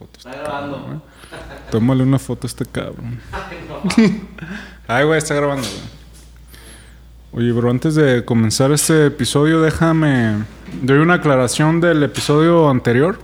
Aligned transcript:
Está 0.00 0.30
grabando. 0.30 1.02
Tómale 1.72 2.04
una 2.04 2.20
foto 2.20 2.46
a 2.46 2.48
este 2.48 2.64
cabrón. 2.64 3.18
Ay, 4.86 5.04
güey, 5.04 5.18
está 5.18 5.34
grabando, 5.34 5.66
güey. 5.66 5.98
Oye, 7.32 7.52
bro, 7.52 7.68
antes 7.68 7.96
de 7.96 8.24
comenzar 8.24 8.70
este 8.70 9.06
episodio, 9.06 9.60
déjame. 9.60 10.44
Doy 10.82 10.98
una 10.98 11.14
aclaración 11.14 11.80
del 11.80 12.00
episodio 12.04 12.70
anterior. 12.70 13.18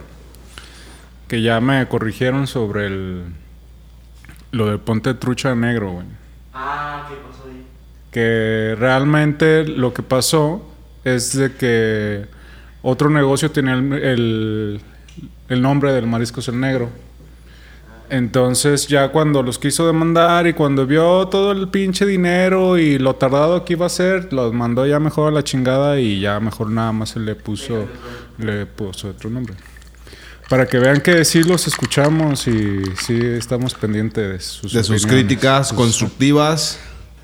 Que 1.28 1.42
ya 1.42 1.60
me 1.60 1.86
corrigieron 1.86 2.48
sobre 2.48 2.86
el. 2.86 3.22
Lo 4.50 4.66
de 4.66 4.78
ponte 4.78 5.14
trucha 5.14 5.54
negro, 5.54 5.92
güey. 5.92 6.06
Ah, 6.52 7.06
¿qué 7.08 7.14
pasó 7.14 7.48
ahí? 7.48 7.64
Que 8.10 8.74
realmente 8.76 9.64
lo 9.64 9.94
que 9.94 10.02
pasó 10.02 10.68
es 11.04 11.36
de 11.36 11.54
que 11.54 12.26
otro 12.82 13.10
negocio 13.10 13.52
tenía 13.52 13.74
el, 13.74 13.92
el, 13.92 14.80
el 15.48 15.60
nombre 15.62 15.92
del 15.92 16.06
Mariscos 16.06 16.48
el 16.48 16.60
Negro. 16.60 16.90
Entonces 18.10 18.86
ya 18.86 19.08
cuando 19.08 19.42
los 19.42 19.58
quiso 19.58 19.86
demandar 19.86 20.46
y 20.46 20.52
cuando 20.52 20.86
vio 20.86 21.26
todo 21.28 21.52
el 21.52 21.68
pinche 21.68 22.04
dinero 22.04 22.76
y 22.78 22.98
lo 22.98 23.16
tardado 23.16 23.64
que 23.64 23.72
iba 23.72 23.86
a 23.86 23.88
ser, 23.88 24.32
los 24.32 24.52
mandó 24.52 24.86
ya 24.86 25.00
mejor 25.00 25.28
a 25.28 25.34
la 25.34 25.42
chingada 25.42 25.98
y 25.98 26.20
ya 26.20 26.38
mejor 26.38 26.70
nada 26.70 26.92
más 26.92 27.10
se 27.10 27.20
le 27.20 27.34
puso, 27.34 27.86
le 28.38 28.66
puso 28.66 29.08
otro 29.08 29.30
nombre. 29.30 29.54
Para 30.50 30.66
que 30.66 30.78
vean 30.78 31.00
que 31.00 31.24
sí 31.24 31.42
los 31.42 31.66
escuchamos 31.66 32.46
y 32.46 32.82
sí 33.02 33.18
estamos 33.18 33.72
pendientes 33.74 34.28
de 34.32 34.40
sus, 34.40 34.72
de 34.74 34.84
sus 34.84 35.02
opiniones. 35.02 35.06
críticas 35.26 35.68
Sus- 35.68 35.76
constructivas. 35.78 36.78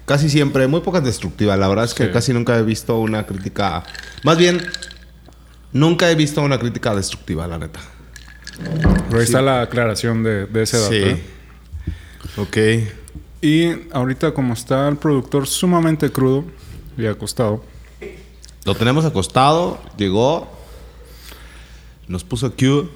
Casi 0.07 0.31
siempre, 0.31 0.67
muy 0.67 0.81
pocas 0.81 1.05
destructivas. 1.05 1.59
La 1.59 1.69
verdad 1.69 1.85
es 1.85 1.95
que 1.95 2.07
Sí. 2.07 2.11
casi 2.13 2.33
nunca 2.33 2.57
he 2.59 2.63
visto 2.63 2.99
una 2.99 3.27
crítica. 3.27 3.85
Más 4.25 4.39
bien, 4.39 4.67
nunca 5.73 6.11
he 6.11 6.15
visto 6.15 6.41
una 6.43 6.59
crítica 6.59 6.95
destructiva, 6.97 7.47
la 7.47 7.59
neta. 7.59 7.81
Pero 9.09 9.19
ahí 9.19 9.25
está 9.25 9.43
la 9.43 9.63
aclaración 9.63 10.23
de, 10.23 10.47
de 10.47 10.63
ese 10.63 10.79
dato. 10.79 10.95
¿eh? 10.95 11.21
Ok. 12.37 12.57
Y 13.43 13.71
ahorita 13.93 14.33
como 14.33 14.53
está 14.53 14.89
el 14.89 14.97
productor 14.97 15.47
sumamente 15.47 16.11
crudo 16.11 16.45
y 16.97 17.07
acostado, 17.07 17.65
Lo 18.65 18.75
tenemos 18.75 19.05
acostado, 19.07 19.81
llegó, 19.97 20.51
nos 22.07 22.23
puso 22.25 22.53
Q 22.55 22.91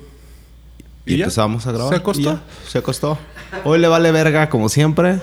y, 1.07 1.15
empezamos 1.15 1.67
a 1.67 1.73
grabar. 1.73 1.95
¿Se 1.95 2.01
acostó? 2.01 2.23
Ya, 2.23 2.43
se 2.69 2.79
acostó. 2.79 3.19
Hoy 3.65 3.79
le 3.79 3.89
vale 3.89 4.13
verga, 4.13 4.51
como 4.51 4.69
siempre. 4.69 5.21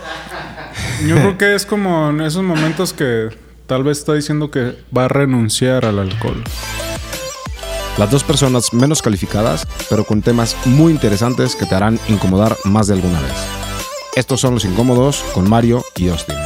yo 1.08 1.16
creo 1.16 1.38
que 1.38 1.56
es 1.56 1.66
como 1.66 2.10
en 2.10 2.22
esos 2.22 2.44
momentos 2.44 2.94
que 2.94 3.30
tal 3.68 3.84
vez 3.84 4.00
está 4.00 4.14
diciendo 4.14 4.50
que 4.50 4.76
va 4.96 5.06
a 5.06 5.08
renunciar 5.08 5.86
al 5.86 6.00
alcohol. 6.00 6.44
Las 7.98 8.10
dos 8.10 8.24
personas 8.24 8.74
menos 8.74 9.02
calificadas, 9.02 9.68
pero 9.90 10.06
con 10.06 10.22
temas 10.22 10.56
muy 10.66 10.94
interesantes 10.94 11.56
que 11.56 11.66
te 11.66 11.76
harán 11.76 12.00
incomodar 12.08 12.58
más 12.64 12.88
de 12.88 12.94
alguna 12.94 13.20
vez. 13.20 13.34
Estos 14.16 14.40
son 14.42 14.54
los 14.54 14.66
incómodos 14.66 15.24
con 15.34 15.50
Mario 15.50 15.84
y 15.98 16.08
Austin. 16.10 16.38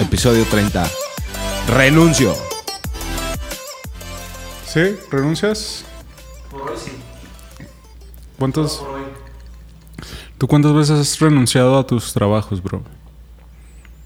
Episodio 0.00 0.44
30. 0.50 0.88
Renuncio. 1.68 2.34
¿Sí? 4.66 4.96
¿Renuncias? 5.10 5.84
Por 6.50 6.62
hoy 6.62 6.76
sí. 6.82 6.92
¿Cuántos, 8.38 8.76
Por 8.76 8.88
hoy. 8.88 9.02
¿Tú 10.38 10.46
cuántas 10.46 10.74
veces 10.74 10.98
has 10.98 11.18
renunciado 11.20 11.78
a 11.78 11.86
tus 11.86 12.12
trabajos, 12.12 12.62
bro? 12.62 12.82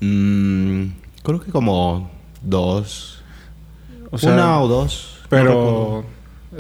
Mm, 0.01 0.87
creo 1.23 1.41
que 1.41 1.51
como 1.51 2.11
dos. 2.43 3.23
O 4.11 4.19
sea, 4.19 4.33
una 4.33 4.61
o 4.61 4.69
dos. 4.69 5.19
No 5.23 5.29
pero 5.29 6.05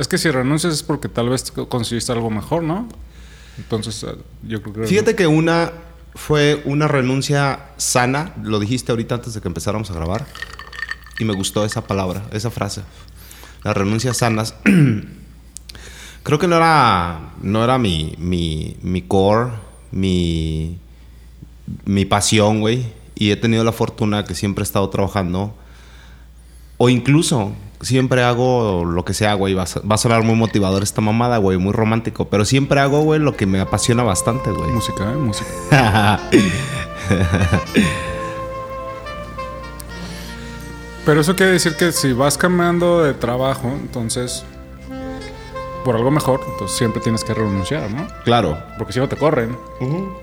es 0.00 0.08
que 0.08 0.16
si 0.16 0.30
renuncias 0.30 0.72
es 0.72 0.82
porque 0.82 1.08
tal 1.08 1.28
vez 1.28 1.50
conseguiste 1.50 2.10
algo 2.10 2.30
mejor, 2.30 2.62
¿no? 2.62 2.88
Entonces, 3.58 4.02
eh, 4.02 4.16
yo 4.42 4.62
creo 4.62 4.74
que... 4.74 4.86
Fíjate 4.86 5.14
que 5.14 5.26
una 5.26 5.72
fue 6.14 6.62
una 6.64 6.88
renuncia 6.88 7.68
sana, 7.76 8.32
lo 8.42 8.58
dijiste 8.58 8.92
ahorita 8.92 9.16
antes 9.16 9.34
de 9.34 9.42
que 9.42 9.48
empezáramos 9.48 9.90
a 9.90 9.94
grabar, 9.94 10.26
y 11.18 11.24
me 11.26 11.34
gustó 11.34 11.66
esa 11.66 11.86
palabra, 11.86 12.24
esa 12.32 12.50
frase. 12.50 12.82
Las 13.62 13.76
renuncias 13.76 14.16
sanas. 14.16 14.54
Creo 16.22 16.38
que 16.38 16.48
no 16.48 16.56
era, 16.56 17.32
no 17.42 17.62
era 17.62 17.76
mi, 17.76 18.14
mi, 18.16 18.78
mi 18.82 19.02
core, 19.02 19.50
mi, 19.90 20.78
mi 21.84 22.06
pasión, 22.06 22.60
güey. 22.60 22.86
Y 23.14 23.32
he 23.32 23.36
tenido 23.36 23.64
la 23.64 23.72
fortuna 23.72 24.24
que 24.24 24.34
siempre 24.34 24.62
he 24.62 24.64
estado 24.64 24.88
trabajando. 24.88 25.54
O 26.78 26.88
incluso 26.88 27.52
siempre 27.80 28.22
hago 28.22 28.84
lo 28.84 29.04
que 29.04 29.14
sea, 29.14 29.34
güey. 29.34 29.54
Va 29.54 29.62
a, 29.64 29.66
so- 29.66 29.82
va 29.86 29.94
a 29.94 29.98
sonar 29.98 30.22
muy 30.22 30.34
motivador 30.34 30.82
esta 30.82 31.00
mamada, 31.00 31.38
güey. 31.38 31.58
Muy 31.58 31.72
romántico. 31.72 32.28
Pero 32.28 32.44
siempre 32.44 32.80
hago, 32.80 33.00
güey, 33.02 33.20
lo 33.20 33.36
que 33.36 33.46
me 33.46 33.60
apasiona 33.60 34.02
bastante, 34.02 34.50
güey. 34.50 34.70
Música, 34.70 35.10
¿eh? 35.12 35.16
Música. 35.16 36.20
Pero 41.04 41.20
eso 41.22 41.34
quiere 41.34 41.52
decir 41.52 41.76
que 41.76 41.92
si 41.92 42.12
vas 42.12 42.36
cambiando 42.36 43.02
de 43.02 43.14
trabajo, 43.14 43.68
entonces, 43.68 44.44
por 45.84 45.96
algo 45.96 46.10
mejor, 46.10 46.40
entonces 46.52 46.76
siempre 46.76 47.00
tienes 47.00 47.24
que 47.24 47.32
renunciar, 47.34 47.90
¿no? 47.90 48.06
claro. 48.24 48.58
Porque 48.76 48.92
si 48.92 48.98
no 48.98 49.08
te 49.08 49.16
corren, 49.16 49.56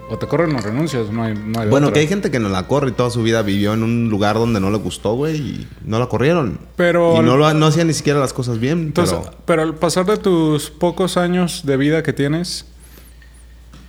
o 0.09 0.17
te 0.17 0.27
corren 0.27 0.55
o 0.55 0.59
renuncias, 0.59 1.09
no 1.09 1.23
hay, 1.23 1.33
no 1.33 1.59
hay 1.61 1.67
Bueno, 1.69 1.87
otra. 1.87 1.95
que 1.95 1.99
hay 2.01 2.07
gente 2.07 2.29
que 2.31 2.39
no 2.39 2.49
la 2.49 2.67
corre 2.67 2.89
y 2.89 2.91
toda 2.93 3.09
su 3.09 3.23
vida 3.23 3.41
vivió 3.41 3.73
en 3.73 3.81
un 3.83 4.09
lugar 4.09 4.35
donde 4.35 4.59
no 4.59 4.69
le 4.69 4.77
gustó, 4.77 5.15
güey, 5.15 5.35
y 5.37 5.67
no 5.83 5.97
la 5.99 6.05
corrieron. 6.07 6.59
Pero 6.75 7.15
y 7.21 7.25
no, 7.25 7.37
lo, 7.37 7.53
no 7.53 7.65
hacía 7.65 7.83
ni 7.85 7.93
siquiera 7.93 8.19
las 8.19 8.33
cosas 8.33 8.59
bien. 8.59 8.79
Entonces, 8.79 9.17
pero 9.19 9.35
pero... 9.45 9.61
al 9.63 9.75
pasar 9.75 10.05
de 10.05 10.17
tus 10.17 10.69
pocos 10.69 11.17
años 11.17 11.63
de 11.65 11.75
vida 11.77 12.03
que 12.03 12.13
tienes, 12.13 12.65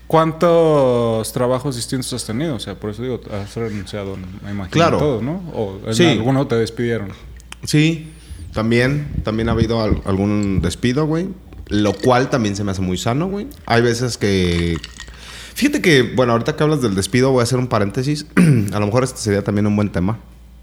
¿cuántos 0.06 1.32
trabajos 1.32 1.76
distintos 1.76 2.12
has 2.12 2.24
tenido? 2.24 2.54
O 2.56 2.60
sea, 2.60 2.74
por 2.74 2.90
eso 2.90 3.02
digo, 3.02 3.20
has 3.30 3.54
renunciado, 3.56 4.16
me 4.44 4.50
imagino, 4.50 4.70
Claro. 4.70 4.98
todos, 4.98 5.22
¿no? 5.22 5.42
O 5.54 5.78
en 5.86 5.94
Sí. 5.94 6.06
alguno 6.06 6.46
te 6.46 6.56
despidieron. 6.56 7.10
sí, 7.64 8.12
también, 8.54 9.20
también 9.24 9.48
ha 9.50 9.52
habido 9.52 9.80
al- 9.82 10.00
algún 10.06 10.60
despido, 10.62 11.04
güey. 11.06 11.28
Lo 11.68 11.92
cual 11.92 12.30
también 12.30 12.56
se 12.56 12.64
me 12.64 12.70
hace 12.70 12.80
muy 12.80 12.96
sano, 12.96 13.28
güey. 13.28 13.46
Hay 13.66 13.82
veces 13.82 14.16
que... 14.18 14.76
Fíjate 15.54 15.82
que, 15.82 16.02
bueno, 16.02 16.32
ahorita 16.32 16.56
que 16.56 16.62
hablas 16.62 16.82
del 16.82 16.94
despido, 16.94 17.30
voy 17.32 17.40
a 17.40 17.42
hacer 17.42 17.58
un 17.58 17.66
paréntesis. 17.66 18.26
a 18.72 18.78
lo 18.78 18.86
mejor 18.86 19.04
este 19.04 19.18
sería 19.18 19.42
también 19.42 19.66
un 19.66 19.76
buen 19.76 19.90
tema. 19.90 20.18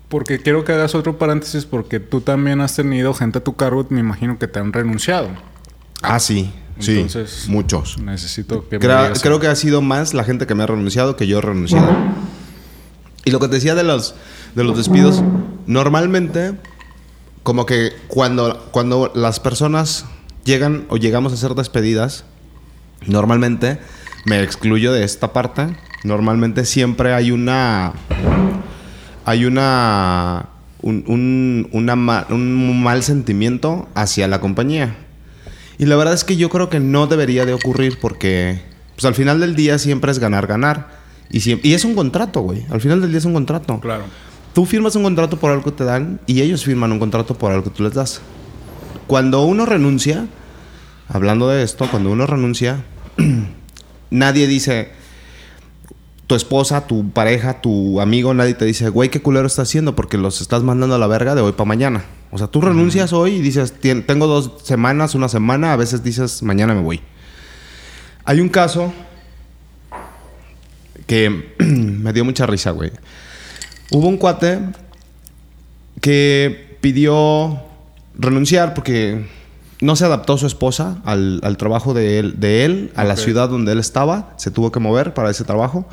Porque 0.10 0.40
quiero 0.40 0.64
que 0.64 0.72
hagas 0.72 0.96
otro 0.96 1.18
paréntesis 1.18 1.66
porque 1.66 2.00
tú 2.00 2.22
también 2.22 2.62
has 2.62 2.76
tenido 2.76 3.14
gente 3.14 3.40
a 3.40 3.44
tu 3.44 3.56
cargo, 3.56 3.86
me 3.90 4.00
imagino 4.00 4.40
que 4.40 4.48
te 4.48 4.60
han 4.60 4.72
renunciado. 4.72 5.30
Ah, 6.02 6.20
sí. 6.20 6.52
Sí, 6.80 6.92
Entonces- 6.92 7.46
muchos. 7.48 7.98
Necesito 8.00 8.68
que 8.68 8.78
me 8.78 8.86
Creo, 8.86 9.14
creo 9.22 9.40
que 9.40 9.48
ha 9.48 9.56
sido 9.56 9.82
más 9.82 10.14
la 10.14 10.24
gente 10.24 10.46
que 10.46 10.56
me 10.56 10.64
ha 10.64 10.68
renunciado 10.68 11.16
que 11.16 11.28
yo 11.28 11.40
he 11.40 11.42
renunciado. 11.42 11.90
Y 13.24 13.32
lo 13.32 13.40
que 13.40 13.48
te 13.48 13.56
decía 13.56 13.76
de 13.76 13.84
los, 13.84 14.16
de 14.56 14.64
los 14.64 14.78
despidos, 14.78 15.24
normalmente, 15.66 16.54
como 17.44 17.66
que 17.66 17.92
cuando, 18.08 18.68
cuando 18.72 19.12
las 19.16 19.40
personas 19.40 20.06
llegan 20.46 20.86
o 20.90 20.96
llegamos 20.98 21.34
a 21.34 21.38
ser 21.38 21.54
despedidas, 21.56 22.24
normalmente, 23.06 23.80
me 24.26 24.42
excluyo 24.42 24.94
de 24.94 25.04
esta 25.04 25.34
parte, 25.34 25.76
normalmente 26.04 26.64
siempre 26.66 27.14
hay 27.14 27.32
una... 27.32 27.94
Hay 29.26 29.46
una... 29.46 30.50
Un, 30.82 31.04
un- 31.08 31.68
una 31.72 31.96
ma- 31.96 32.28
un 32.30 32.84
mal 32.84 33.02
sentimiento 33.02 33.90
hacia 33.96 34.28
la 34.28 34.40
compañía. 34.40 34.96
Y 35.80 35.88
la 35.88 35.96
verdad 35.96 36.14
es 36.14 36.24
que 36.24 36.38
yo 36.38 36.50
creo 36.52 36.70
que 36.70 36.80
no 36.80 37.08
debería 37.08 37.44
de 37.46 37.54
ocurrir 37.54 37.98
porque, 38.00 38.62
pues 38.94 39.04
al 39.06 39.16
final 39.16 39.40
del 39.40 39.56
día 39.56 39.80
siempre 39.80 40.12
es 40.12 40.20
ganar, 40.20 40.46
ganar. 40.46 40.90
Y, 41.32 41.40
siem- 41.40 41.60
y 41.64 41.74
es 41.74 41.86
un 41.86 41.96
contrato, 41.96 42.42
güey. 42.42 42.66
Al 42.70 42.82
final 42.82 43.02
del 43.02 43.10
día 43.10 43.18
es 43.18 43.26
un 43.26 43.34
contrato. 43.34 43.80
Claro. 43.80 44.04
Tú 44.54 44.66
firmas 44.68 44.96
un 44.96 45.02
contrato 45.02 45.38
por 45.40 45.50
algo 45.50 45.64
que 45.64 45.72
te 45.72 45.84
dan 45.86 46.20
y 46.28 46.42
ellos 46.42 46.64
firman 46.64 46.92
un 46.92 47.00
contrato 47.00 47.34
por 47.36 47.52
algo 47.52 47.64
que 47.64 47.72
tú 47.72 47.82
les 47.82 47.94
das. 47.96 48.22
Cuando 49.08 49.44
uno 49.44 49.66
renuncia, 49.66 50.26
hablando 51.08 51.48
de 51.50 51.64
esto, 51.64 51.88
cuando 51.90 52.12
uno 52.12 52.26
renuncia, 52.26 52.84
nadie 54.10 54.48
dice, 54.48 54.90
tu 56.28 56.36
esposa, 56.36 56.88
tu 56.88 57.12
pareja, 57.12 57.62
tu 57.62 58.02
amigo, 58.02 58.34
nadie 58.34 58.56
te 58.56 58.66
dice, 58.66 58.90
güey, 58.90 59.10
qué 59.10 59.22
culero 59.22 59.46
estás 59.48 59.68
haciendo 59.70 59.96
porque 59.96 60.18
los 60.18 60.42
estás 60.42 60.64
mandando 60.64 60.96
a 60.96 61.00
la 61.00 61.08
verga 61.08 61.36
de 61.36 61.42
hoy 61.42 61.52
para 61.52 61.68
mañana. 61.68 62.04
O 62.32 62.38
sea, 62.38 62.48
tú 62.48 62.62
renuncias 62.62 63.14
hoy 63.14 63.36
y 63.36 63.42
dices, 63.42 63.74
"Tien- 63.80 64.06
tengo 64.06 64.28
dos 64.28 64.54
semanas, 64.64 65.16
una 65.16 65.30
semana, 65.30 65.72
a 65.74 65.76
veces 65.76 66.04
dices, 66.04 66.42
mañana 66.44 66.74
me 66.74 66.82
voy. 66.82 67.00
Hay 68.26 68.42
un 68.42 68.50
caso 68.50 68.92
que 71.06 71.54
me 71.60 72.12
dio 72.12 72.26
mucha 72.26 72.46
risa, 72.48 72.72
güey. 72.72 72.92
Hubo 73.92 74.08
un 74.08 74.18
cuate 74.18 74.60
que 76.02 76.78
pidió 76.82 77.60
renunciar 78.18 78.74
porque 78.74 79.26
no 79.82 79.96
se 79.96 80.06
adaptó 80.06 80.38
su 80.38 80.48
esposa 80.48 81.02
al, 81.06 81.40
al 81.44 81.58
trabajo 81.58 81.94
de 81.94 82.20
él, 82.20 82.40
de 82.40 82.66
él 82.66 82.92
a 82.96 83.04
la 83.04 83.18
ciudad 83.18 83.50
donde 83.50 83.72
él 83.72 83.80
estaba. 83.80 84.34
Se 84.38 84.52
tuvo 84.52 84.72
que 84.72 84.80
mover 84.80 85.14
para 85.14 85.30
ese 85.30 85.44
trabajo. 85.44 85.86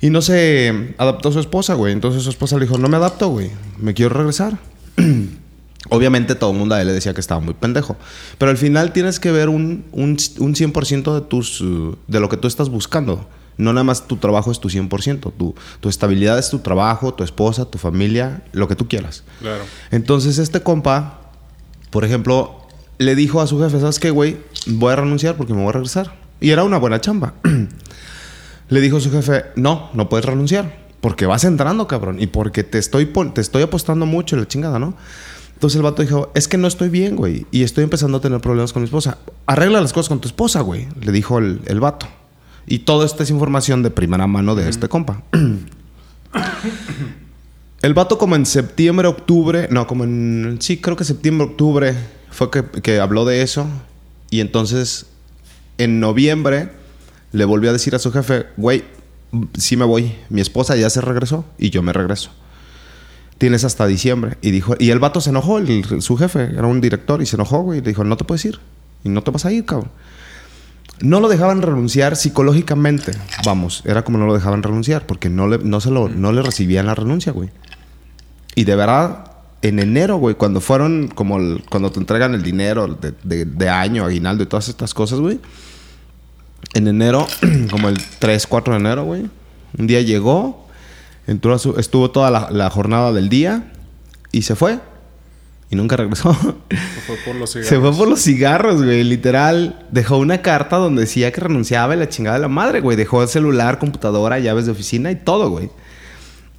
Y 0.00 0.10
no 0.10 0.22
se 0.22 0.94
adaptó 0.98 1.32
su 1.32 1.40
esposa, 1.40 1.74
güey. 1.74 1.92
Entonces 1.92 2.22
su 2.22 2.30
esposa 2.30 2.56
le 2.56 2.66
dijo, 2.66 2.78
no 2.78 2.88
me 2.88 2.96
adapto, 2.96 3.28
güey. 3.28 3.50
Me 3.78 3.94
quiero 3.94 4.14
regresar. 4.14 4.58
Obviamente 5.90 6.34
todo 6.34 6.50
el 6.50 6.58
mundo 6.58 6.74
a 6.74 6.80
él 6.80 6.86
le 6.86 6.92
decía 6.92 7.14
que 7.14 7.20
estaba 7.20 7.40
muy 7.40 7.54
pendejo. 7.54 7.96
Pero 8.36 8.50
al 8.50 8.58
final 8.58 8.92
tienes 8.92 9.18
que 9.18 9.32
ver 9.32 9.48
un, 9.48 9.84
un, 9.92 10.10
un 10.38 10.54
100% 10.54 11.14
de, 11.14 11.20
tus, 11.22 11.60
uh, 11.60 11.96
de 12.06 12.20
lo 12.20 12.28
que 12.28 12.36
tú 12.36 12.46
estás 12.46 12.68
buscando. 12.68 13.28
No 13.58 13.72
nada 13.72 13.84
más 13.84 14.06
tu 14.06 14.16
trabajo 14.16 14.50
es 14.50 14.60
tu 14.60 14.68
100%. 14.68 15.32
Tu, 15.36 15.54
tu 15.80 15.88
estabilidad 15.88 16.38
es 16.38 16.48
tu 16.48 16.60
trabajo, 16.60 17.12
tu 17.12 17.24
esposa, 17.24 17.64
tu 17.66 17.76
familia, 17.76 18.44
lo 18.52 18.68
que 18.68 18.76
tú 18.76 18.88
quieras. 18.88 19.24
Claro. 19.40 19.64
Entonces 19.90 20.38
este 20.38 20.62
compa, 20.62 21.20
por 21.90 22.04
ejemplo, 22.04 22.62
le 22.98 23.14
dijo 23.14 23.40
a 23.40 23.46
su 23.46 23.60
jefe, 23.60 23.80
¿sabes 23.80 23.98
qué, 23.98 24.10
güey? 24.10 24.38
Voy 24.66 24.92
a 24.92 24.96
renunciar 24.96 25.36
porque 25.36 25.54
me 25.54 25.60
voy 25.60 25.70
a 25.70 25.72
regresar. 25.72 26.14
Y 26.40 26.50
era 26.50 26.64
una 26.64 26.78
buena 26.78 27.00
chamba. 27.00 27.34
le 28.68 28.80
dijo 28.80 28.98
a 28.98 29.00
su 29.00 29.10
jefe, 29.10 29.44
no, 29.56 29.90
no 29.92 30.08
puedes 30.08 30.24
renunciar. 30.24 30.86
Porque 31.00 31.26
vas 31.26 31.44
entrando, 31.44 31.86
cabrón. 31.86 32.20
Y 32.20 32.26
porque 32.26 32.64
te 32.64 32.78
estoy, 32.78 33.06
te 33.34 33.40
estoy 33.40 33.62
apostando 33.62 34.06
mucho 34.06 34.36
en 34.36 34.42
la 34.42 34.48
chingada, 34.48 34.78
¿no? 34.78 34.94
Entonces 35.54 35.76
el 35.76 35.82
vato 35.82 36.02
dijo, 36.02 36.30
es 36.34 36.46
que 36.46 36.56
no 36.56 36.68
estoy 36.68 36.88
bien, 36.88 37.16
güey. 37.16 37.46
Y 37.50 37.62
estoy 37.62 37.84
empezando 37.84 38.18
a 38.18 38.20
tener 38.20 38.40
problemas 38.40 38.72
con 38.72 38.82
mi 38.82 38.86
esposa. 38.86 39.18
Arregla 39.46 39.80
las 39.80 39.92
cosas 39.92 40.08
con 40.08 40.20
tu 40.20 40.28
esposa, 40.28 40.60
güey. 40.60 40.86
Le 41.00 41.12
dijo 41.12 41.38
el, 41.38 41.60
el 41.66 41.80
vato. 41.80 42.06
Y 42.68 42.80
toda 42.80 43.06
esta 43.06 43.22
es 43.22 43.30
información 43.30 43.82
de 43.82 43.90
primera 43.90 44.26
mano 44.26 44.54
de 44.54 44.68
este 44.68 44.88
compa. 44.88 45.22
El 47.80 47.94
vato 47.94 48.18
como 48.18 48.34
en 48.36 48.44
septiembre, 48.44 49.06
octubre, 49.08 49.68
no, 49.70 49.86
como 49.86 50.04
en, 50.04 50.58
sí, 50.60 50.78
creo 50.78 50.96
que 50.96 51.04
septiembre, 51.04 51.46
octubre 51.46 51.94
fue 52.30 52.50
que, 52.50 52.64
que 52.82 52.98
habló 53.00 53.24
de 53.24 53.42
eso. 53.42 53.66
Y 54.30 54.40
entonces, 54.40 55.06
en 55.78 56.00
noviembre, 56.00 56.70
le 57.32 57.44
volvió 57.44 57.70
a 57.70 57.72
decir 57.72 57.94
a 57.94 57.98
su 58.00 58.10
jefe, 58.12 58.46
güey, 58.56 58.84
sí 59.56 59.76
me 59.76 59.84
voy. 59.84 60.14
Mi 60.28 60.40
esposa 60.40 60.74
ya 60.76 60.90
se 60.90 61.00
regresó 61.00 61.44
y 61.56 61.70
yo 61.70 61.82
me 61.82 61.92
regreso. 61.92 62.30
Tienes 63.38 63.62
hasta 63.64 63.86
diciembre. 63.86 64.36
Y 64.42 64.50
dijo, 64.50 64.74
y 64.78 64.90
el 64.90 64.98
vato 64.98 65.20
se 65.20 65.30
enojó, 65.30 65.58
el- 65.58 66.02
su 66.02 66.16
jefe, 66.16 66.42
era 66.52 66.66
un 66.66 66.80
director, 66.80 67.22
y 67.22 67.26
se 67.26 67.36
enojó, 67.36 67.60
güey. 67.62 67.78
Y 67.78 67.82
le 67.82 67.88
dijo, 67.90 68.02
no 68.02 68.16
te 68.16 68.24
puedes 68.24 68.44
ir. 68.44 68.58
Y 69.04 69.08
no 69.08 69.22
te 69.22 69.30
vas 69.30 69.44
a 69.46 69.52
ir, 69.52 69.64
cabrón. 69.64 69.90
No 71.00 71.20
lo 71.20 71.28
dejaban 71.28 71.62
renunciar 71.62 72.16
psicológicamente. 72.16 73.12
Vamos, 73.44 73.82
era 73.84 74.02
como 74.04 74.18
no 74.18 74.26
lo 74.26 74.34
dejaban 74.34 74.62
renunciar, 74.62 75.06
porque 75.06 75.28
no 75.28 75.46
le, 75.46 75.58
no 75.58 75.80
se 75.80 75.90
lo, 75.90 76.08
no 76.08 76.32
le 76.32 76.42
recibían 76.42 76.86
la 76.86 76.94
renuncia, 76.94 77.32
güey. 77.32 77.50
Y 78.54 78.64
de 78.64 78.74
verdad, 78.74 79.32
en 79.62 79.78
enero, 79.78 80.16
güey, 80.16 80.34
cuando 80.34 80.60
fueron, 80.60 81.08
como 81.14 81.36
el- 81.38 81.62
cuando 81.70 81.92
te 81.92 82.00
entregan 82.00 82.34
el 82.34 82.42
dinero 82.42 82.88
de, 82.88 83.12
de- 83.22 83.44
de 83.44 83.68
año, 83.68 84.04
aguinaldo 84.04 84.42
y 84.42 84.46
todas 84.46 84.68
estas 84.68 84.94
cosas, 84.94 85.20
güey. 85.20 85.38
En 86.74 86.88
enero, 86.88 87.26
como 87.70 87.88
el 87.88 87.98
3, 88.18 88.46
4 88.46 88.74
de 88.74 88.80
enero, 88.80 89.04
güey. 89.04 89.28
Un 89.78 89.86
día 89.86 90.00
llegó, 90.00 90.66
entró 91.26 91.54
a 91.54 91.58
su- 91.58 91.78
estuvo 91.78 92.10
toda 92.10 92.30
la, 92.30 92.50
la 92.50 92.70
jornada 92.70 93.12
del 93.12 93.28
día 93.28 93.72
y 94.32 94.42
se 94.42 94.56
fue. 94.56 94.80
Y 95.70 95.76
nunca 95.76 95.96
regresó. 95.96 96.32
Se 96.34 97.00
fue 97.06 97.16
por 97.26 97.34
los 97.36 97.50
Se 97.50 97.62
cigarros. 97.62 97.88
fue 97.96 97.98
por 97.98 98.08
los 98.08 98.20
cigarros, 98.22 98.82
güey. 98.82 99.04
Literal, 99.04 99.86
dejó 99.90 100.16
una 100.16 100.40
carta 100.40 100.76
donde 100.76 101.02
decía 101.02 101.30
que 101.30 101.40
renunciaba 101.42 101.94
y 101.94 101.98
la 101.98 102.08
chingada 102.08 102.36
de 102.36 102.42
la 102.42 102.48
madre, 102.48 102.80
güey. 102.80 102.96
Dejó 102.96 103.22
el 103.22 103.28
celular, 103.28 103.78
computadora, 103.78 104.38
llaves 104.38 104.64
de 104.66 104.72
oficina 104.72 105.10
y 105.10 105.16
todo, 105.16 105.50
güey. 105.50 105.70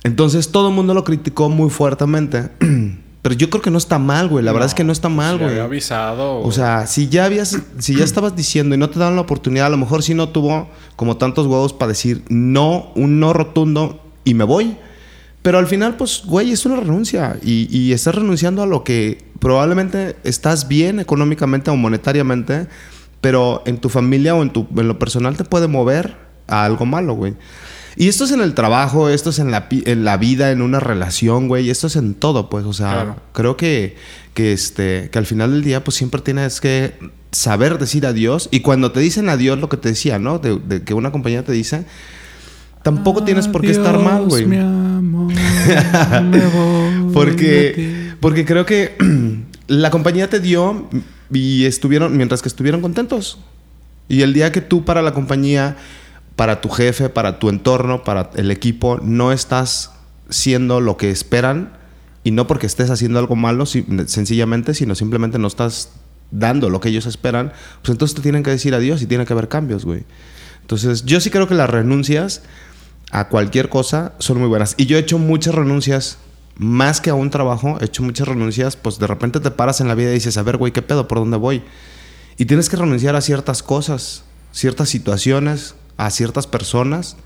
Entonces 0.03 0.51
todo 0.51 0.69
el 0.69 0.75
mundo 0.75 0.93
lo 0.93 1.03
criticó 1.03 1.49
muy 1.49 1.69
fuertemente. 1.69 2.49
Pero 3.21 3.35
yo 3.35 3.49
creo 3.49 3.61
que 3.61 3.69
no 3.71 3.77
está 3.77 3.99
mal, 3.99 4.29
güey. 4.29 4.45
La 4.45 4.53
verdad 4.53 4.67
es 4.67 4.73
que 4.73 4.85
no 4.85 4.93
está 4.93 5.09
mal, 5.09 5.33
Se 5.37 5.43
güey. 5.43 5.49
había 5.51 5.63
avisado. 5.65 6.39
O 6.39 6.51
sea, 6.53 6.87
si 6.87 7.09
ya 7.09 7.25
habías, 7.25 7.57
si 7.79 7.95
ya 7.95 8.05
estabas 8.05 8.33
diciendo 8.35 8.75
y 8.75 8.77
no 8.77 8.89
te 8.89 8.97
daban 8.97 9.15
la 9.15 9.21
oportunidad, 9.21 9.65
a 9.65 9.69
lo 9.69 9.77
mejor 9.77 10.03
sí 10.03 10.13
no 10.13 10.29
tuvo 10.29 10.69
como 10.95 11.17
tantos 11.17 11.45
huevos 11.47 11.73
para 11.73 11.89
decir 11.89 12.23
no, 12.29 12.91
un 12.95 13.19
no 13.19 13.33
rotundo 13.33 14.01
y 14.23 14.35
me 14.35 14.45
voy. 14.45 14.77
Pero 15.49 15.57
al 15.57 15.65
final, 15.65 15.97
pues, 15.97 16.21
güey, 16.27 16.51
es 16.51 16.63
una 16.67 16.75
renuncia. 16.75 17.35
Y, 17.43 17.67
y 17.75 17.91
estás 17.93 18.13
renunciando 18.13 18.61
a 18.61 18.67
lo 18.67 18.83
que 18.83 19.17
probablemente 19.39 20.15
estás 20.23 20.67
bien 20.67 20.99
económicamente 20.99 21.71
o 21.71 21.75
monetariamente, 21.75 22.67
pero 23.19 23.63
en 23.65 23.79
tu 23.79 23.89
familia 23.89 24.35
o 24.35 24.43
en, 24.43 24.51
tu, 24.53 24.67
en 24.77 24.87
lo 24.87 24.99
personal 24.99 25.37
te 25.37 25.43
puede 25.45 25.67
mover 25.67 26.17
a 26.45 26.65
algo 26.65 26.85
malo, 26.85 27.15
güey. 27.15 27.33
Y 27.95 28.09
esto 28.09 28.25
es 28.25 28.31
en 28.31 28.41
el 28.41 28.53
trabajo, 28.53 29.09
esto 29.09 29.31
es 29.31 29.39
en 29.39 29.49
la, 29.49 29.67
en 29.71 30.03
la 30.03 30.17
vida, 30.17 30.51
en 30.51 30.61
una 30.61 30.79
relación, 30.79 31.47
güey. 31.47 31.71
Esto 31.71 31.87
es 31.87 31.95
en 31.95 32.13
todo, 32.13 32.47
pues. 32.47 32.65
O 32.65 32.73
sea, 32.73 32.91
Claro. 32.91 33.15
creo 33.33 33.57
que, 33.57 33.95
que, 34.35 34.53
este, 34.53 35.09
que 35.11 35.17
al 35.17 35.25
final 35.25 35.51
del 35.53 35.63
día, 35.63 35.83
pues 35.83 35.97
siempre 35.97 36.21
tienes 36.21 36.61
que 36.61 36.93
saber 37.31 37.79
decir 37.79 38.05
adiós. 38.05 38.49
Y 38.51 38.59
cuando 38.59 38.91
te 38.91 38.99
dicen 38.99 39.29
adiós, 39.29 39.57
lo 39.57 39.67
que 39.67 39.77
te 39.77 39.89
decía, 39.89 40.19
¿no? 40.19 40.37
De, 40.37 40.59
de 40.59 40.83
que 40.83 40.93
una 40.93 41.11
compañía 41.11 41.43
te 41.43 41.53
dice, 41.53 41.85
tampoco 42.83 43.23
tienes 43.23 43.47
por 43.47 43.61
qué 43.61 43.71
estar 43.71 43.97
mal, 43.99 44.25
güey. 44.25 44.45
Mi 44.45 44.57
amor, 44.57 45.33
me 46.23 46.45
voy 46.47 47.13
Porque, 47.13 48.13
porque 48.19 48.45
creo 48.45 48.65
que 48.65 48.95
la 49.67 49.89
compañía 49.91 50.29
te 50.29 50.39
dio 50.39 50.89
y 51.31 51.65
estuvieron, 51.65 52.15
mientras 52.17 52.41
que 52.41 52.49
estuvieron 52.49 52.81
contentos. 52.81 53.39
Y 54.07 54.21
el 54.23 54.33
día 54.33 54.51
que 54.51 54.61
tú 54.61 54.85
para 54.85 55.01
la 55.01 55.13
compañía, 55.13 55.77
para 56.35 56.61
tu 56.61 56.69
jefe, 56.69 57.09
para 57.09 57.37
tu 57.39 57.49
entorno, 57.49 58.03
para 58.03 58.31
el 58.35 58.49
equipo, 58.51 58.99
no 59.03 59.31
estás 59.31 59.91
siendo 60.29 60.81
lo 60.81 60.97
que 60.97 61.11
esperan, 61.11 61.73
y 62.23 62.31
no 62.31 62.47
porque 62.47 62.65
estés 62.67 62.89
haciendo 62.89 63.19
algo 63.19 63.35
malo, 63.35 63.65
si- 63.65 63.85
sencillamente, 64.07 64.73
sino 64.73 64.93
simplemente 64.95 65.37
no 65.39 65.47
estás 65.47 65.89
dando 66.31 66.69
lo 66.69 66.79
que 66.79 66.89
ellos 66.89 67.05
esperan, 67.05 67.51
pues 67.81 67.91
entonces 67.91 68.15
te 68.15 68.21
tienen 68.21 68.43
que 68.43 68.51
decir 68.51 68.73
adiós 68.75 69.01
y 69.01 69.05
tiene 69.07 69.25
que 69.25 69.33
haber 69.33 69.47
cambios, 69.47 69.85
güey. 69.85 70.03
Entonces, 70.61 71.05
yo 71.05 71.19
sí 71.19 71.29
creo 71.31 71.47
que 71.47 71.55
las 71.55 71.69
renuncias 71.69 72.43
a 73.11 73.27
cualquier 73.29 73.69
cosa 73.69 74.13
son 74.19 74.39
muy 74.39 74.47
buenas. 74.47 74.75
Y 74.77 74.85
yo 74.85 74.97
he 74.97 74.99
hecho 74.99 75.17
muchas 75.17 75.55
renuncias, 75.55 76.17
más 76.57 77.01
que 77.01 77.09
a 77.09 77.13
un 77.15 77.29
trabajo, 77.29 77.77
he 77.81 77.85
hecho 77.85 78.03
muchas 78.03 78.27
renuncias, 78.27 78.75
pues 78.75 78.99
de 78.99 79.07
repente 79.07 79.39
te 79.39 79.49
paras 79.51 79.81
en 79.81 79.87
la 79.87 79.95
vida 79.95 80.11
y 80.11 80.15
dices, 80.15 80.37
a 80.37 80.43
ver, 80.43 80.57
güey, 80.57 80.71
¿qué 80.73 80.81
pedo? 80.81 81.07
¿Por 81.07 81.19
dónde 81.19 81.37
voy? 81.37 81.63
Y 82.37 82.45
tienes 82.45 82.69
que 82.69 82.77
renunciar 82.77 83.15
a 83.15 83.21
ciertas 83.21 83.63
cosas, 83.63 84.23
ciertas 84.51 84.89
situaciones, 84.89 85.75
a 85.97 86.09
ciertas 86.11 86.47
personas 86.47 87.17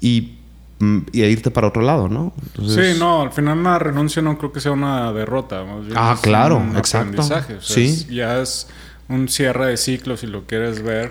y, 0.00 0.38
mm, 0.80 0.98
y 1.12 1.22
a 1.22 1.28
irte 1.28 1.50
para 1.50 1.68
otro 1.68 1.82
lado, 1.82 2.08
¿no? 2.08 2.32
Entonces- 2.46 2.94
Sí, 2.94 2.98
no, 2.98 3.22
al 3.22 3.32
final 3.32 3.58
una 3.58 3.78
renuncia 3.78 4.20
no 4.22 4.36
creo 4.38 4.52
que 4.52 4.60
sea 4.60 4.72
una 4.72 5.12
derrota. 5.12 5.62
más 5.64 5.86
bien 5.86 5.96
Ah, 5.98 6.16
claro, 6.20 6.56
un 6.58 6.76
exacto. 6.76 7.22
O 7.22 7.24
sea, 7.24 7.46
Sí. 7.60 7.84
es- 7.84 8.08
ya 8.08 8.40
es 8.40 8.66
un 9.08 9.28
cierre 9.28 9.66
de 9.66 9.76
ciclo 9.76 10.16
si 10.16 10.26
lo 10.26 10.46
quieres 10.46 10.82
ver. 10.82 11.10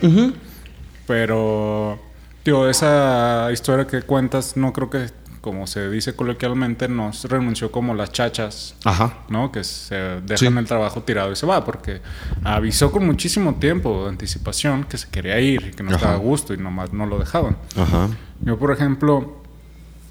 Pero, 1.07 1.99
tío, 2.43 2.69
esa 2.69 3.49
historia 3.51 3.87
que 3.87 4.01
cuentas, 4.01 4.55
no 4.57 4.73
creo 4.73 4.89
que, 4.89 5.07
como 5.41 5.67
se 5.67 5.89
dice 5.89 6.15
coloquialmente, 6.15 6.87
nos 6.87 7.25
renunció 7.25 7.71
como 7.71 7.93
las 7.93 8.11
chachas, 8.11 8.75
Ajá. 8.85 9.13
¿no? 9.29 9.51
Que 9.51 9.63
se 9.63 9.95
dejan 10.21 10.37
Sí. 10.37 10.45
el 10.59 10.65
trabajo 10.65 11.03
tirado 11.03 11.31
y 11.31 11.35
se 11.35 11.45
va, 11.45 11.63
porque 11.65 12.01
avisó 12.43 12.91
con 12.91 13.05
muchísimo 13.05 13.55
tiempo 13.55 14.03
de 14.03 14.09
anticipación 14.09 14.83
que 14.85 14.97
se 14.97 15.09
quería 15.09 15.39
ir 15.39 15.67
y 15.67 15.71
que 15.71 15.83
no 15.83 15.89
Ajá. 15.89 15.97
estaba 15.97 16.13
a 16.13 16.17
gusto 16.17 16.53
y 16.53 16.57
nomás 16.57 16.93
no 16.93 17.05
lo 17.05 17.19
dejaban. 17.19 17.57
Ajá. 17.77 18.07
Yo, 18.41 18.57
por 18.57 18.71
ejemplo, 18.71 19.41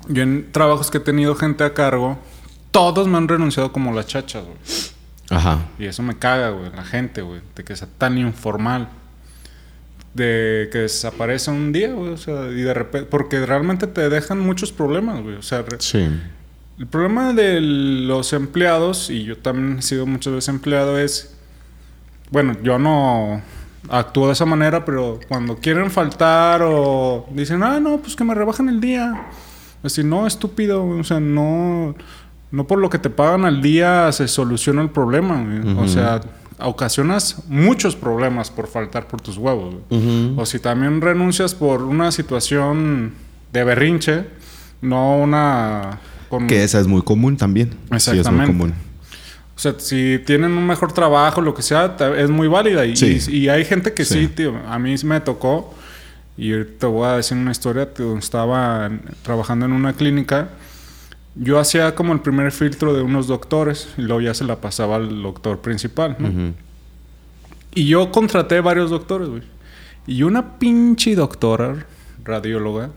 yo 0.08 0.22
en 0.22 0.50
trabajos 0.52 0.90
que 0.90 0.98
he 0.98 1.00
tenido 1.02 1.34
gente 1.34 1.64
a 1.64 1.72
cargo, 1.74 2.18
todos 2.70 3.06
me 3.08 3.16
han 3.18 3.28
renunciado 3.28 3.72
como 3.72 3.92
las 3.92 4.06
chachas, 4.06 4.44
güey. 4.44 4.56
Ajá. 5.30 5.60
Y 5.78 5.86
eso 5.86 6.02
me 6.02 6.18
caga, 6.18 6.50
güey, 6.50 6.70
la 6.74 6.84
gente, 6.84 7.22
güey, 7.22 7.40
de 7.56 7.64
que 7.64 7.74
sea 7.76 7.88
tan 7.96 8.18
informal. 8.18 8.88
De 10.14 10.68
que 10.70 10.78
desaparece 10.80 11.50
un 11.50 11.72
día, 11.72 11.92
güey, 11.92 12.10
o 12.10 12.16
sea, 12.18 12.48
y 12.50 12.60
de 12.60 12.74
repente, 12.74 13.08
porque 13.10 13.46
realmente 13.46 13.86
te 13.86 14.10
dejan 14.10 14.38
muchos 14.40 14.70
problemas, 14.70 15.22
güey, 15.22 15.36
o 15.36 15.42
sea, 15.42 15.64
Sí. 15.78 16.06
el 16.78 16.86
problema 16.86 17.32
de 17.32 17.60
los 17.62 18.34
empleados, 18.34 19.08
y 19.08 19.24
yo 19.24 19.38
también 19.38 19.78
he 19.78 19.82
sido 19.82 20.04
muchas 20.04 20.34
veces 20.34 20.48
empleado, 20.50 20.98
es, 20.98 21.34
bueno, 22.30 22.56
yo 22.62 22.78
no 22.78 23.40
actúo 23.88 24.26
de 24.26 24.34
esa 24.34 24.44
manera, 24.44 24.84
pero 24.84 25.18
cuando 25.28 25.56
quieren 25.56 25.90
faltar 25.90 26.60
o 26.62 27.26
dicen, 27.30 27.62
ah, 27.62 27.80
no, 27.80 27.96
pues 27.98 28.14
que 28.14 28.24
me 28.24 28.34
rebajan 28.34 28.68
el 28.68 28.80
día. 28.80 29.28
Así, 29.82 30.04
no, 30.04 30.26
estúpido, 30.26 30.86
o 30.86 31.02
sea, 31.04 31.18
no, 31.20 31.94
no 32.52 32.66
por 32.66 32.78
lo 32.78 32.88
que 32.90 32.98
te 32.98 33.10
pagan 33.10 33.44
al 33.44 33.60
día 33.60 34.12
se 34.12 34.28
soluciona 34.28 34.82
el 34.82 34.90
problema, 34.90 35.42
güey. 35.42 35.76
O 35.76 35.88
sea, 35.88 36.20
ocasionas 36.66 37.42
muchos 37.48 37.96
problemas 37.96 38.50
por 38.50 38.66
faltar 38.68 39.06
por 39.08 39.20
tus 39.20 39.36
huevos. 39.38 39.74
O 40.36 40.46
si 40.46 40.58
también 40.58 41.00
renuncias 41.00 41.54
por 41.54 41.82
una 41.82 42.10
situación 42.12 43.12
de 43.52 43.64
berrinche, 43.64 44.24
no 44.80 45.16
una... 45.18 45.98
Con, 46.28 46.46
Que 46.46 46.64
esa 46.64 46.80
es 46.80 46.86
muy 46.86 47.02
común 47.02 47.36
también. 47.36 47.70
Sí, 47.70 47.74
es 47.76 47.88
muy 47.88 47.96
Exactamente. 48.18 48.46
común. 48.52 48.74
O 49.54 49.58
sea, 49.58 49.74
si 49.78 50.18
tienen 50.24 50.52
un 50.52 50.66
mejor 50.66 50.92
trabajo, 50.92 51.40
lo 51.42 51.54
que 51.54 51.62
sea, 51.62 51.94
es 52.16 52.30
muy 52.30 52.48
válida. 52.48 52.86
Y, 52.86 52.96
Sí. 52.96 53.18
y- 53.28 53.36
y 53.36 53.48
hay 53.50 53.64
gente 53.66 53.92
que 53.92 54.04
sí. 54.04 54.22
Sí. 54.22 54.28
tío. 54.28 54.54
A 54.68 54.78
mí 54.78 54.94
me 55.04 55.20
tocó, 55.20 55.74
y 56.38 56.52
te 56.64 56.86
voy 56.86 57.06
a 57.06 57.12
decir 57.16 57.36
una 57.36 57.52
historia, 57.52 57.92
tío, 57.92 58.16
estaba 58.16 58.90
trabajando 59.22 59.66
en 59.66 59.72
una 59.72 59.92
clínica. 59.92 60.48
Yo 61.34 61.58
hacía 61.58 61.94
como 61.94 62.12
el 62.12 62.20
primer 62.20 62.52
filtro 62.52 62.94
de 62.94 63.02
unos 63.02 63.26
doctores 63.26 63.88
y 63.96 64.02
luego 64.02 64.20
ya 64.20 64.34
se 64.34 64.44
la 64.44 64.56
pasaba 64.60 64.96
al 64.96 65.22
doctor 65.22 65.60
principal. 65.60 66.16
Y 67.74 67.86
yo 67.86 68.10
contraté 68.10 68.60
varios 68.60 68.90
doctores, 68.90 69.28
güey. 69.28 69.42
Y 70.06 70.24
una 70.24 70.58
pinche 70.58 71.14
doctora, 71.14 71.86
radióloga, 72.24 72.90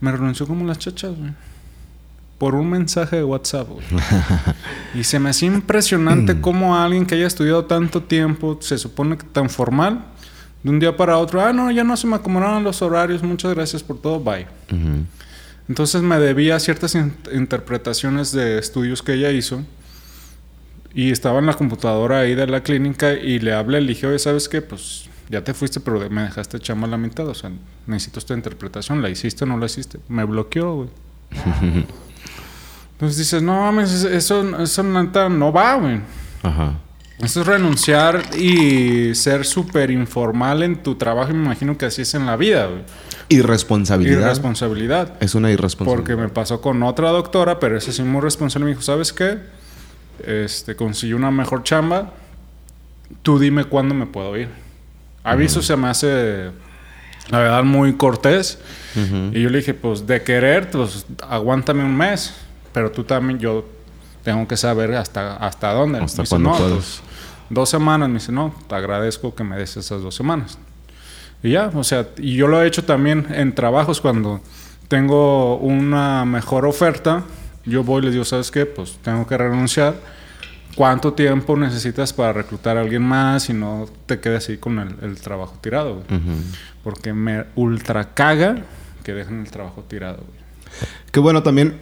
me 0.00 0.12
renunció 0.12 0.46
como 0.46 0.64
las 0.66 0.78
chachas, 0.78 1.16
güey. 1.16 1.32
por 2.38 2.54
un 2.54 2.70
mensaje 2.70 3.16
de 3.16 3.24
WhatsApp, 3.24 3.68
güey. 3.68 3.84
y 4.94 5.04
se 5.04 5.18
me 5.18 5.30
hacía 5.30 5.48
impresionante 5.48 6.40
cómo 6.40 6.76
alguien 6.76 7.04
que 7.04 7.14
haya 7.14 7.26
estudiado 7.26 7.64
tanto 7.66 8.02
tiempo, 8.02 8.58
se 8.60 8.78
supone 8.78 9.18
que 9.18 9.24
tan 9.24 9.50
formal, 9.50 10.04
de 10.62 10.70
un 10.70 10.78
día 10.78 10.96
para 10.96 11.18
otro, 11.18 11.42
ah, 11.42 11.52
no, 11.52 11.70
ya 11.70 11.84
no 11.84 11.96
se 11.96 12.06
me 12.06 12.16
acomodaron 12.16 12.64
los 12.64 12.80
horarios, 12.80 13.22
muchas 13.22 13.54
gracias 13.54 13.82
por 13.82 13.98
todo, 13.98 14.18
bye. 14.18 14.46
Entonces 15.68 16.02
me 16.02 16.18
debía 16.18 16.58
ciertas 16.60 16.94
in- 16.94 17.14
interpretaciones 17.32 18.32
de 18.32 18.58
estudios 18.58 19.02
que 19.02 19.14
ella 19.14 19.30
hizo. 19.30 19.62
Y 20.94 21.10
estaba 21.10 21.38
en 21.40 21.46
la 21.46 21.54
computadora 21.54 22.20
ahí 22.20 22.34
de 22.34 22.46
la 22.46 22.62
clínica 22.62 23.14
y 23.14 23.38
le 23.40 23.52
hablé, 23.52 23.80
le 23.80 23.88
dije, 23.88 24.06
oye, 24.06 24.18
¿sabes 24.18 24.48
qué? 24.48 24.62
Pues 24.62 25.08
ya 25.28 25.42
te 25.42 25.52
fuiste, 25.54 25.80
pero 25.80 26.08
me 26.10 26.22
dejaste 26.22 26.60
chamba 26.60 26.86
a 26.86 26.90
la 26.90 26.96
mitad. 26.98 27.26
O 27.26 27.34
sea, 27.34 27.50
necesito 27.86 28.18
esta 28.20 28.34
interpretación. 28.34 29.02
¿La 29.02 29.08
hiciste 29.10 29.44
o 29.44 29.46
no 29.46 29.56
la 29.56 29.66
hiciste? 29.66 29.98
Me 30.08 30.22
bloqueó, 30.24 30.74
güey. 30.74 30.88
Entonces 32.92 33.18
dices, 33.18 33.42
no 33.42 33.60
mames, 33.60 34.04
eso, 34.04 34.60
eso 34.62 34.82
no 34.84 35.52
va, 35.52 35.74
güey. 35.74 36.00
Ajá. 36.42 36.74
Eso 37.20 37.42
es 37.42 37.46
renunciar 37.46 38.22
y 38.36 39.14
ser 39.14 39.44
súper 39.44 39.90
informal 39.90 40.62
en 40.62 40.82
tu 40.82 40.96
trabajo. 40.96 41.32
Me 41.32 41.44
imagino 41.44 41.78
que 41.78 41.86
así 41.86 42.02
es 42.02 42.14
en 42.14 42.26
la 42.26 42.36
vida, 42.36 42.66
güey. 42.66 42.82
Irresponsabilidad. 43.28 44.20
Irresponsabilidad. 44.20 45.14
es 45.20 45.34
una 45.34 45.50
irresponsabilidad. 45.50 46.04
Porque 46.04 46.20
me 46.20 46.28
pasó 46.28 46.60
con 46.60 46.82
otra 46.82 47.10
doctora, 47.10 47.60
pero 47.60 47.76
esa 47.76 47.92
sí 47.92 48.02
muy 48.02 48.20
responsable. 48.20 48.64
Me 48.66 48.70
dijo, 48.72 48.82
¿sabes 48.82 49.12
qué? 49.12 49.38
Este, 50.24 50.76
consiguió 50.76 51.16
una 51.16 51.30
mejor 51.30 51.62
chamba. 51.62 52.12
Tú 53.22 53.38
dime 53.38 53.64
cuándo 53.64 53.94
me 53.94 54.06
puedo 54.06 54.36
ir. 54.36 54.48
Aviso 55.22 55.62
se 55.62 55.74
me 55.76 55.88
hace, 55.88 56.50
la 57.30 57.38
verdad, 57.38 57.64
muy 57.64 57.94
cortés. 57.94 58.58
Y 59.32 59.40
yo 59.40 59.50
le 59.50 59.58
dije, 59.58 59.72
pues 59.72 60.06
de 60.06 60.22
querer, 60.22 60.70
pues 60.70 61.06
aguántame 61.22 61.82
un 61.82 61.96
mes. 61.96 62.34
Pero 62.72 62.90
tú 62.90 63.04
también, 63.04 63.38
yo 63.38 63.66
tengo 64.24 64.48
que 64.48 64.56
saber 64.56 64.94
hasta, 64.94 65.36
hasta 65.36 65.72
dónde. 65.72 66.00
Hasta 66.00 66.22
Me 66.22 66.22
dice, 66.24 66.30
cuándo 66.30 66.50
no, 66.50 66.56
puedes". 66.56 66.72
pues, 66.74 67.02
dos 67.50 67.68
semanas. 67.68 68.08
Me 68.08 68.14
dice, 68.14 68.32
no, 68.32 68.54
te 68.68 68.74
agradezco 68.74 69.34
que 69.34 69.44
me 69.44 69.56
des 69.56 69.76
esas 69.76 70.02
dos 70.02 70.14
semanas. 70.14 70.58
Y 71.42 71.50
ya, 71.50 71.70
o 71.74 71.84
sea, 71.84 72.08
y 72.16 72.34
yo 72.36 72.46
lo 72.48 72.62
he 72.62 72.66
hecho 72.66 72.84
también 72.84 73.26
en 73.30 73.54
trabajos 73.54 74.00
cuando 74.00 74.40
tengo 74.88 75.56
una 75.58 76.24
mejor 76.24 76.66
oferta, 76.66 77.22
yo 77.66 77.84
voy 77.84 78.00
y 78.02 78.04
les 78.06 78.12
digo, 78.14 78.24
¿sabes 78.24 78.50
qué? 78.50 78.64
Pues 78.66 78.98
tengo 79.02 79.26
que 79.26 79.36
renunciar. 79.36 79.94
¿Cuánto 80.74 81.12
tiempo 81.12 81.56
necesitas 81.56 82.12
para 82.12 82.32
reclutar 82.32 82.76
a 82.76 82.80
alguien 82.80 83.02
más 83.02 83.48
y 83.48 83.52
no 83.52 83.86
te 84.06 84.18
quedes 84.18 84.44
así 84.44 84.56
con 84.56 84.78
el, 84.80 84.96
el 85.02 85.20
trabajo 85.20 85.54
tirado? 85.60 86.02
güey? 86.08 86.20
Ujú. 86.20 86.32
Porque 86.82 87.12
me 87.12 87.44
ultra 87.54 88.12
caga 88.14 88.56
que 89.04 89.12
dejen 89.14 89.40
el 89.42 89.50
trabajo 89.52 89.84
tirado. 89.86 90.16
güey. 90.16 90.44
Que 91.12 91.20
bueno, 91.20 91.42
también 91.44 91.80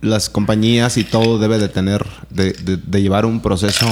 las 0.00 0.28
compañías 0.30 0.96
y 0.96 1.04
todo 1.04 1.38
debe 1.38 1.58
de 1.58 1.68
tener, 1.68 2.06
de, 2.30 2.52
de- 2.52 2.76
de 2.78 3.02
llevar 3.02 3.26
un 3.26 3.40
proceso 3.40 3.86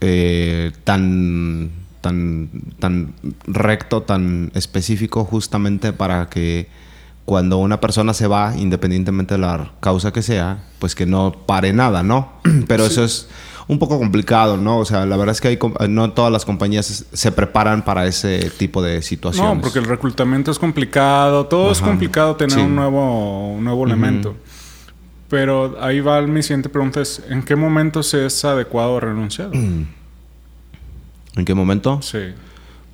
eh, 0.00 0.72
tan, 0.84 1.70
tan, 2.00 2.48
tan 2.78 3.14
recto, 3.46 4.02
tan 4.02 4.50
específico, 4.54 5.24
justamente 5.24 5.92
para 5.92 6.28
que 6.28 6.68
cuando 7.24 7.58
una 7.58 7.80
persona 7.80 8.14
se 8.14 8.26
va, 8.26 8.54
independientemente 8.56 9.34
de 9.34 9.38
la 9.40 9.72
causa 9.80 10.12
que 10.12 10.22
sea, 10.22 10.64
pues 10.78 10.94
que 10.94 11.04
no 11.06 11.32
pare 11.46 11.72
nada, 11.72 12.02
¿no? 12.02 12.32
Pero 12.68 12.86
eso 12.86 13.04
es 13.04 13.28
un 13.66 13.78
poco 13.78 13.98
complicado, 13.98 14.56
¿no? 14.56 14.78
O 14.78 14.84
sea, 14.86 15.04
la 15.04 15.16
verdad 15.18 15.32
es 15.34 15.42
que 15.42 15.48
hay, 15.48 15.56
com- 15.58 15.74
no 15.90 16.12
todas 16.12 16.32
las 16.32 16.46
compañías 16.46 17.04
se- 17.12 17.32
preparan 17.32 17.84
para 17.84 18.06
ese 18.06 18.50
tipo 18.56 18.80
de 18.82 19.02
situaciones. 19.02 19.56
No, 19.56 19.60
porque 19.60 19.78
el 19.80 19.84
reclutamiento 19.84 20.50
es 20.50 20.58
complicado, 20.58 21.44
todo 21.46 21.70
es 21.70 21.80
complicado 21.82 22.36
tener 22.36 22.54
Sí. 22.54 22.60
un 22.64 22.74
nuevo, 22.76 23.52
un 23.54 23.64
nuevo 23.64 23.84
elemento. 23.84 24.36
Pero 25.28 25.76
ahí 25.80 26.00
va 26.00 26.22
mi 26.22 26.42
siguiente 26.42 26.68
pregunta 26.68 27.00
es, 27.00 27.22
¿en 27.28 27.42
qué 27.42 27.54
momento 27.54 28.02
se 28.02 28.26
es 28.26 28.44
adecuado 28.44 28.98
renunciar? 28.98 29.50
¿En 29.52 31.44
qué 31.44 31.54
momento? 31.54 32.00
Sí. 32.02 32.34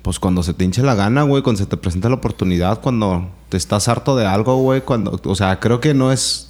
Pues 0.01 0.19
cuando 0.19 0.43
se 0.43 0.53
te 0.53 0.63
hinche 0.65 0.83
la 0.83 0.95
gana, 0.95 1.23
güey, 1.23 1.41
cuando 1.41 1.59
se 1.59 1.65
te 1.65 1.77
presenta 1.77 2.09
la 2.09 2.15
oportunidad, 2.15 2.81
cuando 2.81 3.29
te 3.49 3.57
estás 3.57 3.87
harto 3.87 4.15
de 4.15 4.27
algo, 4.27 4.57
güey, 4.57 4.81
cuando, 4.81 5.19
o 5.23 5.35
sea, 5.35 5.59
creo 5.59 5.79
que 5.79 5.93
no 5.93 6.11
es 6.11 6.49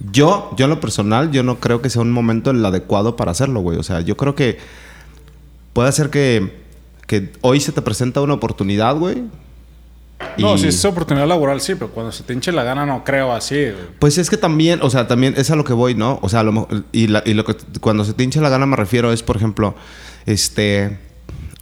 yo, 0.00 0.50
yo 0.56 0.64
en 0.64 0.70
lo 0.70 0.80
personal, 0.80 1.30
yo 1.30 1.42
no 1.42 1.58
creo 1.60 1.80
que 1.80 1.90
sea 1.90 2.02
un 2.02 2.12
momento 2.12 2.50
el 2.50 2.64
adecuado 2.64 3.16
para 3.16 3.30
hacerlo, 3.30 3.60
güey. 3.60 3.78
O 3.78 3.82
sea, 3.82 4.00
yo 4.00 4.16
creo 4.16 4.34
que 4.34 4.58
puede 5.72 5.90
ser 5.92 6.10
que, 6.10 6.62
que 7.06 7.32
hoy 7.40 7.60
se 7.60 7.72
te 7.72 7.82
presenta 7.82 8.20
una 8.20 8.34
oportunidad, 8.34 8.96
güey. 8.96 9.24
No, 10.38 10.54
y- 10.54 10.58
si 10.58 10.68
es 10.68 10.84
oportunidad 10.84 11.26
laboral, 11.26 11.60
sí, 11.60 11.74
pero 11.74 11.90
cuando 11.90 12.12
se 12.12 12.22
te 12.22 12.32
hinche 12.32 12.52
la 12.52 12.62
gana 12.62 12.84
no 12.86 13.04
creo 13.04 13.32
así. 13.32 13.54
güey. 13.54 13.74
Pues 13.98 14.18
es 14.18 14.30
que 14.30 14.36
también, 14.36 14.80
o 14.82 14.90
sea, 14.90 15.06
también 15.08 15.34
es 15.36 15.50
a 15.50 15.56
lo 15.56 15.64
que 15.64 15.72
voy, 15.72 15.94
¿no? 15.94 16.18
O 16.22 16.28
sea, 16.28 16.40
a 16.40 16.42
lo 16.42 16.68
y, 16.92 17.06
la- 17.06 17.22
y 17.26 17.34
lo 17.34 17.44
que 17.44 17.54
cuando 17.80 18.04
se 18.04 18.12
te 18.12 18.22
hincha 18.24 18.40
la 18.40 18.48
gana 18.48 18.66
me 18.66 18.76
refiero 18.76 19.12
es, 19.12 19.22
por 19.22 19.36
ejemplo, 19.36 19.74
este, 20.26 20.98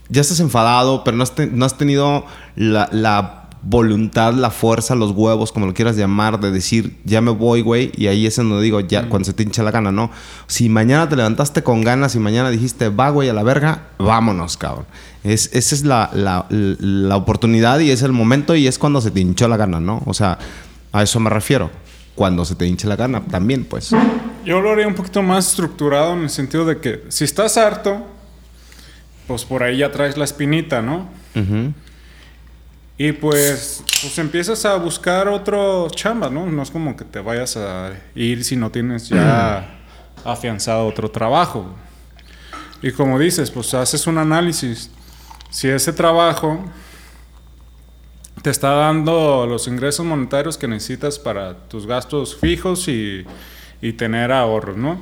ya 0.09 0.21
estás 0.21 0.39
enfadado, 0.39 1.03
pero 1.03 1.15
no 1.17 1.23
has, 1.23 1.35
te- 1.35 1.47
no 1.47 1.65
has 1.65 1.77
tenido 1.77 2.25
la, 2.55 2.89
la 2.91 3.41
voluntad, 3.67 4.33
la 4.33 4.51
fuerza, 4.51 4.93
los 4.93 5.11
huevos, 5.11 5.51
como 5.51 5.65
lo 5.65 5.73
quieras 5.73 5.95
llamar, 5.97 6.39
de 6.39 6.51
decir, 6.51 6.97
ya 7.03 7.19
me 7.21 7.31
voy, 7.31 7.61
güey, 7.61 7.91
y 7.97 8.07
ahí 8.07 8.27
es 8.27 8.35
donde 8.35 8.61
digo, 8.61 8.79
ya, 8.79 9.09
cuando 9.09 9.25
se 9.25 9.33
te 9.33 9.41
hincha 9.43 9.63
la 9.63 9.71
gana, 9.71 9.91
¿no? 9.91 10.11
Si 10.47 10.69
mañana 10.69 11.09
te 11.09 11.15
levantaste 11.15 11.63
con 11.63 11.81
ganas 11.83 12.13
y 12.15 12.19
mañana 12.19 12.51
dijiste, 12.51 12.89
va, 12.89 13.09
güey, 13.09 13.27
a 13.29 13.33
la 13.33 13.41
verga, 13.43 13.87
vámonos, 13.97 14.55
cabrón. 14.57 14.85
Es, 15.25 15.49
esa 15.53 15.73
es 15.73 15.83
la, 15.83 16.11
la, 16.13 16.45
la 16.49 17.17
oportunidad 17.17 17.79
y 17.79 17.89
es 17.89 18.03
el 18.03 18.11
momento 18.11 18.55
y 18.55 18.67
es 18.67 18.77
cuando 18.77 19.01
se 19.01 19.09
te 19.09 19.21
hinchó 19.21 19.47
la 19.47 19.57
gana, 19.57 19.79
¿no? 19.79 20.03
O 20.05 20.13
sea, 20.13 20.37
a 20.91 21.01
eso 21.01 21.19
me 21.19 21.31
refiero. 21.31 21.71
Cuando 22.13 22.45
se 22.45 22.53
te 22.53 22.67
hinche 22.67 22.87
la 22.87 22.95
gana, 22.95 23.25
también, 23.25 23.65
pues. 23.65 23.89
Yo 24.45 24.61
lo 24.61 24.71
haría 24.71 24.87
un 24.87 24.93
poquito 24.93 25.23
más 25.23 25.49
estructurado 25.49 26.13
en 26.13 26.21
el 26.21 26.29
sentido 26.29 26.63
de 26.63 26.77
que 26.77 27.05
si 27.09 27.23
estás 27.23 27.57
harto, 27.57 28.05
pues 29.27 29.43
por 29.43 29.63
ahí 29.63 29.77
ya 29.79 29.91
traes 29.91 30.15
la 30.15 30.25
espinita, 30.25 30.83
¿no? 30.83 31.09
Y 32.97 33.11
pues, 33.11 33.83
pues 33.99 34.17
empiezas 34.19 34.63
a 34.63 34.75
buscar 34.75 35.27
otro 35.27 35.89
chamba, 35.89 36.29
¿no? 36.29 36.45
No 36.45 36.61
es 36.61 36.69
como 36.69 36.95
que 36.95 37.03
te 37.03 37.19
vayas 37.19 37.57
a 37.57 37.93
ir 38.13 38.45
si 38.45 38.55
no 38.55 38.69
tienes 38.69 39.09
ya 39.09 39.79
afianzado 40.23 40.85
otro 40.85 41.09
trabajo. 41.09 41.73
Y 42.83 42.91
como 42.91 43.17
dices, 43.17 43.49
pues 43.49 43.73
haces 43.73 44.05
un 44.05 44.19
análisis. 44.19 44.91
Si 45.55 45.69
ese 45.69 45.93
trabajo 45.93 46.59
te 48.41 48.49
está 48.49 48.71
dando 48.71 49.47
los 49.47 49.69
ingresos 49.69 50.05
monetarios 50.05 50.57
que 50.57 50.67
necesitas 50.67 51.17
para 51.17 51.69
tus 51.69 51.87
gastos 51.87 52.35
fijos 52.35 52.89
y, 52.89 53.25
y 53.81 53.93
tener 53.93 54.33
ahorros, 54.33 54.75
¿no? 54.75 54.99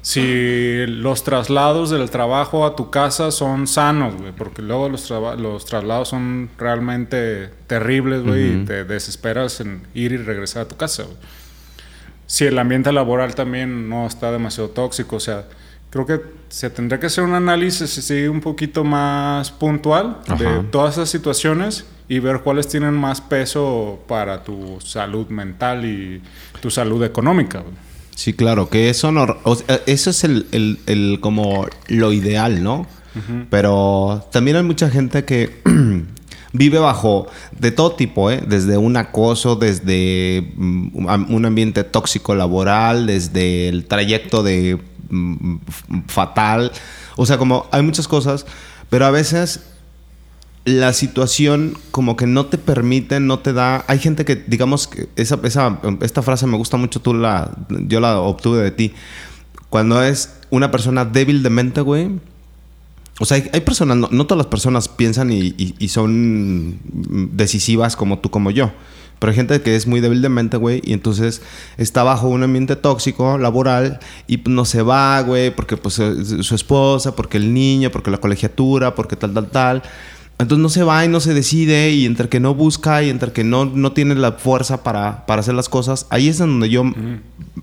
Si 0.00 0.86
los 0.86 1.24
traslados 1.24 1.90
del 1.90 2.08
trabajo 2.10 2.64
a 2.64 2.76
tu 2.76 2.90
casa 2.90 3.32
son 3.32 3.66
sanos, 3.66 4.14
güey, 4.14 4.30
porque 4.30 4.62
luego 4.62 4.88
los, 4.88 5.10
los 5.10 5.64
traslados 5.64 6.10
son 6.10 6.48
realmente 6.56 7.50
terribles, 7.66 8.22
güey, 8.22 8.52
y 8.52 8.64
te 8.66 8.84
desesperas 8.84 9.58
en 9.58 9.82
ir 9.94 10.12
y 10.12 10.18
regresar 10.18 10.62
a 10.62 10.68
tu 10.68 10.76
casa, 10.76 11.02
güey. 11.02 11.16
Si 12.26 12.44
el 12.44 12.56
ambiente 12.60 12.92
laboral 12.92 13.34
también 13.34 13.88
no 13.88 14.06
está 14.06 14.30
demasiado 14.30 14.70
tóxico, 14.70 15.16
o 15.16 15.20
sea, 15.20 15.46
creo 15.90 16.06
que 16.06 16.20
se 16.48 16.70
tendría 16.70 16.98
que 17.00 17.06
hacer 17.06 17.24
un 17.24 17.34
análisis 17.34 17.90
sí, 17.90 18.26
un 18.26 18.40
poquito 18.40 18.84
más 18.84 19.50
puntual 19.50 20.18
de 20.38 20.62
todas 20.70 20.94
esas 20.94 21.10
situaciones 21.10 21.84
y 22.08 22.20
ver 22.20 22.40
cuáles 22.40 22.68
tienen 22.68 22.94
más 22.94 23.20
peso 23.20 23.98
para 24.08 24.42
tu 24.44 24.78
salud 24.80 25.26
mental 25.28 25.84
y 25.84 26.22
tu 26.60 26.70
salud 26.70 27.02
económica. 27.04 27.62
Sí, 28.14 28.32
claro, 28.32 28.68
que 28.68 28.88
eso 28.90 29.12
no... 29.12 29.26
o 29.44 29.54
sea, 29.56 29.80
eso 29.86 30.10
es 30.10 30.24
el, 30.24 30.46
el- 30.52 30.78
el 30.86 31.18
como 31.20 31.66
lo 31.88 32.12
ideal, 32.12 32.62
¿no? 32.62 32.86
Pero 33.50 34.26
también 34.32 34.56
hay 34.56 34.62
mucha 34.62 34.90
gente 34.90 35.24
que 35.24 35.60
vive 36.52 36.78
bajo 36.78 37.26
de 37.58 37.70
todo 37.72 37.92
tipo, 37.92 38.30
¿eh? 38.30 38.42
Desde 38.46 38.76
un 38.78 38.96
acoso, 38.96 39.56
desde 39.56 40.52
mm, 40.56 41.06
un 41.34 41.44
ambiente 41.44 41.84
tóxico 41.84 42.34
laboral, 42.34 43.06
desde 43.06 43.68
el 43.68 43.86
trayecto 43.86 44.42
de 44.42 44.78
fatal. 46.06 46.72
O 47.16 47.26
sea, 47.26 47.38
como 47.38 47.66
hay 47.70 47.82
muchas 47.82 48.08
cosas, 48.08 48.46
pero 48.90 49.06
a 49.06 49.10
veces 49.10 49.60
la 50.64 50.92
situación 50.92 51.76
como 51.90 52.16
que 52.16 52.26
no 52.26 52.46
te 52.46 52.58
permite, 52.58 53.20
no 53.20 53.38
te 53.38 53.52
da... 53.52 53.84
Hay 53.88 53.98
gente 53.98 54.24
que, 54.24 54.36
digamos, 54.36 54.86
que 54.86 55.08
esa, 55.16 55.38
esa, 55.44 55.80
esta 56.02 56.22
frase 56.22 56.46
me 56.46 56.56
gusta 56.56 56.76
mucho, 56.76 57.00
tú 57.00 57.14
la, 57.14 57.50
yo 57.68 58.00
la 58.00 58.20
obtuve 58.20 58.62
de 58.62 58.70
ti. 58.70 58.92
Cuando 59.70 60.02
es 60.02 60.34
una 60.50 60.70
persona 60.70 61.04
débil 61.04 61.42
de 61.42 61.50
mente, 61.50 61.80
güey. 61.80 62.10
O 63.20 63.24
sea, 63.24 63.38
hay, 63.38 63.50
hay 63.52 63.60
personas, 63.62 63.96
no, 63.96 64.26
todas 64.26 64.38
las 64.38 64.46
personas 64.46 64.88
piensan 64.88 65.30
y 65.32 65.88
son 65.88 66.78
decisivas 67.32 67.96
como 67.96 68.18
tú, 68.18 68.30
como 68.30 68.50
yo. 68.50 68.70
Pero 69.18 69.30
hay 69.30 69.36
gente 69.36 69.60
que 69.62 69.74
es 69.74 69.86
muy 69.86 70.00
débil 70.00 70.22
de 70.22 70.28
mente, 70.28 70.56
güey, 70.56 70.80
y 70.84 70.92
entonces 70.92 71.42
está 71.76 72.02
bajo 72.02 72.28
un 72.28 72.42
ambiente 72.42 72.76
tóxico, 72.76 73.38
laboral, 73.38 73.98
y 74.26 74.36
no 74.46 74.64
se 74.64 74.82
va, 74.82 75.20
güey, 75.22 75.54
porque 75.54 75.76
pues 75.76 75.98
eh, 75.98 76.42
su 76.42 76.54
esposa, 76.54 77.16
porque 77.16 77.36
el 77.38 77.52
niño, 77.52 77.90
porque 77.90 78.10
la 78.10 78.18
colegiatura, 78.18 78.94
porque 78.94 79.16
tal, 79.16 79.34
tal, 79.34 79.48
tal. 79.50 79.82
Entonces 80.40 80.62
no 80.62 80.68
se 80.68 80.84
va 80.84 81.04
y 81.04 81.08
no 81.08 81.18
se 81.18 81.34
decide 81.34 81.90
y 81.90 82.06
entre 82.06 82.28
que 82.28 82.38
no 82.38 82.54
busca 82.54 83.02
y 83.02 83.10
entre 83.10 83.32
que 83.32 83.42
no, 83.42 83.64
no 83.64 83.90
tiene 83.90 84.14
la 84.14 84.30
fuerza 84.32 84.84
para, 84.84 85.26
para 85.26 85.40
hacer 85.40 85.54
las 85.54 85.68
cosas, 85.68 86.06
ahí 86.10 86.28
es 86.28 86.38
en 86.38 86.46
donde 86.50 86.68
yo 86.68 86.84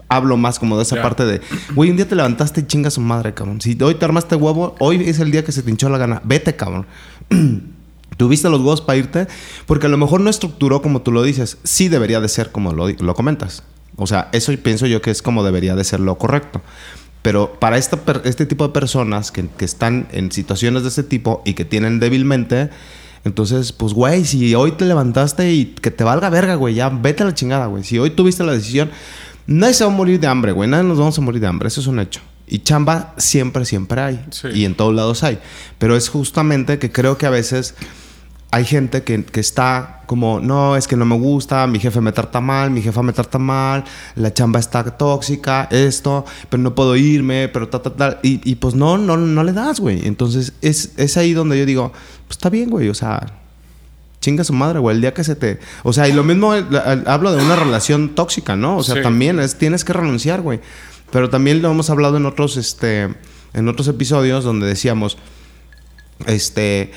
hablo 0.10 0.36
más 0.36 0.60
como 0.60 0.76
de 0.76 0.84
esa 0.84 0.98
Ya. 0.98 1.02
parte 1.02 1.24
de, 1.26 1.40
güey, 1.74 1.90
un 1.90 1.96
día 1.96 2.06
te 2.06 2.16
levantaste 2.16 2.60
y 2.60 2.68
chinga 2.68 2.90
su 2.92 3.00
madre, 3.00 3.34
cabrón. 3.34 3.62
Si 3.62 3.78
hoy 3.82 3.96
te 3.96 4.04
armaste 4.04 4.36
huevo, 4.36 4.76
hoy 4.80 5.02
es 5.08 5.20
el 5.20 5.32
día 5.32 5.46
que 5.46 5.54
se 5.54 5.64
te 5.64 5.72
hinchó 5.72 5.88
la 5.88 5.98
gana. 5.98 6.22
Vete, 6.26 6.58
cabrón. 6.58 6.86
Tuviste 8.18 8.50
los 8.50 8.60
huevos 8.60 8.82
para 8.82 8.98
irte, 8.98 9.28
porque 9.66 9.88
a 9.88 9.90
lo 9.90 9.98
mejor 9.98 10.22
no 10.22 10.30
estructuró 10.30 10.82
como 10.82 11.02
tú 11.02 11.12
lo 11.12 11.24
dices. 11.24 11.58
Sí 11.64 11.90
debería 11.90 12.22
de 12.22 12.30
ser 12.30 12.52
como 12.52 12.74
lo, 12.74 12.90
lo 12.90 13.14
comentas. 13.16 13.64
O 13.98 14.08
sea, 14.08 14.30
eso 14.32 14.54
pienso 14.62 14.88
yo 14.88 15.02
que 15.02 15.12
es 15.12 15.22
como 15.22 15.44
debería 15.44 15.76
de 15.76 15.84
ser 15.84 16.00
lo 16.00 16.18
correcto. 16.18 16.62
Pero 17.22 17.54
para 17.60 17.78
esta 17.78 18.00
este 18.24 18.46
tipo 18.46 18.68
de 18.68 18.74
personas 18.74 19.32
que, 19.32 19.48
que 19.48 19.66
están 19.66 20.08
en 20.12 20.32
situaciones 20.32 20.84
de 20.84 20.90
este 20.90 21.04
tipo 21.04 21.42
y 21.44 21.54
que 21.54 21.66
tienen 21.66 22.00
débilmente, 22.00 22.70
entonces, 23.24 23.72
pues, 23.72 23.94
güey, 23.94 24.24
si 24.24 24.54
hoy 24.54 24.74
te 24.74 24.86
levantaste 24.86 25.52
y 25.52 25.66
que 25.66 25.90
te 25.90 26.04
valga 26.04 26.30
verga, 26.30 26.54
güey, 26.54 26.76
ya 26.76 26.90
vete 26.90 27.24
a 27.24 27.26
la 27.26 27.34
chingada, 27.34 27.66
güey. 27.66 27.84
Si 27.84 27.98
hoy 27.98 28.12
tuviste 28.12 28.44
la 28.44 28.52
decisión, 28.52 28.92
nadie 29.48 29.74
se 29.74 29.84
va 29.84 29.92
a 29.92 29.94
morir 29.94 30.20
de 30.20 30.28
hambre, 30.28 30.52
güey. 30.52 30.70
Nadie 30.70 30.84
nos 30.84 31.00
vamos 31.00 31.18
a 31.18 31.22
morir 31.22 31.42
de 31.42 31.48
hambre, 31.48 31.68
eso 31.68 31.82
es 31.82 31.88
un 31.88 32.00
hecho. 32.00 32.22
Y 32.48 32.60
chamba 32.60 33.16
siempre, 33.18 33.66
siempre 33.66 34.00
hay. 34.00 34.24
Sí. 34.30 34.50
Y 34.54 34.66
en 34.66 34.76
todos 34.76 34.94
lados 34.94 35.24
hay. 35.24 35.40
Pero 35.80 35.96
es 35.96 36.10
justamente 36.10 36.78
que 36.78 36.92
creo 36.92 37.18
que 37.18 37.26
a 37.26 37.32
veces 37.32 37.74
hay 38.52 38.64
gente 38.66 39.04
que, 39.04 39.24
que 39.26 39.40
está 39.40 40.04
como, 40.06 40.40
no, 40.40 40.76
es 40.78 40.88
que 40.88 40.96
no 40.96 41.04
me 41.06 41.16
gusta, 41.18 41.66
mi 41.68 41.80
jefe 41.80 42.00
me 42.00 42.12
trata 42.12 42.40
mal, 42.40 42.70
mi 42.72 42.82
jefa 42.82 43.02
me 43.02 43.12
trata 43.12 43.38
mal, 43.40 43.84
la 44.16 44.34
chamba 44.34 44.60
está 44.60 44.84
tóxica, 44.98 45.68
esto, 45.72 46.26
pero 46.50 46.64
no 46.64 46.74
puedo 46.76 46.96
irme, 46.96 47.50
pero 47.50 47.68
ta, 47.68 47.82
ta, 47.82 47.90
ta. 47.90 48.20
Y, 48.24 48.40
y 48.50 48.56
pues 48.56 48.76
no, 48.76 48.98
no, 48.98 49.18
no 49.18 49.44
le 49.44 49.52
das, 49.52 49.80
güey. 49.80 50.08
Entonces 50.08 50.54
es, 50.62 50.92
es 50.98 51.18
ahí 51.18 51.34
donde 51.34 51.58
yo 51.58 51.66
digo, 51.66 51.92
pues 52.28 52.38
está 52.38 52.50
bien, 52.50 52.70
güey, 52.70 52.88
o 52.90 52.94
sea, 52.94 53.34
chinga 54.22 54.44
su 54.44 54.54
madre, 54.54 54.80
güey, 54.80 54.96
el 54.96 55.02
día 55.02 55.14
que 55.14 55.24
se 55.24 55.36
te... 55.36 55.60
O 55.84 55.92
sea, 55.92 56.08
y 56.08 56.14
lo 56.14 56.24
mismo 56.24 56.56
eh, 56.56 56.64
hablo 57.08 57.34
de 57.34 57.44
una 57.44 57.56
relación 57.56 58.16
tóxica, 58.16 58.56
¿no? 58.56 58.78
O 58.78 58.84
sea, 58.84 58.96
Sí. 58.96 59.02
también 59.02 59.40
es, 59.40 59.56
tienes 59.58 59.84
que 59.84 59.94
renunciar, 59.94 60.42
güey. 60.42 60.62
Pero 61.12 61.30
también 61.30 61.62
lo 61.62 61.70
hemos 61.72 61.90
hablado 61.90 62.18
en 62.18 62.26
otros, 62.26 62.58
este, 62.58 63.14
en 63.54 63.68
otros 63.68 63.88
episodios 63.88 64.44
donde 64.44 64.66
decíamos, 64.66 65.18
este, 66.26 66.92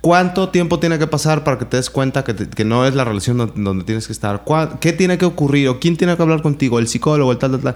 ¿cuánto 0.00 0.48
tiempo 0.48 0.78
tiene 0.78 0.98
que 0.98 1.06
pasar 1.06 1.44
para 1.44 1.58
que 1.58 1.64
te 1.64 1.76
des 1.76 1.90
cuenta 1.90 2.24
que, 2.24 2.34
te- 2.34 2.48
que 2.48 2.64
no 2.64 2.86
es 2.86 2.94
la 2.94 3.04
relación 3.04 3.36
donde, 3.38 3.60
donde 3.62 3.84
tienes 3.84 4.06
que 4.06 4.12
estar? 4.12 4.44
¿Cuá- 4.44 4.78
¿Qué 4.80 4.92
tiene 4.92 5.18
que 5.18 5.24
ocurrir? 5.24 5.68
¿O 5.68 5.78
quién 5.80 5.96
tiene 5.96 6.16
que 6.16 6.22
hablar 6.22 6.42
contigo? 6.42 6.78
¿El 6.78 6.88
psicólogo? 6.88 7.32
El 7.32 7.38
tal, 7.38 7.50
tal, 7.52 7.60
tal. 7.60 7.74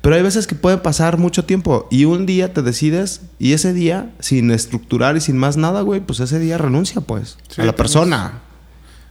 Pero 0.00 0.16
hay 0.16 0.22
veces 0.22 0.46
que 0.46 0.54
puede 0.54 0.76
pasar 0.78 1.16
mucho 1.18 1.44
tiempo 1.44 1.88
y 1.90 2.04
un 2.04 2.26
día 2.26 2.52
te 2.52 2.60
decides 2.62 3.22
y 3.38 3.52
ese 3.54 3.72
día, 3.72 4.12
sin 4.20 4.50
estructurar 4.50 5.16
y 5.16 5.20
sin 5.20 5.36
más 5.38 5.56
nada, 5.56 5.80
güey, 5.80 6.00
pues 6.00 6.20
ese 6.20 6.38
día 6.38 6.58
renuncia, 6.58 7.00
pues, 7.00 7.38
Sí, 7.48 7.60
a 7.62 7.64
la 7.64 7.74
persona. 7.74 8.40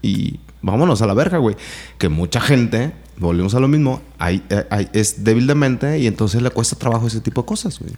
Y 0.02 0.40
vámonos 0.62 1.02
a 1.02 1.08
la 1.08 1.14
verga, 1.14 1.40
güey. 1.40 1.56
Que 1.98 2.10
mucha 2.10 2.40
gente, 2.42 2.94
volvemos 3.18 3.56
a 3.56 3.60
lo 3.60 3.68
mismo, 3.68 4.02
hay, 4.20 4.44
eh, 4.50 4.66
hay- 4.70 4.90
es 4.94 5.24
débil 5.24 5.48
de 5.48 5.56
mente 5.56 5.98
y 6.00 6.08
entonces 6.08 6.42
le 6.42 6.50
cuesta 6.52 6.76
trabajo 6.76 7.08
ese 7.08 7.22
tipo 7.22 7.42
de 7.42 7.48
cosas, 7.48 7.80
güey. 7.80 7.94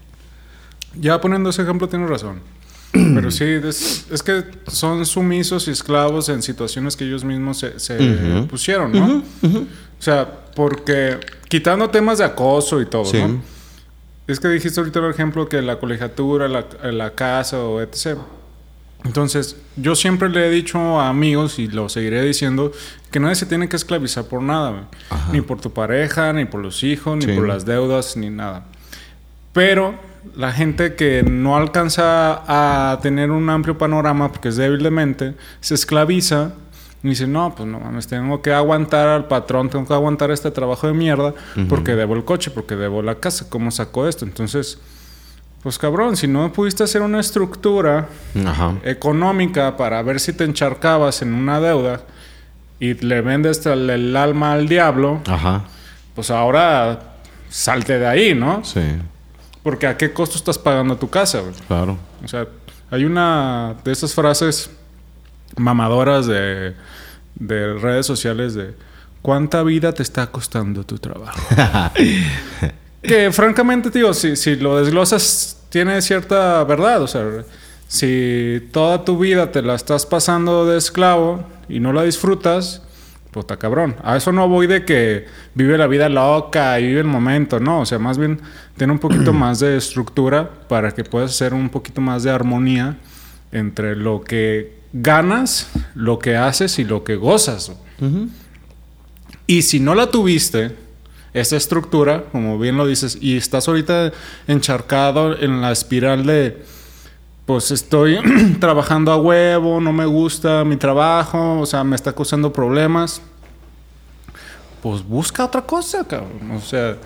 Ya 0.97 1.19
poniendo 1.19 1.49
ese 1.49 1.63
ejemplo, 1.63 1.89
tienes 1.89 2.09
razón. 2.09 2.39
Pero 3.15 3.29
sí, 3.31 3.43
es, 3.43 4.05
es 4.11 4.23
que 4.23 4.43
son 4.67 5.05
sumisos 5.05 5.67
y 5.67 5.71
esclavos 5.71 6.29
en 6.29 6.41
situaciones 6.41 6.95
que 6.95 7.03
ellos 7.05 7.23
mismos 7.23 7.57
se, 7.59 7.79
se 7.79 7.97
Ujú. 7.97 8.47
pusieron, 8.47 8.91
¿no? 8.93 9.17
O 9.43 10.01
sea, 10.01 10.29
porque 10.55 11.19
quitando 11.49 11.89
temas 11.89 12.19
de 12.19 12.23
acoso 12.25 12.79
y 12.81 12.85
todo, 12.85 13.05
Sí. 13.05 13.17
¿no? 13.19 13.41
Es 14.27 14.39
que 14.39 14.47
dijiste 14.47 14.79
ahorita 14.79 14.99
el 14.99 15.11
ejemplo 15.11 15.47
que 15.47 15.61
la 15.61 15.77
colegiatura, 15.77 16.47
la, 16.47 16.65
la 16.91 17.11
casa 17.13 17.59
o 17.59 17.79
etc. 17.81 18.17
Entonces, 19.03 19.55
yo 19.75 19.93
siempre 19.95 20.29
le 20.29 20.47
he 20.47 20.49
dicho 20.49 20.79
a 20.99 21.09
amigos 21.09 21.59
y 21.59 21.67
lo 21.67 21.89
seguiré 21.89 22.23
diciendo 22.23 22.71
que 23.11 23.19
nadie 23.19 23.35
se 23.35 23.45
tiene 23.45 23.69
que 23.69 23.75
esclavizar 23.75 24.25
por 24.25 24.41
nada, 24.41 24.87
ni 25.31 25.41
por 25.41 25.61
tu 25.61 25.71
pareja, 25.71 26.33
ni 26.33 26.45
por 26.45 26.59
los 26.61 26.83
hijos, 26.83 27.17
ni 27.17 27.25
Sí. 27.25 27.31
por 27.33 27.47
las 27.47 27.65
deudas, 27.65 28.17
ni 28.17 28.31
nada. 28.31 28.65
Pero 29.53 29.93
la 30.35 30.51
gente 30.51 30.95
que 30.95 31.23
no 31.23 31.55
alcanza 31.57 32.41
a 32.47 32.99
tener 33.01 33.31
un 33.31 33.49
amplio 33.49 33.77
panorama 33.77 34.31
porque 34.31 34.49
es 34.49 34.55
débil 34.57 34.83
de 34.83 34.91
mente, 34.91 35.33
se 35.61 35.75
esclaviza 35.75 36.53
y 37.03 37.09
dice, 37.09 37.27
no, 37.27 37.53
pues 37.55 37.69
no 37.69 37.79
mames, 37.79 38.07
tengo 38.07 38.41
que 38.41 38.51
aguantar 38.51 39.07
al 39.07 39.25
patrón, 39.27 39.69
tengo 39.69 39.85
que 39.85 39.93
aguantar 39.93 40.31
este 40.31 40.49
trabajo 40.51 40.87
de 40.87 40.93
mierda 40.93 41.33
porque 41.69 41.95
debo 41.95 42.15
el 42.15 42.25
coche, 42.25 42.49
porque 42.51 42.75
debo 42.75 43.01
la 43.01 43.15
casa, 43.15 43.45
¿cómo 43.49 43.69
saco 43.71 44.07
esto? 44.07 44.25
Entonces, 44.25 44.79
pues 45.61 45.77
cabrón, 45.77 46.15
si 46.15 46.27
no 46.27 46.51
pudiste 46.51 46.83
hacer 46.83 47.01
una 47.01 47.19
estructura 47.19 48.07
Ajá. 48.45 48.73
económica 48.83 49.77
para 49.77 50.01
ver 50.01 50.19
si 50.19 50.33
te 50.33 50.43
encharcabas 50.43 51.21
en 51.21 51.33
una 51.33 51.59
deuda 51.59 52.01
y 52.79 52.93
le 52.95 53.21
vendes 53.21 53.65
el, 53.65 53.89
el 53.89 54.15
alma 54.17 54.53
al 54.53 54.67
diablo, 54.67 55.21
Ajá. 55.27 55.63
pues 56.15 56.29
ahora 56.31 57.13
salte 57.49 57.99
de 57.99 58.07
ahí, 58.07 58.35
¿no? 58.35 58.63
Sí, 58.63 58.81
Porque 59.65 59.87
a 59.87 59.97
qué 59.97 60.13
costo 60.13 60.37
estás 60.37 60.59
pagando 60.59 60.95
tu 60.95 61.09
casa, 61.09 61.39
güey? 61.39 61.51
claro. 61.67 61.97
O 62.23 62.27
sea, 62.27 62.47
hay 62.91 63.03
una 63.03 63.75
de 63.83 63.91
esas 63.91 64.13
frases 64.13 64.69
mamadoras 65.57 66.27
de, 66.27 66.75
de 67.33 67.73
redes 67.73 68.05
sociales 68.05 68.53
de 68.53 68.75
¿cuánta 69.23 69.63
vida 69.63 69.91
te 69.91 70.03
está 70.03 70.27
costando 70.27 70.83
tu 70.83 70.99
trabajo? 70.99 71.41
que 73.01 73.31
francamente, 73.31 73.89
tío, 73.89 74.13
si, 74.13 74.35
si 74.35 74.55
lo 74.55 74.77
desglosas, 74.77 75.57
tiene 75.69 75.99
cierta 76.03 76.63
verdad. 76.63 77.01
O 77.01 77.07
sea, 77.07 77.25
si 77.87 78.69
toda 78.71 79.03
tu 79.03 79.17
vida 79.17 79.51
te 79.51 79.63
la 79.63 79.73
estás 79.73 80.05
pasando 80.05 80.67
de 80.67 80.77
esclavo 80.77 81.43
y 81.67 81.79
no 81.79 81.91
la 81.91 82.03
disfrutas, 82.03 82.83
pues 83.35 83.43
está 83.43 83.57
cabrón. 83.57 83.97
A 84.01 84.15
eso 84.15 84.31
no 84.31 84.47
voy 84.47 84.65
de 84.65 84.85
que 84.85 85.25
vive 85.55 85.77
la 85.77 85.87
vida 85.87 86.07
loca 86.07 86.79
y 86.79 86.87
vive 86.87 87.01
el 87.01 87.07
momento, 87.07 87.59
no. 87.59 87.81
O 87.81 87.85
sea, 87.85 87.99
más 87.99 88.17
bien 88.17 88.39
tiene 88.77 88.93
un 88.93 88.99
poquito 88.99 89.33
más 89.33 89.59
de 89.59 89.75
estructura 89.75 90.49
para 90.69 90.93
que 90.93 91.03
puedas 91.03 91.31
hacer 91.31 91.53
un 91.53 91.67
poquito 91.67 91.99
más 91.99 92.23
de 92.23 92.31
armonía 92.31 92.95
entre 93.51 93.97
lo 93.97 94.21
que 94.21 94.77
ganas, 94.93 95.69
lo 95.95 96.17
que 96.17 96.37
haces 96.37 96.79
y 96.79 96.85
lo 96.85 97.03
que 97.03 97.17
gozas. 97.17 97.73
Y 99.47 99.63
si 99.63 99.81
no 99.81 99.95
la 99.95 100.09
tuviste, 100.11 100.71
esa 101.33 101.57
estructura, 101.57 102.23
como 102.31 102.57
bien 102.57 102.77
lo 102.77 102.87
dices, 102.87 103.17
y 103.19 103.35
estás 103.35 103.67
ahorita 103.67 104.13
encharcado 104.47 105.37
en 105.37 105.59
la 105.59 105.73
espiral 105.73 106.25
de, 106.25 106.63
pues 107.45 107.71
estoy 107.71 108.19
trabajando 108.59 109.11
a 109.11 109.17
huevo, 109.17 109.79
no 109.79 109.93
me 109.93 110.05
gusta 110.05 110.63
mi 110.63 110.77
trabajo, 110.77 111.59
o 111.59 111.65
sea, 111.65 111.83
me 111.83 111.95
está 111.95 112.13
causando 112.13 112.51
problemas, 112.51 113.21
pues 114.81 115.03
busca 115.03 115.45
otra 115.45 115.61
cosa, 115.61 116.03
cabrón. 116.03 116.51
O 116.51 116.61
sea, 116.61 116.97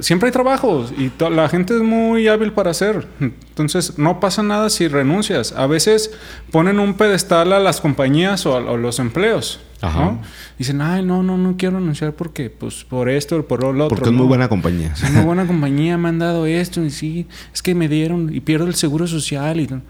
siempre 0.00 0.28
hay 0.28 0.32
trabajos 0.32 0.92
y 0.96 1.12
la 1.30 1.48
gente 1.48 1.74
es 1.76 1.82
muy 1.82 2.26
hábil 2.28 2.52
para 2.52 2.70
hacer. 2.70 3.06
Entonces, 3.20 3.98
no 3.98 4.18
pasa 4.18 4.42
nada 4.42 4.70
si 4.70 4.88
renuncias. 4.88 5.52
A 5.52 5.66
veces 5.66 6.10
ponen 6.50 6.78
un 6.80 6.94
pedestal 6.94 7.52
a 7.52 7.58
las 7.58 7.80
compañías 7.80 8.46
o 8.46 8.54
a, 8.56 8.58
a 8.58 8.76
los 8.76 8.98
empleos. 8.98 9.60
Ajá. 9.82 10.04
¿no? 10.04 10.20
Dicen, 10.58 10.80
ay, 10.80 11.04
no, 11.04 11.22
no, 11.22 11.36
no 11.36 11.56
quiero 11.58 11.78
renunciar 11.78 12.12
porque, 12.12 12.48
pues, 12.50 12.84
por 12.84 13.08
esto 13.10 13.36
o 13.36 13.42
por 13.46 13.62
lo 13.62 13.70
otro. 13.84 13.88
Porque 13.96 14.08
es 14.10 14.14
muy 14.14 14.26
buena 14.26 14.48
compañía. 14.48 14.92
Es 14.94 15.10
muy 15.10 15.24
buena 15.24 15.46
compañía, 15.48 15.98
me 15.98 16.08
han 16.08 16.18
dado 16.18 16.46
esto 16.46 16.82
y 16.82 16.90
sí, 16.90 17.26
es 17.52 17.62
que 17.62 17.74
me 17.74 17.88
dieron 17.88 18.34
y 18.34 18.40
pierdo 18.40 18.66
el 18.66 18.74
seguro 18.74 19.06
social 19.06 19.60
y 19.60 19.66
no. 19.66 19.82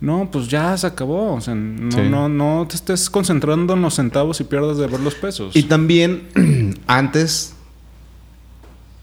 No, 0.00 0.30
pues 0.30 0.46
ya 0.46 0.76
se 0.76 0.86
acabó. 0.86 1.34
O 1.34 1.40
sea, 1.40 1.56
no, 1.56 1.90
Sí. 1.90 2.02
no, 2.08 2.28
no 2.28 2.66
te 2.68 2.76
estés 2.76 3.10
concentrando 3.10 3.74
en 3.74 3.82
los 3.82 3.94
centavos 3.94 4.40
y 4.40 4.44
pierdas 4.44 4.78
de 4.78 4.86
ver 4.86 5.00
los 5.00 5.16
pesos. 5.16 5.56
Y 5.56 5.64
también 5.64 6.28
antes 6.86 7.54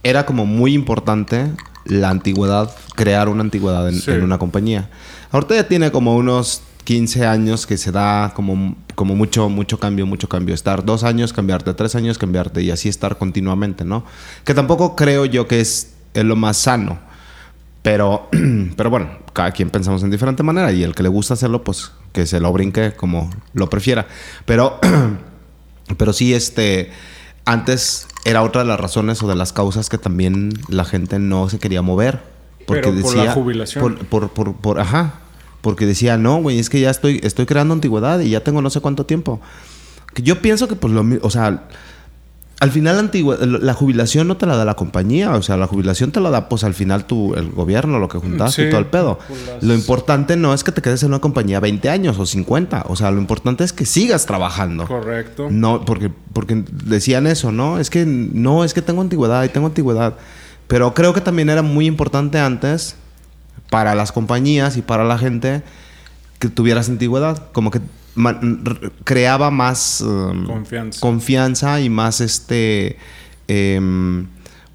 era 0.05 0.25
como 0.25 0.45
muy 0.45 0.73
importante 0.73 1.49
la 1.85 2.11
antigüedad, 2.11 2.69
crear 2.95 3.27
una 3.27 3.41
antigüedad 3.41 3.89
en, 3.89 3.95
Sí. 3.99 4.11
en 4.11 4.23
una 4.23 4.37
compañía. 4.37 4.87
Ahorita 5.31 5.55
ya 5.55 5.67
tiene 5.67 5.91
como 5.91 6.15
unos 6.15 6.61
15 6.83 7.25
años 7.25 7.65
que 7.65 7.77
se 7.77 7.91
da 7.91 8.31
como, 8.35 8.75
como 8.93 9.15
mucho, 9.15 9.49
mucho 9.49 9.79
cambio, 9.79 10.05
mucho 10.05 10.29
cambio. 10.29 10.53
Estar 10.53 10.85
dos 10.85 11.03
años, 11.03 11.33
cambiarte, 11.33 11.73
tres 11.73 11.95
años, 11.95 12.19
cambiarte 12.19 12.61
y 12.61 12.69
así 12.69 12.87
estar 12.87 13.17
continuamente, 13.17 13.83
¿no? 13.83 14.05
Que 14.43 14.53
tampoco 14.53 14.95
creo 14.95 15.25
yo 15.25 15.47
que 15.47 15.59
es, 15.59 15.93
es 16.13 16.23
lo 16.23 16.35
más 16.35 16.57
sano. 16.57 16.99
Pero, 17.81 18.29
pero 18.77 18.91
bueno, 18.91 19.09
cada 19.33 19.51
quien 19.51 19.71
pensamos 19.71 20.03
en 20.03 20.11
diferente 20.11 20.43
manera 20.43 20.71
y 20.71 20.83
el 20.83 20.93
que 20.93 21.01
le 21.01 21.09
gusta 21.09 21.33
hacerlo, 21.33 21.63
pues 21.63 21.91
que 22.13 22.27
se 22.27 22.39
lo 22.39 22.53
brinque 22.53 22.93
como 22.93 23.31
lo 23.53 23.69
prefiera. 23.71 24.05
Pero, 24.45 24.79
pero 25.97 26.13
sí, 26.13 26.35
este, 26.35 26.91
antes 27.45 28.07
era 28.25 28.41
otra 28.41 28.61
de 28.63 28.67
las 28.67 28.79
razones 28.79 29.21
o 29.23 29.27
de 29.27 29.35
las 29.35 29.53
causas 29.53 29.89
que 29.89 29.97
también 29.97 30.53
la 30.67 30.83
gente 30.85 31.19
no 31.19 31.47
se 31.49 31.59
quería 31.59 31.81
mover. 31.81 32.21
Porque 32.65 32.81
Pero 32.81 33.01
por 33.01 33.11
decía, 33.11 33.23
la 33.25 33.31
jubilación. 33.33 33.81
Por, 33.83 34.05
por, 34.07 34.29
por, 34.29 34.55
por- 34.55 34.79
ajá. 34.79 35.15
Porque 35.61 35.85
decía, 35.85 36.17
no, 36.17 36.41
güey, 36.41 36.59
es 36.59 36.69
que 36.69 36.79
ya 36.79 36.89
estoy, 36.89 37.19
estoy 37.23 37.45
creando 37.45 37.73
antigüedad 37.73 38.19
y 38.19 38.29
ya 38.29 38.43
tengo 38.43 38.61
no 38.61 38.69
sé 38.69 38.81
cuánto 38.81 39.05
tiempo. 39.05 39.39
Que 40.13 40.21
yo 40.21 40.41
pienso 40.41 40.67
que, 40.67 40.75
pues, 40.75 40.93
lo 40.93 41.03
o 41.21 41.29
sea, 41.29 41.63
al 42.61 42.71
final 42.71 42.95
la, 42.95 43.01
antigua- 43.01 43.37
la 43.37 43.73
jubilación 43.73 44.27
no 44.29 44.37
te 44.37 44.45
la 44.45 44.55
da 44.55 44.63
la 44.63 44.75
compañía, 44.75 45.31
o 45.35 45.41
sea, 45.41 45.57
la 45.57 45.67
jubilación 45.67 46.11
te 46.11 46.21
la 46.21 46.29
da 46.29 46.47
pues 46.47 46.63
al 46.63 46.73
final 46.73 47.05
tu, 47.05 47.33
el 47.35 47.49
gobierno, 47.51 47.99
lo 47.99 48.07
que 48.07 48.17
juntaste 48.17 48.61
Sí, 48.63 48.67
y 48.67 48.69
todo 48.71 48.79
el 48.79 48.85
pedo. 48.87 49.19
las- 49.53 49.61
Lo 49.63 49.73
importante 49.73 50.37
no 50.37 50.53
es 50.53 50.63
que 50.63 50.71
te 50.71 50.81
quedes 50.81 51.03
en 51.03 51.09
una 51.09 51.19
compañía 51.19 51.59
20 51.59 51.89
años 51.89 52.17
o 52.17 52.25
50, 52.25 52.85
o 52.87 52.95
sea, 52.95 53.11
lo 53.11 53.19
importante 53.19 53.63
es 53.65 53.73
que 53.73 53.85
sigas 53.85 54.25
trabajando. 54.25 54.87
Correcto. 54.87 55.47
No, 55.51 55.83
porque, 55.83 56.09
porque 56.33 56.63
decían 56.85 57.27
eso, 57.27 57.51
¿no? 57.51 57.77
Es 57.79 57.89
que 57.89 58.05
no, 58.05 58.63
es 58.63 58.73
que 58.73 58.81
tengo 58.81 59.01
antigüedad 59.01 59.43
y 59.43 59.49
tengo 59.49 59.67
antigüedad. 59.67 60.13
Pero 60.67 60.93
creo 60.93 61.13
que 61.13 61.21
también 61.21 61.49
era 61.49 61.61
muy 61.61 61.85
importante 61.85 62.39
antes 62.39 62.95
para 63.69 63.95
las 63.95 64.11
compañías 64.11 64.77
y 64.77 64.81
para 64.81 65.03
la 65.03 65.17
gente 65.17 65.61
que 66.39 66.47
tuvieras 66.49 66.87
antigüedad. 66.89 67.51
Como 67.51 67.69
que 67.69 67.81
creaba 69.03 69.51
más 69.51 70.01
um, 70.01 70.45
Confianza. 70.45 70.99
confianza 71.01 71.81
y 71.81 71.89
más 71.89 72.21
este. 72.21 72.97
em, 73.47 74.27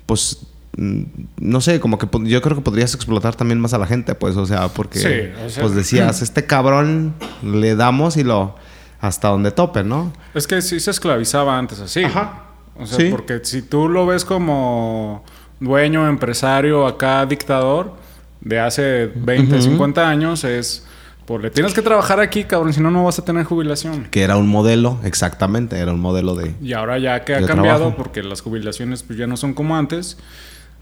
pues. 0.06 0.38
mm, 0.76 1.02
No 1.38 1.60
sé, 1.60 1.80
como 1.80 1.98
que 1.98 2.06
yo 2.28 2.42
creo 2.42 2.56
que 2.56 2.62
podrías 2.62 2.94
explotar 2.94 3.34
también 3.34 3.60
más 3.60 3.72
a 3.74 3.78
la 3.78 3.86
gente, 3.86 4.14
pues, 4.14 4.36
o 4.36 4.46
sea, 4.46 4.68
porque 4.68 4.98
Sí, 4.98 5.42
o 5.46 5.50
sea- 5.50 5.62
pues 5.62 5.74
decías, 5.74 6.22
este 6.22 6.46
cabrón 6.46 7.14
le 7.42 7.74
damos 7.76 8.16
y 8.16 8.24
lo 8.24 8.54
hasta 9.00 9.28
donde 9.28 9.50
tope, 9.50 9.82
¿no? 9.82 10.12
Es 10.34 10.46
que 10.46 10.60
sí 10.60 10.78
se 10.78 10.90
esclavizaba 10.90 11.56
antes 11.58 11.80
así. 11.80 12.04
Ajá. 12.04 12.44
O 12.78 12.86
sea, 12.86 12.98
Sí. 12.98 13.08
porque 13.10 13.40
si 13.42 13.62
tú 13.62 13.88
lo 13.88 14.04
ves 14.06 14.24
como 14.26 15.24
dueño, 15.58 16.06
empresario, 16.08 16.86
acá 16.86 17.24
dictador, 17.26 17.94
de 18.42 18.60
hace 18.60 19.06
20, 19.14 19.60
50 19.62 20.08
años, 20.08 20.44
es... 20.44 20.84
Pues 21.30 21.42
le 21.42 21.50
tienes 21.52 21.74
que 21.74 21.82
trabajar 21.82 22.18
aquí, 22.18 22.42
cabrón, 22.42 22.72
si 22.72 22.80
no, 22.80 22.90
no 22.90 23.04
vas 23.04 23.20
a 23.20 23.24
tener 23.24 23.44
jubilación. 23.44 24.08
Que 24.10 24.24
era 24.24 24.36
un 24.36 24.48
modelo, 24.48 24.98
exactamente, 25.04 25.78
era 25.78 25.92
un 25.92 26.00
modelo 26.00 26.34
de... 26.34 26.56
Y 26.60 26.72
ahora 26.72 26.98
ya 26.98 27.24
que 27.24 27.36
ha 27.36 27.46
cambiado, 27.46 27.78
trabajo. 27.78 27.96
porque 27.96 28.24
las 28.24 28.40
jubilaciones 28.40 29.04
pues, 29.04 29.16
ya 29.16 29.28
no 29.28 29.36
son 29.36 29.54
como 29.54 29.76
antes, 29.76 30.18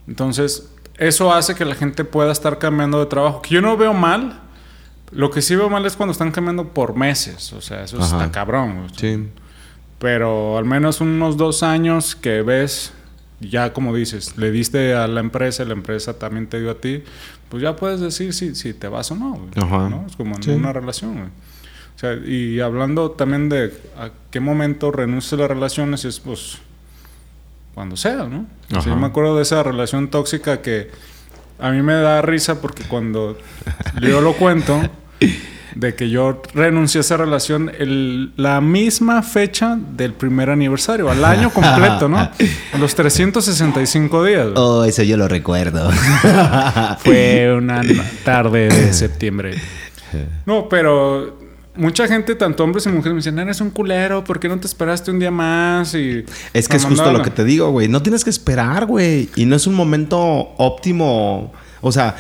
entonces 0.07 0.71
eso 0.97 1.35
hace 1.35 1.55
que 1.55 1.67
la 1.67 1.75
gente 1.75 2.03
pueda 2.03 2.33
estar 2.33 2.57
cambiando 2.57 2.99
de 2.99 3.05
trabajo. 3.05 3.43
Que 3.43 3.57
yo 3.57 3.61
no 3.61 3.77
veo 3.77 3.93
mal. 3.93 4.41
Lo 5.11 5.31
que 5.31 5.43
sí 5.43 5.55
veo 5.55 5.69
mal 5.69 5.85
es 5.85 5.97
cuando 5.97 6.13
están 6.13 6.31
cambiando 6.31 6.69
por 6.69 6.97
meses. 6.97 7.53
O 7.53 7.61
sea, 7.61 7.85
eso 7.85 7.99
Ajá. 7.99 8.07
está 8.07 8.33
cabrón. 8.33 8.87
Sí. 8.97 9.29
Pero 9.99 10.57
al 10.57 10.65
menos 10.65 11.03
unos 11.03 11.37
dos 11.37 11.63
años 11.63 12.17
que 12.17 12.41
ves, 12.41 12.95
ya 13.41 13.75
como 13.75 13.95
dices, 13.95 14.39
le 14.39 14.51
diste 14.51 14.95
a 14.95 15.09
la 15.09 15.21
empresa, 15.21 15.63
la 15.67 15.75
empresa 15.75 16.19
también 16.19 16.47
te 16.47 16.59
dio 16.59 16.71
a 16.71 16.81
ti, 16.81 17.05
pues 17.49 17.63
ya 17.63 17.77
puedes 17.77 18.01
decir 18.01 18.33
si, 18.35 18.55
si 18.55 18.75
te 18.75 18.89
vas 18.89 19.11
o 19.11 19.17
no. 19.17 19.33
güey, 19.35 19.51
Ajá. 19.57 19.89
¿no? 19.89 20.05
Es 20.07 20.17
como 20.17 20.37
en 20.37 20.43
Sí. 20.43 20.51
una 20.51 20.73
relación. 20.73 21.15
güey. 21.15 21.27
O 21.27 21.99
sea, 21.99 22.15
y 22.15 22.61
hablando 22.61 23.11
también 23.13 23.49
de 23.49 23.73
a 23.97 24.11
qué 24.31 24.39
momento 24.41 24.93
renuncias 24.93 25.33
a 25.33 25.37
las 25.43 25.49
relaciones, 25.49 26.05
es 26.05 26.21
pues 26.21 26.59
cuando 27.75 27.97
sea, 27.97 28.25
¿no? 28.25 28.41
O 28.69 28.71
sea, 28.71 28.79
Ajá. 28.81 28.91
yo 28.91 28.97
me 28.97 29.07
acuerdo 29.07 29.37
de 29.37 29.43
esa 29.43 29.63
relación 29.63 30.09
tóxica 30.09 30.63
que 30.63 30.91
a 31.59 31.71
mí 31.71 31.83
me 31.83 31.95
da 31.95 32.23
risa 32.23 32.61
porque 32.61 32.85
cuando 32.85 33.37
yo 34.01 34.21
lo 34.21 34.35
cuento, 34.35 34.81
de 35.79 35.95
que 35.95 36.11
yo 36.11 36.43
renuncié 36.55 36.99
a 36.99 37.03
esa 37.03 37.17
relación 37.17 37.71
el- 37.79 38.33
la 38.37 38.61
misma 38.61 39.23
fecha 39.23 39.79
del 39.97 40.13
primer 40.13 40.51
aniversario, 40.51 41.09
al 41.09 41.25
año 41.25 41.51
completo, 41.51 42.09
¿no? 42.09 42.29
Los 42.81 42.97
365 42.97 44.25
días. 44.25 44.49
Oh, 44.57 44.83
eso 44.85 45.05
yo 45.05 45.17
lo 45.17 45.29
recuerdo. 45.29 45.89
Fue 47.05 47.55
una 47.57 47.83
tarde 48.25 48.69
de 48.69 48.93
septiembre. 48.93 49.55
No, 50.47 50.69
pero 50.69 51.39
mucha 51.77 52.09
gente, 52.09 52.35
tanto 52.35 52.65
hombres 52.65 52.85
y 52.87 52.89
mujeres, 52.89 53.13
me 53.13 53.19
dicen, 53.19 53.39
eres 53.39 53.61
un 53.61 53.71
culero, 53.71 54.25
¿por 54.25 54.41
qué 54.41 54.49
no 54.49 54.59
te 54.59 54.67
esperaste 54.67 55.13
un 55.13 55.21
día 55.21 55.31
más? 55.31 55.95
Y 55.95 56.25
Es 56.53 56.69
que 56.69 56.77
es 56.77 56.85
justo 56.85 57.13
lo 57.13 57.23
que 57.23 57.31
te 57.31 57.45
digo, 57.45 57.71
güey. 57.71 57.87
No 57.87 58.03
tienes 58.03 58.25
que 58.25 58.31
esperar, 58.31 58.87
güey. 58.87 59.29
Y 59.37 59.45
no 59.45 59.55
es 59.55 59.67
un 59.69 59.75
momento 59.75 60.19
óptimo. 60.57 61.53
O 61.81 61.93
sea, 61.93 62.17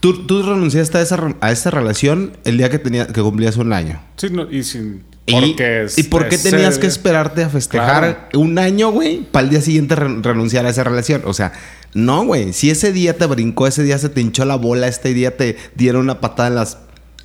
tú, 0.00 0.26
tú 0.26 0.42
renunciaste 0.42 0.98
a 0.98 1.02
esa, 1.02 1.18
a 1.40 1.52
esa 1.52 1.70
relación 1.70 2.32
el 2.44 2.58
día 2.58 2.70
que, 2.70 2.78
tenía, 2.78 3.06
que 3.06 3.20
cumplías 3.22 3.56
un 3.56 3.72
año. 3.72 4.00
Sí, 4.16 4.28
no, 4.30 4.50
y 4.50 4.62
sin... 4.64 5.08
Y, 5.26 5.32
porque 5.32 5.82
es- 5.84 5.98
¿y 5.98 6.02
por 6.04 6.28
qué 6.28 6.38
tenías 6.38 6.78
que 6.78 6.86
esperarte 6.88 7.44
a 7.44 7.48
festejar 7.50 8.30
un 8.34 8.58
año, 8.58 8.90
güey, 8.90 9.20
para 9.30 9.44
el 9.44 9.50
día 9.50 9.60
siguiente 9.60 9.94
re- 9.94 10.20
renunciar 10.22 10.66
a 10.66 10.70
esa 10.70 10.82
relación? 10.82 11.22
O 11.24 11.32
sea, 11.34 11.52
no, 11.94 12.24
güey. 12.24 12.52
Si 12.52 12.68
ese 12.70 12.92
día 12.92 13.16
te 13.16 13.26
brincó, 13.26 13.68
ese 13.68 13.84
día 13.84 13.96
se 13.98 14.08
te 14.08 14.20
hinchó 14.20 14.44
la 14.44 14.56
bola, 14.56 14.88
este 14.88 15.14
día 15.14 15.36
te 15.36 15.56
dieron 15.76 16.02
una 16.02 16.20
patada 16.20 16.48
en 16.48 16.54
las 16.56 16.78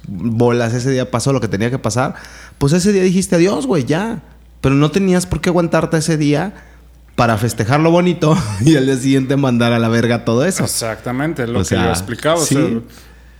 bolas, 0.07 0.73
ese 0.75 0.91
día 0.91 1.09
pasó 1.09 1.33
lo 1.33 1.41
que 1.41 1.47
tenía 1.47 1.71
que 1.71 1.79
pasar, 1.79 2.13
pues 2.59 2.73
ese 2.73 2.93
día 2.93 3.01
dijiste 3.01 3.37
adiós, 3.37 3.65
güey, 3.65 3.85
ya. 3.85 4.21
Pero 4.61 4.75
no 4.75 4.91
tenías 4.91 5.25
por 5.25 5.41
qué 5.41 5.49
aguantarte 5.49 5.97
ese 5.97 6.17
día 6.17 6.53
para 7.15 7.37
festejar 7.37 7.79
lo 7.79 7.91
bonito 7.91 8.37
y 8.61 8.75
al 8.75 8.85
día 8.85 8.97
siguiente 8.97 9.37
mandar 9.37 9.73
a 9.73 9.79
la 9.79 9.87
verga 9.89 10.25
todo 10.25 10.45
eso. 10.45 10.63
Exactamente, 10.63 11.43
es 11.43 11.49
lo 11.49 11.59
O 11.59 11.61
que 11.63 11.69
sea, 11.69 11.83
yo 11.85 11.89
explicaba. 11.89 12.35
o 12.39 12.45
sí. 12.45 12.55
sea, 12.55 12.65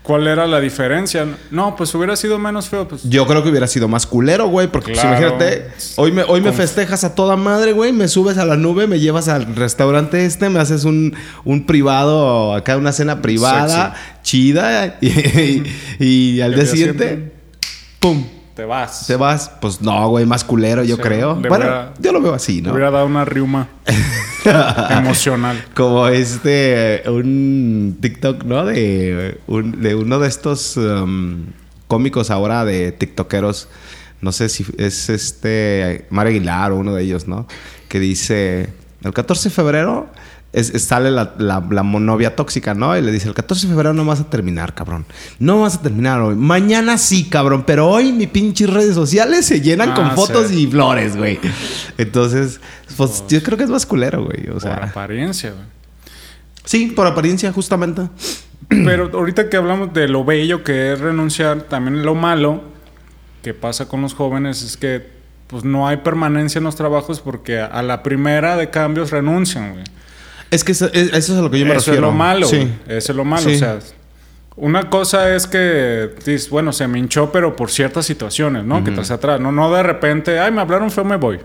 ¿Cuál 0.03 0.27
era 0.27 0.45
la 0.45 0.59
diferencia? 0.59 1.25
No, 1.49 1.75
pues 1.75 1.95
hubiera 1.95 2.15
sido 2.15 2.37
menos 2.37 2.69
feo. 2.69 2.87
Pues, 2.87 3.09
Yo 3.09 3.25
creo 3.25 3.41
que 3.41 3.49
hubiera 3.49 3.65
sido 3.65 3.87
más 3.87 4.05
culero, 4.05 4.47
güey, 4.49 4.67
porque 4.67 4.91
pues, 4.91 5.03
imagínate, 5.03 5.65
hoy 5.95 6.11
me, 6.11 6.21
hoy 6.21 6.41
me 6.41 6.51
festejas 6.53 7.03
a 7.03 7.15
toda 7.15 7.35
madre, 7.37 7.71
güey, 7.71 7.91
me 7.91 8.07
subes 8.07 8.37
a 8.37 8.45
la 8.45 8.55
nube, 8.55 8.85
me 8.85 8.99
llevas 8.99 9.29
al 9.29 9.55
restaurante 9.55 10.23
este, 10.27 10.47
me 10.51 10.59
haces 10.59 10.83
un, 10.83 11.15
un 11.43 11.65
privado, 11.65 12.53
acá 12.53 12.77
una 12.77 12.91
cena 12.91 13.23
privada, 13.23 13.95
chida, 14.21 14.97
y, 15.01 15.07
y- 15.07 15.63
y 16.37 16.41
al 16.41 16.53
día 16.53 16.67
siguiente, 16.67 17.33
¡pum! 17.99 18.27
Te 18.55 18.63
vas. 18.65 19.05
Te 19.07 19.15
vas, 19.17 19.51
pues 19.61 19.81
no, 19.81 20.07
güey, 20.09 20.25
más 20.25 20.43
culero, 20.43 20.83
yo 20.83 20.95
Sí, 20.95 21.01
creo. 21.01 21.35
Bueno, 21.35 21.55
hubiera- 21.57 21.93
yo 21.99 22.11
lo 22.13 22.21
veo 22.21 22.33
así, 22.33 22.61
¿no? 22.61 22.71
hubiera 22.71 22.89
dado 22.89 23.05
una 23.05 23.25
riuma 23.25 23.67
emocional. 24.91 25.63
Como 25.73 26.07
este, 26.07 27.03
un 27.07 27.97
TikTok, 28.01 28.43
¿no? 28.43 28.65
De, 28.65 29.39
un- 29.47 29.81
de 29.81 29.95
uno 29.95 30.19
de 30.19 30.27
estos 30.27 30.77
um, 30.77 31.45
cómicos 31.87 32.31
ahora 32.31 32.65
de 32.65 32.91
TikTokeros. 32.91 33.67
No 34.21 34.31
sé 34.31 34.49
si 34.49 34.65
es 34.77 35.09
este 35.09 36.05
Mar 36.09 36.27
Aguilar 36.27 36.71
o 36.71 36.77
uno 36.77 36.95
de 36.95 37.03
ellos, 37.03 37.27
¿no? 37.27 37.47
Que 37.89 37.99
dice, 37.99 38.69
el 39.03 39.13
14 39.13 39.49
de 39.49 39.55
febrero 39.55 40.07
es, 40.55 40.69
es- 40.71 40.83
sale 40.85 41.11
la, 41.11 41.33
la, 41.37 41.63
la 41.69 41.83
novia 41.83 42.35
tóxica, 42.35 42.73
¿no? 42.73 42.97
Y 42.97 43.01
le 43.01 43.11
dice, 43.11 43.27
el 43.27 43.33
14 43.35 43.67
de 43.67 43.73
febrero 43.73 43.93
no 43.93 44.05
vas 44.05 44.19
a 44.21 44.29
terminar, 44.29 44.73
cabrón. 44.73 45.05
No 45.39 45.61
vas 45.61 45.75
a 45.75 45.81
terminar 45.81 46.21
hoy. 46.21 46.35
Mañana 46.35 46.97
sí, 46.97 47.25
cabrón. 47.29 47.63
Pero 47.67 47.87
hoy 47.89 48.11
mis 48.11 48.27
pinches 48.29 48.69
redes 48.69 48.95
sociales 48.95 49.45
se 49.45 49.61
llenan 49.61 49.91
Ah, 49.91 49.93
con 49.95 50.11
fotos 50.11 50.47
sí. 50.47 50.63
y 50.63 50.67
flores, 50.67 51.15
güey. 51.17 51.39
Entonces, 51.97 52.59
pues 52.97 53.23
yo 53.27 53.41
creo 53.43 53.57
que 53.57 53.63
es 53.65 53.69
más 53.69 53.85
culero, 53.85 54.25
güey. 54.25 54.49
O 54.49 54.59
sea, 54.59 54.75
por 54.75 54.83
apariencia, 54.89 55.51
güey. 55.51 55.63
Sí, 56.63 56.87
por 56.87 57.05
apariencia, 57.07 57.51
justamente. 57.51 58.03
Pero 58.69 59.11
ahorita 59.13 59.49
que 59.49 59.57
hablamos 59.57 59.93
de 59.93 60.07
lo 60.07 60.25
bello 60.25 60.63
que 60.63 60.93
es 60.93 60.99
renunciar, 60.99 61.63
también 61.63 62.03
lo 62.03 62.15
malo 62.15 62.63
que 63.43 63.53
pasa 63.53 63.87
con 63.87 64.01
los 64.01 64.15
jóvenes 64.15 64.63
es 64.63 64.75
que 64.75 65.13
pues 65.45 65.63
no 65.63 65.87
hay 65.87 65.97
permanencia 65.97 66.57
en 66.57 66.63
los 66.65 66.75
trabajos 66.75 67.19
porque 67.21 67.59
a 67.59 67.83
la 67.83 68.01
primera 68.01 68.57
de 68.57 68.71
cambios 68.71 69.11
renuncian, 69.11 69.73
güey. 69.73 69.83
Es 70.51 70.63
que 70.63 70.71
eso, 70.73 70.85
es- 70.93 71.11
eso 71.13 71.33
es 71.33 71.39
a 71.39 71.41
lo 71.41 71.49
que 71.51 71.59
yo 71.59 71.65
me 71.65 71.71
Eso 71.75 71.91
refiero. 71.91 72.07
es 72.07 72.11
lo 72.13 72.17
malo, 72.17 72.47
Sí. 72.47 72.71
Eso 72.87 73.11
es 73.11 73.15
lo 73.15 73.25
malo. 73.25 73.43
Sí. 73.49 73.55
O 73.55 73.59
sea, 73.59 73.79
una 74.57 74.89
cosa 74.89 75.35
es 75.35 75.47
que 75.47 76.11
dices, 76.25 76.49
bueno, 76.49 76.71
se 76.71 76.87
me 76.87 76.97
hinchó, 76.99 77.31
pero 77.31 77.55
por 77.55 77.69
ciertas 77.71 78.05
situaciones, 78.05 78.63
¿no? 78.63 78.83
Que 78.83 78.91
estás 78.91 79.11
atrás. 79.11 79.39
No, 79.41 79.51
no 79.51 79.71
de 79.73 79.83
repente, 79.83 80.39
ay, 80.39 80.51
me 80.51 80.61
hablaron 80.61 80.89
feo, 80.91 81.03
me 81.03 81.17
voy. 81.17 81.39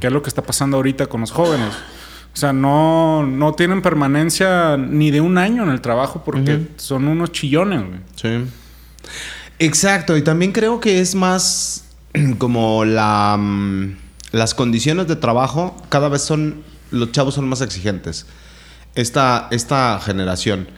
Que 0.00 0.06
es 0.06 0.12
lo 0.12 0.22
que 0.22 0.28
está 0.30 0.42
pasando 0.42 0.78
ahorita 0.78 1.06
con 1.06 1.20
los 1.20 1.30
jóvenes. 1.32 1.74
O 2.32 2.36
sea, 2.36 2.52
no, 2.52 3.26
no 3.26 3.52
tienen 3.54 3.82
permanencia 3.82 4.76
ni 4.78 5.10
de 5.10 5.20
un 5.20 5.36
año 5.36 5.64
en 5.64 5.68
el 5.70 5.80
trabajo 5.82 6.22
porque 6.24 6.68
son 6.76 7.08
unos 7.08 7.32
chillones, 7.32 7.80
güey. 7.86 8.00
Sí. 8.14 8.44
Exacto, 9.58 10.16
y 10.16 10.22
también 10.22 10.52
creo 10.52 10.80
que 10.80 11.00
es 11.00 11.14
más 11.14 11.84
como 12.38 12.84
la 12.84 13.36
mm, 13.38 13.96
las 14.32 14.54
condiciones 14.54 15.08
de 15.08 15.16
trabajo 15.16 15.76
cada 15.88 16.08
vez 16.08 16.22
son 16.22 16.62
los 16.90 17.12
chavos 17.12 17.34
son 17.34 17.48
más 17.48 17.60
exigentes. 17.60 18.26
Esta 18.94 19.48
esta 19.50 20.00
generación. 20.00 20.68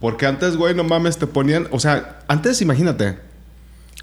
Porque 0.00 0.26
antes, 0.26 0.56
güey, 0.56 0.74
no 0.74 0.84
mames, 0.84 1.18
te 1.18 1.26
ponían, 1.26 1.66
o 1.70 1.80
sea, 1.80 2.20
antes 2.28 2.60
imagínate, 2.60 3.18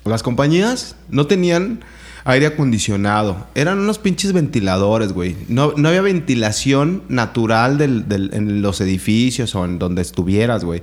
las 0.04 0.24
compañías 0.24 0.96
no 1.10 1.28
tenían 1.28 1.82
aire 2.24 2.48
acondicionado. 2.48 3.48
Eran 3.56 3.80
unos 3.80 4.00
pinches 4.00 4.34
ventiladores, 4.34 5.12
güey. 5.14 5.36
No, 5.48 5.74
no 5.76 5.90
había 5.90 6.02
ventilación 6.02 7.04
natural 7.08 7.78
del- 7.78 8.30
en 8.34 8.62
los 8.62 8.82
edificios 8.82 9.54
o 9.56 9.66
en 9.66 9.78
donde 9.80 10.02
estuvieras, 10.02 10.64
güey. 10.64 10.82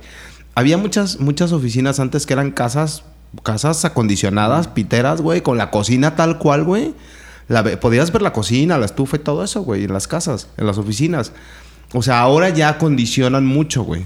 Había 0.55 0.77
muchas, 0.77 1.19
muchas 1.19 1.51
oficinas 1.51 1.99
antes 1.99 2.25
que 2.25 2.33
eran 2.33 2.51
casas, 2.51 3.03
casas 3.43 3.83
acondicionadas, 3.85 4.67
piteras, 4.67 5.21
güey, 5.21 5.41
con 5.41 5.57
la 5.57 5.69
cocina 5.71 6.15
tal 6.15 6.37
cual, 6.37 6.63
güey. 6.63 6.93
La 7.49 7.63
podías 7.79 8.13
ver 8.13 8.21
la 8.21 8.31
cocina, 8.31 8.77
la 8.77 8.85
estufa 8.85 9.17
y 9.17 9.19
todo 9.19 9.43
eso, 9.43 9.61
güey, 9.61 9.83
en 9.83 9.91
las 9.91 10.07
casas, 10.07 10.47
en 10.55 10.65
las 10.65 10.77
oficinas. 10.77 11.33
O 11.93 12.01
sea, 12.01 12.21
ahora 12.21 12.49
ya 12.49 12.69
acondicionan 12.69 13.45
mucho, 13.45 13.83
güey. 13.83 14.03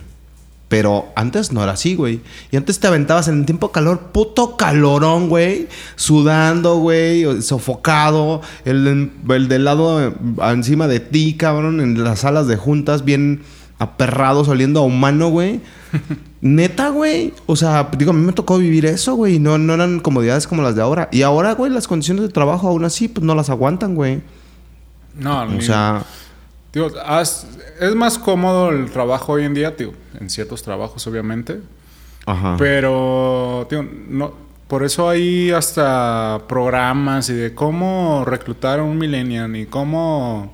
Pero 0.70 1.12
antes 1.16 1.52
no 1.52 1.62
era 1.62 1.74
así, 1.74 1.94
güey. 1.94 2.22
Y 2.50 2.58
antes 2.58 2.80
te 2.80 2.88
aventabas 2.88 3.28
en 3.28 3.40
el 3.40 3.46
tiempo 3.46 3.72
calor, 3.72 4.12
puto 4.12 4.58
calorón, 4.58 5.30
güey. 5.30 5.68
Sudando, 5.98 6.78
güey. 6.78 7.44
Sofocado. 7.44 8.42
El, 8.66 9.12
el 9.30 9.48
del 9.50 9.66
lado 9.66 10.02
eh, 10.02 10.14
encima 10.52 10.88
de 10.88 11.00
ti, 11.00 11.36
cabrón. 11.38 11.80
En 11.80 12.04
las 12.04 12.22
salas 12.22 12.48
de 12.48 12.56
juntas, 12.56 13.06
bien 13.06 13.44
aperrados, 13.78 14.48
oliendo 14.48 14.80
a 14.80 14.84
humano, 14.84 15.30
güey. 15.30 15.60
Neta, 16.46 16.90
güey. 16.90 17.34
O 17.46 17.56
sea, 17.56 17.90
digo, 17.98 18.12
a 18.12 18.14
mí 18.14 18.20
me 18.26 18.34
tocó 18.34 18.58
vivir 18.58 18.86
eso, 18.86 19.16
güey. 19.16 19.40
No, 19.40 19.58
no 19.58 19.74
eran 19.76 20.02
comodidades 20.02 20.46
como 20.46 20.62
las 20.62 20.76
de 20.76 20.82
ahora. 20.82 21.08
Y 21.10 21.22
ahora, 21.22 21.54
güey, 21.54 21.72
las 21.72 21.88
condiciones 21.88 22.22
de 22.24 22.30
trabajo 22.30 22.68
aún 22.68 22.84
así, 22.84 23.08
pues 23.08 23.24
no 23.26 23.34
las 23.34 23.50
aguantan, 23.50 23.96
güey. 23.96 24.22
No, 25.18 25.44
O 25.44 25.62
sea, 25.62 26.04
Digo, 26.74 26.90
haz- 27.06 27.46
es 27.80 27.96
más 27.96 28.18
cómodo 28.20 28.72
el 28.72 28.90
trabajo 28.92 29.34
hoy 29.34 29.44
en 29.46 29.54
día, 29.54 29.76
tío. 29.78 29.94
En 30.20 30.30
ciertos 30.30 30.64
trabajos, 30.64 31.06
obviamente. 31.08 31.62
ajá. 32.26 32.56
Pero, 32.58 33.66
tío, 33.70 33.88
no, 34.10 34.34
por 34.68 34.84
eso 34.84 35.08
hay 35.08 35.52
hasta 35.52 36.42
programas 36.50 37.30
y 37.30 37.34
de 37.34 37.54
cómo 37.54 38.24
reclutar 38.26 38.80
a 38.80 38.84
un 38.84 38.98
millennial 38.98 39.56
y 39.56 39.66
cómo 39.68 40.54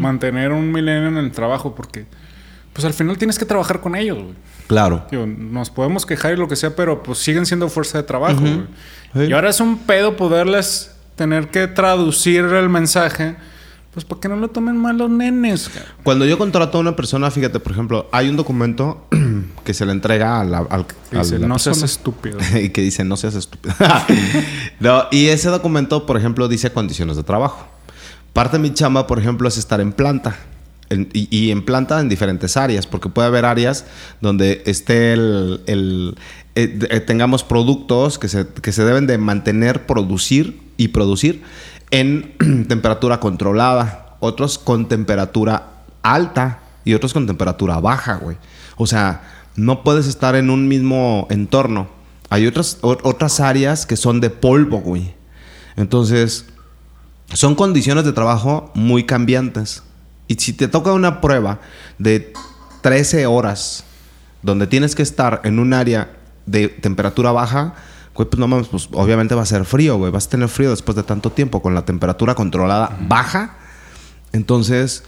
mantener 0.00 0.52
un 0.52 0.70
millennial 0.70 1.06
en 1.12 1.16
el 1.16 1.32
trabajo, 1.32 1.74
porque 1.74 2.04
pues 2.72 2.84
al 2.84 2.92
final 2.92 3.16
tienes 3.18 3.38
que 3.38 3.44
trabajar 3.46 3.80
con 3.80 3.96
ellos, 3.96 4.18
güey. 4.18 4.34
Claro. 4.66 5.06
Nos 5.12 5.70
podemos 5.70 6.06
quejar 6.06 6.32
y 6.32 6.36
lo 6.36 6.48
que 6.48 6.56
sea, 6.56 6.74
pero 6.74 7.02
pues 7.02 7.18
siguen 7.18 7.46
siendo 7.46 7.68
fuerza 7.68 7.98
de 7.98 8.04
trabajo. 8.04 8.40
Sí. 8.40 9.20
Y 9.28 9.32
ahora 9.32 9.50
es 9.50 9.60
un 9.60 9.78
pedo 9.78 10.16
poderles 10.16 10.90
tener 11.16 11.48
que 11.48 11.68
traducir 11.68 12.44
el 12.44 12.68
mensaje, 12.68 13.36
pues 13.92 14.04
para 14.04 14.20
que 14.20 14.28
no 14.28 14.36
lo 14.36 14.48
tomen 14.48 14.76
mal 14.76 14.98
los 14.98 15.08
nenes. 15.10 15.70
Cuando 16.02 16.24
yo 16.24 16.36
contrato 16.38 16.78
a 16.78 16.80
una 16.80 16.96
persona, 16.96 17.30
fíjate, 17.30 17.60
por 17.60 17.72
ejemplo, 17.72 18.08
hay 18.10 18.28
un 18.28 18.36
documento 18.36 19.06
que 19.64 19.74
se 19.74 19.86
le 19.86 19.92
entrega 19.92 20.40
a 20.40 20.44
la, 20.44 20.58
al, 20.58 20.86
Que 20.86 21.16
a 21.16 21.20
dice, 21.20 21.38
la 21.38 21.46
no 21.46 21.58
seas 21.58 21.78
persona". 21.78 21.86
estúpido. 21.86 22.38
y 22.60 22.70
que 22.70 22.80
dice, 22.80 23.04
no 23.04 23.16
seas 23.16 23.34
estúpido. 23.36 23.74
no, 24.80 25.04
y 25.12 25.28
ese 25.28 25.48
documento, 25.50 26.06
por 26.06 26.16
ejemplo, 26.16 26.48
dice 26.48 26.72
condiciones 26.72 27.16
de 27.16 27.22
trabajo. 27.22 27.66
Parte 28.32 28.56
de 28.56 28.62
mi 28.62 28.74
chamba, 28.74 29.06
por 29.06 29.20
ejemplo, 29.20 29.46
es 29.46 29.58
estar 29.58 29.80
en 29.80 29.92
planta. 29.92 30.36
Y, 30.90 31.50
en 31.50 31.64
planta 31.64 32.00
en 32.00 32.08
diferentes 32.08 32.56
áreas, 32.56 32.86
porque 32.86 33.08
puede 33.08 33.28
haber 33.28 33.44
áreas 33.46 33.86
donde 34.20 34.62
esté 34.66 35.14
el... 35.14 36.14
eh, 36.54 36.78
eh, 36.90 37.00
tengamos 37.00 37.42
productos 37.42 38.18
que 38.18 38.28
se, 38.28 38.46
que 38.46 38.70
se 38.70 38.84
deben 38.84 39.06
de 39.06 39.18
mantener, 39.18 39.86
producir 39.86 40.60
y 40.76 40.88
producir 40.88 41.42
en 41.90 42.34
temperatura 42.68 43.18
controlada. 43.18 44.16
Otros 44.20 44.58
con 44.58 44.88
temperatura 44.88 45.84
alta 46.02 46.60
y 46.84 46.94
otros 46.94 47.12
con 47.12 47.26
temperatura 47.26 47.80
baja, 47.80 48.16
güey. 48.16 48.36
O 48.76 48.86
sea, 48.86 49.22
no 49.56 49.82
puedes 49.82 50.06
estar 50.06 50.36
en 50.36 50.50
un 50.50 50.68
mismo 50.68 51.26
entorno. 51.30 51.88
Hay 52.30 52.46
otras, 52.46 52.78
otras 52.82 53.40
áreas 53.40 53.86
que 53.86 53.96
son 53.96 54.20
de 54.20 54.30
polvo, 54.30 54.80
güey. 54.80 55.14
Entonces, 55.76 56.46
son 57.32 57.54
condiciones 57.54 58.04
de 58.04 58.12
trabajo 58.12 58.70
muy 58.74 59.04
cambiantes. 59.04 59.82
Y 60.26 60.34
si 60.34 60.52
te 60.52 60.68
toca 60.68 60.92
una 60.92 61.20
prueba 61.20 61.60
de 61.98 62.32
13 62.82 63.26
horas 63.26 63.84
donde 64.42 64.66
tienes 64.66 64.94
que 64.94 65.02
estar 65.02 65.40
en 65.44 65.58
un 65.58 65.72
área 65.72 66.16
de 66.46 66.68
temperatura 66.68 67.32
baja, 67.32 67.74
pues 68.14 68.28
no 68.36 68.46
mames, 68.46 68.68
pues 68.68 68.88
obviamente 68.92 69.34
va 69.34 69.42
a 69.42 69.46
ser 69.46 69.64
frío, 69.64 69.96
güey. 69.96 70.12
Vas 70.12 70.26
a 70.26 70.30
tener 70.30 70.48
frío 70.48 70.70
después 70.70 70.96
de 70.96 71.02
tanto 71.02 71.30
tiempo 71.30 71.60
con 71.60 71.74
la 71.74 71.84
temperatura 71.84 72.34
controlada 72.34 72.96
baja. 73.08 73.56
Entonces, 74.32 75.04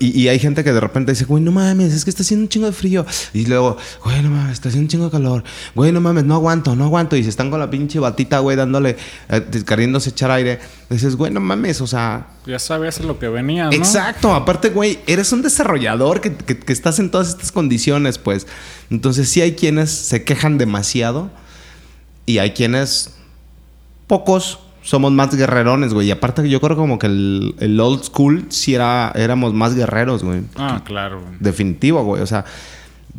y, 0.00 0.22
y 0.22 0.28
hay 0.28 0.38
gente 0.40 0.64
que 0.64 0.72
de 0.72 0.80
repente 0.80 1.12
dice, 1.12 1.24
güey, 1.24 1.42
no 1.42 1.52
mames, 1.52 1.92
es 1.94 2.04
que 2.04 2.10
está 2.10 2.22
haciendo 2.22 2.42
un 2.44 2.48
chingo 2.48 2.66
de 2.66 2.72
frío. 2.72 3.06
Y 3.32 3.46
luego, 3.46 3.76
güey, 4.04 4.20
no 4.22 4.30
mames, 4.30 4.54
está 4.54 4.68
haciendo 4.70 4.86
un 4.86 4.88
chingo 4.88 5.04
de 5.04 5.10
calor. 5.12 5.44
Güey, 5.74 5.92
no 5.92 6.00
mames, 6.00 6.24
no 6.24 6.34
aguanto, 6.34 6.74
no 6.74 6.84
aguanto. 6.84 7.14
Y 7.16 7.22
se 7.22 7.28
están 7.30 7.48
con 7.48 7.60
la 7.60 7.70
pinche 7.70 7.98
batita, 8.00 8.40
güey, 8.40 8.56
dándole, 8.56 8.96
eh, 9.28 9.46
queriéndose 9.64 10.10
echar 10.10 10.30
aire. 10.32 10.58
dices, 10.90 11.14
güey, 11.16 11.32
no 11.32 11.38
mames, 11.40 11.80
o 11.80 11.86
sea, 11.86 12.26
Ya 12.46 12.58
sabías 12.58 12.98
lo 13.00 13.18
que 13.18 13.28
venía, 13.28 13.66
¿no? 13.66 13.72
Exacto, 13.72 14.34
aparte, 14.34 14.70
güey, 14.70 14.98
eres 15.06 15.32
un 15.32 15.42
desarrollador 15.42 16.20
que, 16.20 16.34
que- 16.34 16.58
que 16.58 16.72
estás 16.72 16.98
en 16.98 17.10
todas 17.10 17.28
estas 17.28 17.52
condiciones, 17.52 18.18
pues. 18.18 18.46
Entonces, 18.90 19.28
sí 19.28 19.40
hay 19.42 19.52
quienes 19.52 19.90
se 19.90 20.24
quejan 20.24 20.58
demasiado 20.58 21.30
y 22.26 22.38
hay 22.38 22.50
quienes, 22.50 23.10
pocos, 24.06 24.58
somos 24.88 25.12
más 25.12 25.36
guerrerones, 25.36 25.92
güey. 25.92 26.06
Y 26.06 26.10
aparte, 26.10 26.48
yo 26.48 26.62
creo 26.62 26.74
como 26.74 26.98
que 26.98 27.08
el, 27.08 27.54
el 27.58 27.78
old 27.78 28.04
school 28.04 28.46
sí 28.48 28.74
era, 28.74 29.12
éramos 29.14 29.52
más 29.52 29.74
guerreros, 29.74 30.24
güey. 30.24 30.40
Ah, 30.56 30.80
claro. 30.82 31.20
güey. 31.20 31.34
Definitivo, 31.40 32.02
güey. 32.04 32.22
O 32.22 32.26
sea, 32.26 32.46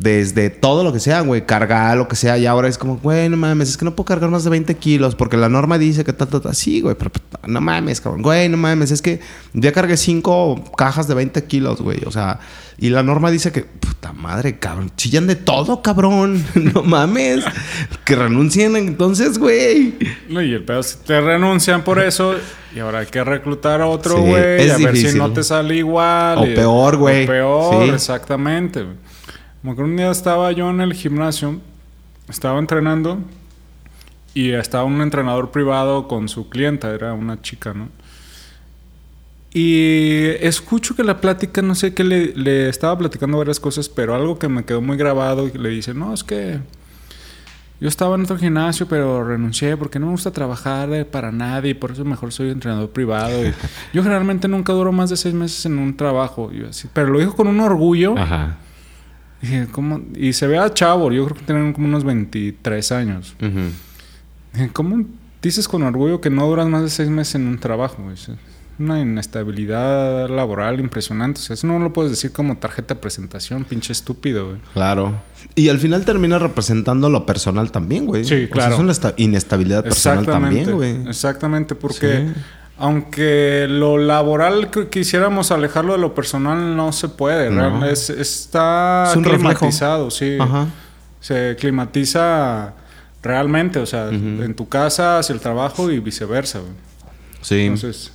desde 0.00 0.48
todo 0.48 0.82
lo 0.82 0.94
que 0.94 0.98
sea, 0.98 1.20
güey, 1.20 1.44
cargar 1.44 1.94
lo 1.98 2.08
que 2.08 2.16
sea. 2.16 2.38
Y 2.38 2.46
ahora 2.46 2.68
es 2.68 2.78
como, 2.78 2.96
güey, 2.96 3.28
no 3.28 3.36
mames, 3.36 3.68
es 3.68 3.76
que 3.76 3.84
no 3.84 3.94
puedo 3.94 4.06
cargar 4.06 4.30
más 4.30 4.44
de 4.44 4.50
20 4.50 4.74
kilos 4.76 5.14
porque 5.14 5.36
la 5.36 5.50
norma 5.50 5.76
dice 5.76 6.04
que 6.04 6.14
tal, 6.14 6.28
tal, 6.28 6.40
tal. 6.40 6.54
Sí, 6.54 6.80
güey, 6.80 6.96
pero 6.98 7.10
no 7.46 7.60
mames, 7.60 8.00
cabrón. 8.00 8.22
Güey, 8.22 8.48
no 8.48 8.56
mames, 8.56 8.90
es 8.92 9.02
que 9.02 9.20
ya 9.52 9.72
cargué 9.72 9.98
cinco 9.98 10.64
cajas 10.74 11.06
de 11.06 11.12
20 11.14 11.44
kilos, 11.44 11.82
güey. 11.82 11.98
O 12.06 12.10
sea, 12.10 12.40
y 12.78 12.88
la 12.88 13.02
norma 13.02 13.30
dice 13.30 13.52
que, 13.52 13.60
puta 13.60 14.14
madre, 14.14 14.58
cabrón, 14.58 14.90
chillan 14.96 15.26
de 15.26 15.36
todo, 15.36 15.82
cabrón. 15.82 16.42
no 16.54 16.82
mames. 16.82 17.44
que 18.06 18.16
renuncien 18.16 18.76
entonces, 18.76 19.36
güey. 19.38 19.98
No, 20.30 20.40
y 20.40 20.54
el 20.54 20.64
pedo 20.64 20.82
si 20.82 20.96
te 20.96 21.20
renuncian 21.20 21.84
por 21.84 22.02
eso 22.02 22.36
y 22.74 22.78
ahora 22.78 23.00
hay 23.00 23.06
que 23.06 23.22
reclutar 23.22 23.82
a 23.82 23.86
otro 23.86 24.16
Sí, 24.16 24.22
güey 24.22 24.62
es 24.62 24.72
a 24.72 24.78
ver 24.78 24.96
si 24.96 25.18
no 25.18 25.30
te 25.30 25.42
sale 25.42 25.76
igual. 25.76 26.38
O 26.38 26.46
y- 26.46 26.54
peor, 26.54 26.96
güey. 26.96 27.24
O 27.24 27.26
peor, 27.26 27.84
Sí. 27.84 27.90
exactamente. 27.90 28.82
güey. 28.82 29.09
Que 29.62 29.82
un 29.82 29.96
día 29.96 30.10
estaba 30.10 30.50
yo 30.52 30.70
en 30.70 30.80
el 30.80 30.94
gimnasio, 30.94 31.60
estaba 32.28 32.58
entrenando 32.58 33.18
y 34.34 34.50
estaba 34.50 34.84
un 34.84 35.00
entrenador 35.02 35.50
privado 35.50 36.08
con 36.08 36.28
su 36.28 36.48
clienta, 36.48 36.90
era 36.94 37.12
una 37.12 37.40
chica, 37.42 37.74
¿no? 37.74 37.88
Y 39.52 40.26
escucho 40.40 40.94
que 40.94 41.02
la 41.02 41.20
plática, 41.20 41.60
no 41.60 41.74
sé 41.74 41.92
qué, 41.92 42.04
le, 42.04 42.34
le 42.36 42.68
estaba 42.68 42.96
platicando 42.96 43.36
varias 43.38 43.58
cosas, 43.58 43.88
pero 43.88 44.14
algo 44.14 44.38
que 44.38 44.48
me 44.48 44.64
quedó 44.64 44.80
muy 44.80 44.96
grabado 44.96 45.48
y 45.48 45.58
le 45.58 45.70
dice, 45.70 45.92
no, 45.92 46.14
es 46.14 46.22
que 46.22 46.60
yo 47.80 47.88
estaba 47.88 48.14
en 48.14 48.22
otro 48.22 48.38
gimnasio, 48.38 48.86
pero 48.86 49.24
renuncié 49.24 49.76
porque 49.76 49.98
no 49.98 50.06
me 50.06 50.12
gusta 50.12 50.30
trabajar 50.30 50.88
de- 50.88 51.04
para 51.04 51.32
nadie 51.32 51.72
y 51.72 51.74
por 51.74 51.90
eso 51.90 52.04
mejor 52.04 52.32
soy 52.32 52.50
entrenador 52.50 52.90
privado. 52.90 53.44
Y 53.44 53.52
yo 53.92 54.02
generalmente 54.04 54.46
nunca 54.46 54.72
duro 54.72 54.92
más 54.92 55.10
de 55.10 55.16
seis 55.16 55.34
meses 55.34 55.66
en 55.66 55.78
un 55.78 55.96
trabajo. 55.96 56.50
Y 56.52 56.58
yo 56.60 56.68
así, 56.68 56.88
pero 56.92 57.08
lo 57.08 57.18
dijo 57.18 57.34
con 57.34 57.48
un 57.48 57.58
orgullo. 57.58 58.16
Ajá. 58.16 58.56
Dije, 59.42 59.66
¿cómo? 59.72 60.00
Y 60.14 60.32
se 60.34 60.46
vea 60.46 60.72
chavo, 60.74 61.10
yo 61.12 61.24
creo 61.24 61.36
que 61.36 61.44
tienen 61.44 61.72
como 61.72 61.86
unos 61.88 62.04
23 62.04 62.92
años. 62.92 63.34
Dije, 64.52 64.70
¿Cómo 64.72 65.04
dices 65.42 65.66
con 65.68 65.82
orgullo 65.82 66.20
que 66.20 66.30
no 66.30 66.46
duras 66.46 66.68
más 66.68 66.82
de 66.82 66.90
seis 66.90 67.08
meses 67.08 67.36
en 67.36 67.46
un 67.46 67.58
trabajo? 67.58 68.10
Es 68.12 68.28
una 68.78 69.00
inestabilidad 69.00 70.28
laboral 70.28 70.80
impresionante. 70.80 71.38
O 71.40 71.42
sea, 71.42 71.54
eso 71.54 71.66
no 71.66 71.78
lo 71.78 71.92
puedes 71.92 72.10
decir 72.10 72.32
como 72.32 72.56
tarjeta 72.58 72.94
de 72.94 73.00
presentación, 73.00 73.64
pinche 73.64 73.92
estúpido, 73.92 74.48
güey. 74.48 74.58
Claro. 74.72 75.20
Y 75.54 75.68
al 75.68 75.78
final 75.78 76.04
termina 76.04 76.38
representando 76.38 77.08
lo 77.10 77.24
personal 77.26 77.70
también, 77.72 78.06
güey. 78.06 78.24
Sí, 78.24 78.34
O 78.34 78.38
sea, 78.38 78.48
claro. 78.50 78.74
es 78.74 78.80
una 78.80 78.92
esta- 78.92 79.14
inestabilidad 79.16 79.82
personal 79.84 80.26
también, 80.26 80.70
güey. 80.72 80.96
Exactamente, 81.08 81.74
porque 81.74 82.32
Sí. 82.34 82.40
Aunque 82.80 83.66
lo 83.68 83.98
laboral 83.98 84.70
que 84.70 84.88
quisiéramos 84.88 85.50
alejarlo 85.52 85.92
de 85.92 85.98
lo 86.00 86.14
personal 86.14 86.76
no 86.76 86.92
se 86.92 87.08
puede. 87.08 87.50
No. 87.50 87.84
es- 87.86 88.10
está 88.10 89.04
Es 89.10 89.16
reflejo. 89.16 89.38
climatizado, 89.38 90.10
sí. 90.10 90.36
Ajá. 90.40 90.66
Se 91.20 91.56
climatiza 91.58 92.74
realmente, 93.22 93.78
o 93.78 93.86
sea, 93.86 94.08
en 94.08 94.54
tu 94.54 94.68
casa 94.68 95.18
hacia 95.18 95.34
el 95.34 95.40
trabajo 95.40 95.90
y 95.90 96.00
viceversa. 96.00 96.58
güey. 96.60 96.72
Sí. 97.42 97.60
Entonces, 97.60 98.12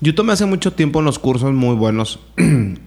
Yo 0.00 0.14
tomé 0.14 0.32
hace 0.32 0.44
mucho 0.44 0.72
tiempo 0.72 0.98
unos 1.00 1.18
cursos 1.18 1.52
muy 1.52 1.74
buenos. 1.74 2.20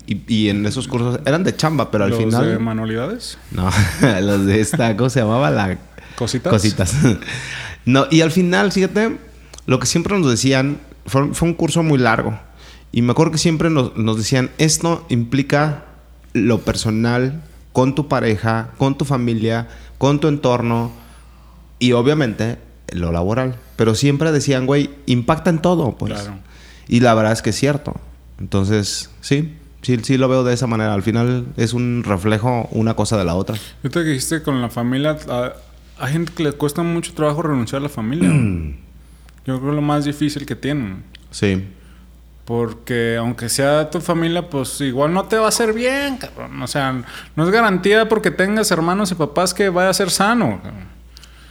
y, 0.07 0.21
y 0.27 0.49
en 0.49 0.65
esos 0.65 0.87
cursos 0.87 1.19
eran 1.25 1.43
de 1.43 1.55
chamba, 1.55 1.91
pero 1.91 2.05
al 2.05 2.11
los 2.11 2.19
final. 2.19 2.45
de 2.47 2.59
manualidades, 2.59 3.37
No, 3.51 3.69
los 4.21 4.45
de 4.45 4.59
esta, 4.61 4.95
¿cómo 4.97 5.09
se 5.09 5.19
llamaba? 5.21 5.49
La 5.51 5.77
cositas. 6.15 6.51
cositas. 6.51 6.95
no, 7.85 8.05
y 8.09 8.21
al 8.21 8.31
final, 8.31 8.71
fíjate, 8.71 9.17
lo 9.65 9.79
que 9.79 9.85
siempre 9.87 10.17
nos 10.19 10.29
decían, 10.29 10.79
fue, 11.05 11.33
fue 11.33 11.47
un 11.47 11.53
curso 11.53 11.83
muy 11.83 11.97
largo. 11.97 12.37
Y 12.91 13.01
me 13.01 13.11
acuerdo 13.11 13.31
que 13.31 13.37
siempre 13.37 13.69
nos, 13.69 13.95
nos 13.97 14.17
decían, 14.17 14.49
esto 14.57 15.05
implica 15.09 15.85
lo 16.33 16.59
personal 16.61 17.41
con 17.73 17.95
tu 17.95 18.07
pareja, 18.07 18.69
con 18.77 18.97
tu 18.97 19.05
familia, 19.05 19.67
con 19.97 20.19
tu 20.19 20.27
entorno 20.27 20.91
y 21.79 21.93
obviamente 21.93 22.57
lo 22.91 23.11
laboral. 23.11 23.55
Pero 23.77 23.95
siempre 23.95 24.31
decían, 24.31 24.65
güey, 24.65 24.89
impacta 25.05 25.49
en 25.49 25.59
todo, 25.59 25.97
pues. 25.97 26.13
Claro. 26.13 26.37
Y 26.87 26.99
la 26.99 27.13
verdad 27.13 27.31
es 27.31 27.41
que 27.41 27.51
es 27.51 27.55
cierto. 27.55 27.95
Entonces, 28.39 29.09
sí, 29.21 29.55
sí, 29.81 29.97
sí 30.03 30.17
lo 30.17 30.27
veo 30.27 30.43
de 30.43 30.53
esa 30.53 30.67
manera. 30.67 30.93
Al 30.93 31.03
final 31.03 31.45
es 31.55 31.73
un 31.73 32.03
reflejo 32.05 32.67
una 32.71 32.95
cosa 32.95 33.17
de 33.17 33.23
la 33.23 33.35
otra. 33.35 33.55
Ahorita 33.83 34.03
que 34.03 34.09
dijiste 34.09 34.43
con 34.43 34.61
la 34.61 34.69
familia, 34.69 35.17
a- 35.29 35.53
hay 35.99 36.13
gente 36.13 36.33
que 36.33 36.43
le 36.43 36.51
cuesta 36.53 36.83
mucho 36.83 37.13
trabajo 37.13 37.41
renunciar 37.43 37.79
a 37.79 37.83
la 37.83 37.89
familia. 37.89 38.29
Yo 39.45 39.59
creo 39.59 39.71
lo 39.73 39.81
más 39.81 40.05
difícil 40.05 40.45
que 40.45 40.55
tienen. 40.55 41.03
Sí. 41.31 41.67
Porque 42.45 43.15
aunque 43.17 43.49
sea 43.49 43.89
tu 43.89 44.01
familia, 44.01 44.49
pues 44.49 44.81
igual 44.81 45.13
no 45.13 45.25
te 45.25 45.37
va 45.37 45.45
a 45.45 45.49
hacer 45.49 45.73
bien, 45.73 46.17
cabrón. 46.17 46.61
O 46.61 46.67
sea, 46.67 47.03
no 47.35 47.43
es 47.43 47.49
garantía 47.49 48.09
porque 48.09 48.31
tengas 48.31 48.71
hermanos 48.71 49.11
y 49.11 49.15
papás 49.15 49.53
que 49.53 49.69
vaya 49.69 49.89
a 49.89 49.93
ser 49.93 50.09
sano. 50.09 50.59
cabrón. 50.63 50.91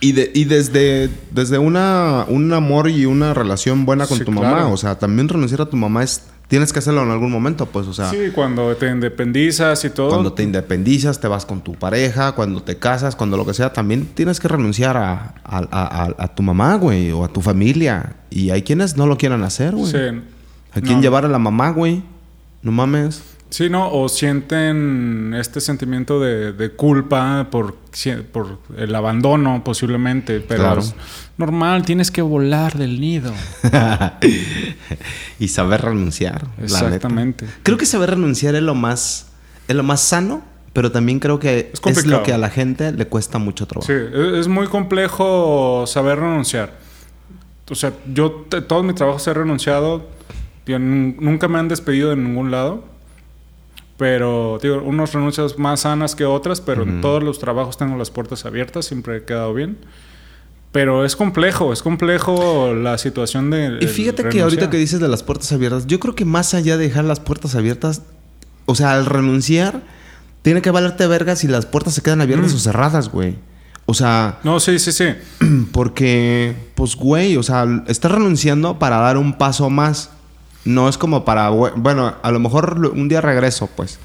Y, 0.03 0.13
de, 0.13 0.31
y 0.35 0.45
desde, 0.45 1.11
desde 1.31 1.59
una, 1.59 2.25
un 2.27 2.53
amor 2.55 2.89
y 2.89 3.05
una 3.07 3.35
relación 3.35 3.85
buena 3.85 4.07
con 4.07 4.19
Sí, 4.19 4.25
tu 4.25 4.33
mamá, 4.33 4.51
claro. 4.53 4.73
o 4.73 4.77
sea, 4.79 4.99
también 4.99 5.29
renunciar 5.29 5.61
a 5.63 5.67
tu 5.67 5.77
mamá 5.77 6.03
es... 6.03 6.25
Tienes 6.51 6.73
que 6.73 6.81
hacerlo 6.81 7.03
en 7.05 7.11
algún 7.13 7.31
momento, 7.31 7.65
pues, 7.67 7.87
o 7.87 7.93
sea... 7.95 8.11
Sí, 8.11 8.33
cuando 8.35 8.75
te 8.75 8.91
independizas 8.91 9.85
y 9.85 9.91
todo. 9.91 10.09
Cuando 10.09 10.33
te 10.33 10.43
independizas, 10.43 11.21
te 11.21 11.29
vas 11.29 11.47
con 11.47 11.61
tu 11.63 11.75
pareja, 11.77 12.33
cuando 12.33 12.61
te 12.63 12.77
casas, 12.77 13.15
cuando 13.15 13.37
lo 13.37 13.47
que 13.47 13.55
sea, 13.55 13.73
también 13.73 14.05
tienes 14.15 14.41
que 14.41 14.49
renunciar 14.49 14.97
a, 14.97 15.35
a- 15.45 16.13
a- 16.19 16.35
tu 16.35 16.43
mamá, 16.43 16.75
güey, 16.75 17.13
o 17.13 17.25
a 17.25 17.29
tu 17.29 17.41
familia. 17.41 18.17
Y 18.31 18.51
hay 18.51 18.63
quienes 18.63 18.97
no 18.97 19.07
lo 19.07 19.17
quieran 19.17 19.45
hacer, 19.45 19.77
güey. 19.77 19.93
Sí. 19.93 19.99
¿A 20.73 20.81
quién 20.81 20.97
No. 20.97 21.03
llevar 21.03 21.25
a 21.25 21.29
la 21.29 21.39
mamá, 21.39 21.71
güey? 21.71 22.03
No 22.63 22.73
mames. 22.73 23.23
Sí, 23.51 23.69
¿no? 23.69 23.91
O 23.93 24.09
sienten 24.09 25.35
este 25.37 25.61
sentimiento 25.61 26.21
de, 26.21 26.53
de 26.53 26.71
culpa 26.71 27.49
por, 27.51 27.75
por 28.33 28.59
el 28.77 28.95
abandono, 28.95 29.63
posiblemente. 29.65 30.41
Pero 30.41 30.63
Claro. 30.63 30.81
es 30.81 30.95
normal, 31.37 31.85
tienes 31.85 32.11
que 32.13 32.23
volar 32.23 32.79
del 32.79 33.01
nido. 33.01 33.33
y 35.39 35.49
saber 35.49 35.83
renunciar. 35.83 36.47
Exactamente. 36.63 37.47
Creo 37.63 37.77
que 37.77 37.87
saber 37.87 38.11
renunciar 38.11 38.55
es 38.55 38.63
lo 38.63 38.75
más, 38.75 39.29
es 39.69 39.75
lo 39.77 39.83
más 39.83 40.01
sano, 40.01 40.43
pero 40.73 40.93
también 40.93 41.19
creo 41.19 41.39
que 41.39 41.73
Es 41.85 42.07
lo 42.07 42.23
que 42.23 42.33
a 42.33 42.39
la 42.39 42.51
gente 42.51 42.93
le 42.93 43.07
cuesta 43.07 43.39
mucho 43.39 43.67
trabajo. 43.67 43.87
Sí, 43.87 43.93
es, 43.99 44.39
es 44.41 44.49
muy 44.49 44.67
complejo 44.69 45.85
saber 45.87 46.19
renunciar. 46.21 46.79
O 47.71 47.75
sea, 47.75 47.93
yo 48.13 48.31
t- 48.49 48.61
todos 48.63 48.85
mis 48.85 48.95
trabajos 48.95 49.27
he 49.27 49.35
renunciado. 49.35 50.09
Yo 50.67 50.79
nunca 50.79 51.49
me 51.49 51.59
han 51.59 51.69
despedido 51.69 52.11
de 52.11 52.17
ningún 52.17 52.51
lado. 52.51 52.85
Pero, 54.01 54.59
digo, 54.63 54.81
unos 54.83 55.13
renuncias 55.13 55.59
más 55.59 55.81
sanas 55.81 56.15
que 56.17 56.25
otras, 56.25 56.63
pero 56.63 56.85
en 56.85 57.03
todos 57.03 57.23
los 57.23 57.39
trabajos 57.39 57.77
tengo 57.77 57.99
las 57.99 58.11
puertas 58.11 58.47
abiertas, 58.47 58.87
siempre 58.87 59.19
he 59.19 59.25
quedado 59.25 59.53
bien. 59.53 59.77
Pero 60.73 61.05
es 61.05 61.17
complejo, 61.17 61.71
es 61.71 61.83
complejo 61.83 62.73
la 62.73 62.97
situación 62.97 63.51
de. 63.51 63.77
Y 63.79 63.87
fíjate 63.89 64.27
que 64.31 64.41
ahorita 64.41 64.71
que 64.71 64.79
dices 64.79 65.01
de 65.01 65.09
las 65.09 65.23
puertas 65.23 65.53
abiertas, 65.53 65.87
yo 65.87 66.01
creo 66.01 66.15
que 66.15 66.25
más 66.25 66.55
allá 66.55 66.79
de 66.79 66.85
dejar 66.89 67.05
las 67.05 67.21
puertas 67.21 67.55
abiertas, 67.55 68.01
o 68.65 68.75
sea, 68.75 68.95
al 68.95 69.05
renunciar, 69.05 69.83
tiene 70.41 70.63
que 70.63 70.71
valerte 70.71 71.07
verga 71.07 71.37
si 71.37 71.47
las 71.47 71.67
puertas 71.67 71.93
se 71.93 72.01
quedan 72.01 72.21
Mm. 72.21 72.23
abiertas 72.23 72.55
o 72.55 72.59
cerradas, 72.59 73.11
güey. 73.11 73.37
O 73.85 73.93
sea, 73.93 74.39
No, 74.45 74.61
sí, 74.61 74.79
sí, 74.79 74.93
sí. 74.93 75.09
porque, 75.73 76.55
pues, 76.75 76.97
güey, 76.97 77.37
o 77.37 77.43
sea, 77.43 77.67
estás 77.87 78.13
renunciando 78.13 78.79
para 78.79 78.97
dar 78.97 79.19
un 79.19 79.37
paso 79.37 79.69
más. 79.69 80.09
No 80.65 80.89
es 80.89 80.99
como 80.99 81.25
para, 81.25 81.49
bueno, 81.51 82.15
a 82.23 82.31
lo 82.31 82.39
mejor 82.41 82.79
un 82.95 83.09
día 83.09 83.21
regreso, 83.21 83.69
pues. 83.75 83.99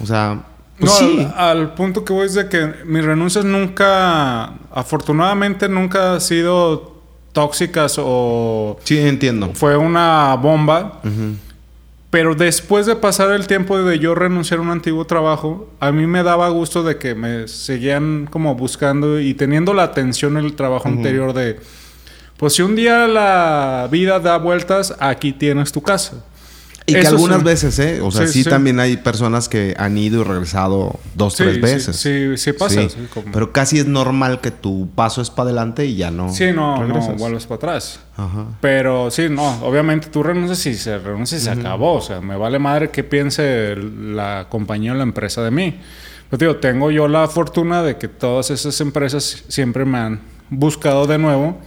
O 0.00 0.06
sea, 0.06 0.42
pues 0.78 0.92
no, 0.92 0.98
sí. 0.98 1.28
al, 1.36 1.58
al 1.58 1.74
punto 1.74 2.04
que 2.04 2.12
voy 2.12 2.26
es 2.26 2.34
de 2.34 2.48
que 2.48 2.72
mis 2.84 3.04
renuncias 3.04 3.44
nunca, 3.44 4.52
afortunadamente 4.72 5.68
nunca 5.68 6.14
han 6.14 6.20
sido 6.20 6.98
tóxicas 7.32 7.96
o 7.98 8.78
Sí, 8.84 8.98
entiendo. 8.98 9.50
fue 9.54 9.76
una 9.76 10.34
bomba. 10.34 11.00
Pero 12.10 12.34
después 12.34 12.86
de 12.86 12.96
pasar 12.96 13.30
el 13.32 13.46
tiempo 13.46 13.76
de 13.78 13.98
yo 13.98 14.14
renunciar 14.14 14.60
a 14.60 14.62
un 14.62 14.70
antiguo 14.70 15.04
trabajo, 15.04 15.68
a 15.78 15.92
mí 15.92 16.06
me 16.06 16.22
daba 16.22 16.48
gusto 16.48 16.82
de 16.82 16.96
que 16.96 17.14
me 17.14 17.46
seguían 17.48 18.26
como 18.30 18.54
buscando 18.54 19.20
y 19.20 19.34
teniendo 19.34 19.74
la 19.74 19.82
atención 19.82 20.38
en 20.38 20.46
el 20.46 20.54
trabajo 20.54 20.88
anterior 20.88 21.34
de, 21.34 21.60
pues 22.38 22.54
si 22.54 22.62
un 22.62 22.74
día 22.74 23.06
la 23.06 23.86
vida 23.90 24.18
da 24.20 24.38
vueltas, 24.38 24.94
aquí 24.98 25.32
tienes 25.32 25.70
tu 25.72 25.82
casa. 25.82 26.24
Y 26.86 26.94
que 26.94 27.06
algunas 27.06 27.40
sí. 27.40 27.44
veces, 27.44 27.78
¿eh? 27.80 28.00
O 28.00 28.10
sea, 28.10 28.26
Sí, 28.26 28.32
sí, 28.32 28.44
sí. 28.44 28.48
también 28.48 28.80
hay 28.80 28.96
personas 28.96 29.46
que 29.50 29.74
han 29.76 29.98
ido 29.98 30.22
y 30.22 30.24
regresado 30.24 30.98
dos, 31.14 31.34
tres 31.34 31.60
veces. 31.60 31.94
sí, 31.96 32.34
sí 32.38 32.54
pasa, 32.54 32.80
como- 33.12 33.30
Pero 33.30 33.52
casi 33.52 33.78
es 33.78 33.84
normal 33.86 34.40
que 34.40 34.50
tu 34.50 34.88
paso 34.94 35.20
es 35.20 35.28
para 35.28 35.48
adelante 35.50 35.84
y 35.84 35.96
ya 35.96 36.10
no. 36.10 36.32
Sí, 36.32 36.46
no, 36.54 36.82
no, 36.86 36.98
vuelves 37.16 37.44
para 37.44 37.56
atrás. 37.56 38.00
Ajá. 38.16 38.46
Pero 38.62 39.10
sí, 39.10 39.26
no, 39.28 39.60
obviamente 39.66 40.08
tú 40.08 40.22
renuncias 40.22 40.64
y 40.64 40.74
se 40.78 40.98
renuncia 40.98 41.36
y 41.36 41.42
se 41.42 41.50
acabó. 41.50 41.92
O 41.96 42.00
sea, 42.00 42.22
me 42.22 42.36
vale 42.38 42.58
madre 42.58 42.88
qué 42.90 43.04
piense 43.04 43.76
la 43.76 44.46
compañía 44.48 44.92
o 44.92 44.94
la 44.94 45.02
empresa 45.02 45.42
de 45.42 45.50
mí. 45.50 45.78
Pero 46.30 46.38
digo, 46.38 46.56
tengo 46.56 46.90
yo 46.90 47.06
la 47.06 47.28
fortuna 47.28 47.82
de 47.82 47.98
que 47.98 48.08
todas 48.08 48.50
esas 48.50 48.80
empresas 48.80 49.44
siempre 49.48 49.84
me 49.84 49.98
han 49.98 50.20
buscado 50.48 51.06
de 51.06 51.18
nuevo 51.18 51.58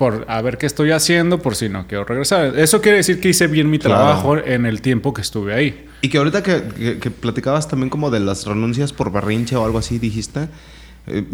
por 0.00 0.24
a 0.28 0.40
ver 0.40 0.56
qué 0.56 0.64
estoy 0.64 0.92
haciendo 0.92 1.40
por 1.42 1.54
si 1.56 1.68
no 1.68 1.86
quiero 1.86 2.04
regresar. 2.04 2.58
Eso 2.58 2.80
quiere 2.80 2.96
decir 2.96 3.20
que 3.20 3.28
hice 3.28 3.48
bien 3.48 3.68
mi 3.68 3.78
Claro. 3.78 3.96
trabajo 3.96 4.38
en 4.38 4.64
el 4.64 4.80
tiempo 4.80 5.12
que 5.12 5.20
estuve 5.20 5.52
ahí. 5.54 5.86
Y 6.00 6.08
que 6.08 6.16
ahorita 6.16 6.42
que, 6.42 6.62
que- 6.74 6.98
que 6.98 7.10
platicabas 7.10 7.68
también 7.68 7.90
como 7.90 8.10
de 8.10 8.18
las 8.20 8.46
renuncias 8.46 8.94
por 8.94 9.12
berrinche 9.12 9.56
o 9.56 9.64
algo 9.66 9.78
así, 9.78 9.98
dijiste. 9.98 10.48
eh, 11.06 11.24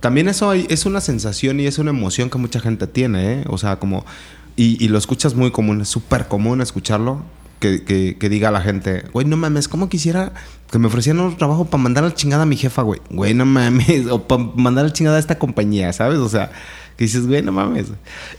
también 0.00 0.28
eso 0.28 0.48
hay- 0.50 0.66
es 0.70 0.86
una 0.86 1.00
sensación 1.00 1.58
y 1.58 1.66
es 1.66 1.78
una 1.78 1.90
emoción 1.90 2.30
que 2.30 2.38
mucha 2.38 2.60
gente 2.60 2.86
tiene, 2.86 3.40
¿eh? 3.40 3.44
O 3.48 3.58
sea, 3.58 3.76
como... 3.80 4.04
Y, 4.56 4.82
y 4.84 4.88
lo 4.88 4.98
escuchas 4.98 5.34
muy 5.34 5.50
común, 5.50 5.80
es 5.80 5.88
súper 5.88 6.26
común 6.28 6.60
escucharlo. 6.60 7.22
Que, 7.60 7.82
que- 7.82 8.16
que 8.18 8.28
diga 8.28 8.50
la 8.50 8.60
gente, 8.60 9.04
güey, 9.12 9.24
no 9.26 9.36
mames, 9.38 9.68
¿cómo 9.68 9.88
quisiera 9.88 10.32
que 10.70 10.78
me 10.78 10.88
ofrecieran 10.88 11.22
un 11.22 11.36
trabajo 11.38 11.64
para 11.64 11.82
mandar 11.82 12.04
al 12.04 12.12
chingada 12.14 12.42
a 12.42 12.46
mi 12.46 12.56
jefa, 12.56 12.82
güey? 12.82 13.00
Güey, 13.10 13.32
no 13.32 13.46
mames, 13.46 14.06
o 14.10 14.22
para 14.28 14.42
mandar 14.56 14.84
al 14.84 14.92
chingada 14.92 15.16
a 15.16 15.20
esta 15.20 15.38
compañía, 15.38 15.90
¿sabes? 15.94 16.18
O 16.18 16.28
sea, 16.28 16.50
que 16.96 17.04
dices, 17.04 17.26
güey, 17.26 17.42
no 17.42 17.52
mames. 17.52 17.86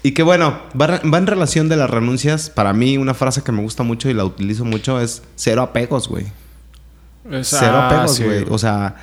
Y 0.03 0.11
que 0.11 0.23
bueno, 0.23 0.57
va, 0.79 0.99
va 1.01 1.17
en 1.17 1.27
relación 1.27 1.67
de 1.69 1.75
las 1.75 1.89
renuncias. 1.89 2.49
Para 2.49 2.73
mí, 2.73 2.97
una 2.97 3.13
frase 3.13 3.41
que 3.43 3.51
me 3.51 3.61
gusta 3.61 3.83
mucho 3.83 4.09
y 4.09 4.13
la 4.13 4.23
utilizo 4.25 4.63
mucho 4.65 4.99
es 5.01 5.23
cero 5.35 5.61
apegos, 5.61 6.07
güey. 6.07 6.25
Es- 7.31 7.47
Cero 7.49 7.77
apegos, 7.77 8.15
sí. 8.15 8.23
güey. 8.23 8.45
O 8.49 8.57
sea, 8.57 8.95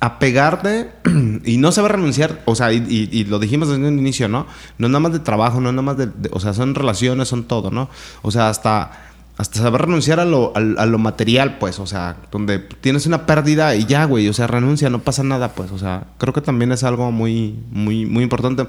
apegarte 0.00 0.90
y 1.44 1.56
no 1.58 1.72
saber 1.72 1.92
renunciar. 1.92 2.40
O 2.44 2.54
sea, 2.54 2.72
y, 2.72 2.78
y- 2.88 3.08
y 3.10 3.24
lo 3.24 3.38
dijimos 3.38 3.68
desde 3.68 3.86
un 3.86 3.98
inicio, 3.98 4.28
¿no? 4.28 4.46
No 4.78 4.86
es 4.86 4.90
nada 4.90 5.00
más 5.00 5.12
de 5.12 5.18
trabajo, 5.20 5.60
no 5.60 5.68
es 5.70 5.74
nada 5.74 5.82
más 5.82 5.96
de, 5.96 6.06
de- 6.06 6.30
O 6.32 6.40
sea, 6.40 6.52
son 6.54 6.74
relaciones, 6.74 7.28
son 7.28 7.44
todo, 7.44 7.70
¿no? 7.70 7.88
O 8.22 8.30
sea, 8.30 8.48
hasta. 8.48 9.06
Hasta 9.40 9.60
saber 9.60 9.80
renunciar 9.82 10.20
a 10.20 10.26
lo, 10.26 10.52
al- 10.54 10.76
a, 10.78 10.84
lo 10.84 10.98
material, 10.98 11.56
pues, 11.58 11.78
o 11.78 11.86
sea, 11.86 12.16
donde 12.30 12.58
tienes 12.58 13.06
una 13.06 13.24
pérdida 13.24 13.74
y 13.74 13.86
ya, 13.86 14.04
güey, 14.04 14.28
o 14.28 14.34
sea, 14.34 14.46
renuncia, 14.46 14.90
no 14.90 14.98
pasa 14.98 15.22
nada, 15.22 15.52
pues, 15.54 15.70
o 15.70 15.78
sea, 15.78 16.04
creo 16.18 16.34
que 16.34 16.42
también 16.42 16.72
es 16.72 16.84
algo 16.84 17.10
muy, 17.10 17.58
muy, 17.70 18.04
muy 18.04 18.22
importante. 18.22 18.66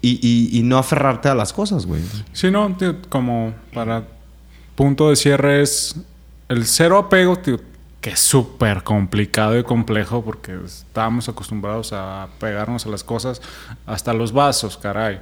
Y, 0.00 0.20
y- 0.22 0.56
y 0.56 0.62
no 0.62 0.78
aferrarte 0.78 1.28
a 1.28 1.34
las 1.34 1.52
cosas, 1.52 1.86
güey. 1.86 2.02
Sí, 2.32 2.50
no, 2.52 2.72
tío, 2.76 2.96
como 3.08 3.52
para 3.74 4.04
punto 4.76 5.10
de 5.10 5.16
cierre 5.16 5.60
es 5.62 5.96
el 6.48 6.66
cero 6.66 6.98
apego, 6.98 7.36
tío, 7.38 7.58
que 8.00 8.10
es 8.10 8.20
súper 8.20 8.84
complicado 8.84 9.58
y 9.58 9.64
complejo 9.64 10.22
porque 10.24 10.56
estábamos 10.64 11.28
acostumbrados 11.28 11.92
a 11.92 12.28
pegarnos 12.38 12.86
a 12.86 12.90
las 12.90 13.02
cosas, 13.02 13.42
hasta 13.86 14.12
los 14.12 14.32
vasos, 14.32 14.76
caray. 14.76 15.20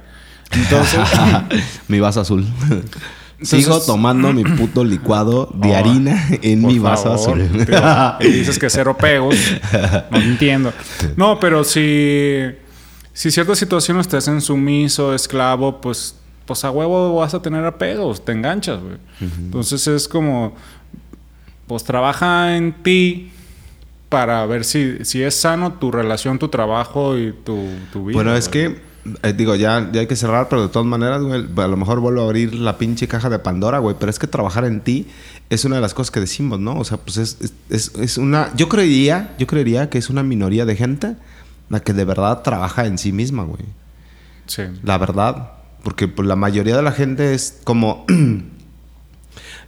Entonces, 0.51 0.99
mi 1.87 1.99
vaso 1.99 2.21
azul. 2.21 2.45
Entonces- 3.41 3.63
Sigo 3.65 3.79
tomando 3.81 4.31
mi 4.33 4.43
puto 4.43 4.83
licuado 4.83 5.49
de 5.55 5.71
Oh, 5.71 5.75
harina 5.75 6.27
en 6.43 6.65
mi 6.65 6.77
vaso 6.79 7.11
azul. 7.11 7.41
y 8.19 8.27
dices 8.27 8.59
que 8.59 8.69
cero 8.69 8.91
apegos, 8.91 9.35
no 10.11 10.17
entiendo. 10.17 10.71
No, 11.17 11.39
pero 11.39 11.63
si, 11.63 12.43
si 13.13 13.31
ciertas 13.31 13.57
situaciones 13.57 14.07
te 14.07 14.17
hacen 14.17 14.41
sumiso, 14.41 15.13
esclavo, 15.15 15.81
pues, 15.81 16.15
pues 16.45 16.63
a 16.63 16.69
huevo 16.71 17.15
vas 17.15 17.33
a 17.33 17.41
tener 17.41 17.65
apegos, 17.65 18.23
te 18.23 18.31
enganchas, 18.31 18.79
güey. 18.81 18.97
Entonces 19.21 19.87
es 19.87 20.07
como, 20.07 20.53
pues 21.67 21.83
trabaja 21.83 22.55
en 22.55 22.73
ti 22.83 23.31
para 24.09 24.45
ver 24.45 24.65
si, 24.65 25.03
si 25.05 25.23
es 25.23 25.33
sano 25.35 25.73
tu 25.73 25.91
relación, 25.91 26.37
tu 26.37 26.49
trabajo 26.49 27.17
y 27.17 27.31
tu, 27.45 27.65
tu 27.93 28.05
vida. 28.05 28.15
Bueno, 28.15 28.35
es 28.35 28.49
que, 28.49 28.81
eh, 29.23 29.33
digo, 29.33 29.55
ya, 29.55 29.89
ya 29.91 30.01
hay 30.01 30.07
que 30.07 30.15
cerrar, 30.15 30.47
pero 30.49 30.63
de 30.63 30.67
todas 30.69 30.87
maneras, 30.87 31.21
güey, 31.21 31.45
a 31.57 31.67
lo 31.67 31.77
mejor 31.77 31.99
vuelvo 31.99 32.21
a 32.21 32.25
abrir 32.25 32.53
la 32.55 32.77
pinche 32.77 33.07
caja 33.07 33.29
de 33.29 33.39
Pandora, 33.39 33.79
güey. 33.79 33.95
Pero 33.99 34.09
es 34.09 34.19
que 34.19 34.27
trabajar 34.27 34.65
en 34.65 34.81
ti 34.81 35.07
es 35.49 35.65
una 35.65 35.75
de 35.77 35.81
las 35.81 35.93
cosas 35.93 36.11
que 36.11 36.19
decimos, 36.19 36.59
¿no? 36.59 36.77
O 36.77 36.83
sea, 36.83 36.97
pues 36.97 37.17
es, 37.17 37.37
es, 37.41 37.53
es- 37.69 37.91
es 37.95 38.17
una. 38.17 38.51
Yo 38.55 38.69
creería, 38.69 39.33
yo 39.39 39.47
creería 39.47 39.89
que 39.89 39.97
es 39.97 40.09
una 40.09 40.23
minoría 40.23 40.65
de 40.65 40.75
gente 40.75 41.15
la 41.69 41.79
que 41.79 41.93
de 41.93 42.05
verdad 42.05 42.41
trabaja 42.41 42.85
en 42.85 42.97
sí 42.97 43.11
misma, 43.11 43.43
güey. 43.43 43.63
Sí. 44.45 44.63
La 44.83 44.97
verdad. 44.97 45.51
Porque 45.83 46.07
pues, 46.07 46.27
la 46.27 46.35
mayoría 46.35 46.75
de 46.75 46.83
la 46.83 46.91
gente 46.91 47.33
es 47.33 47.59
como. 47.63 48.05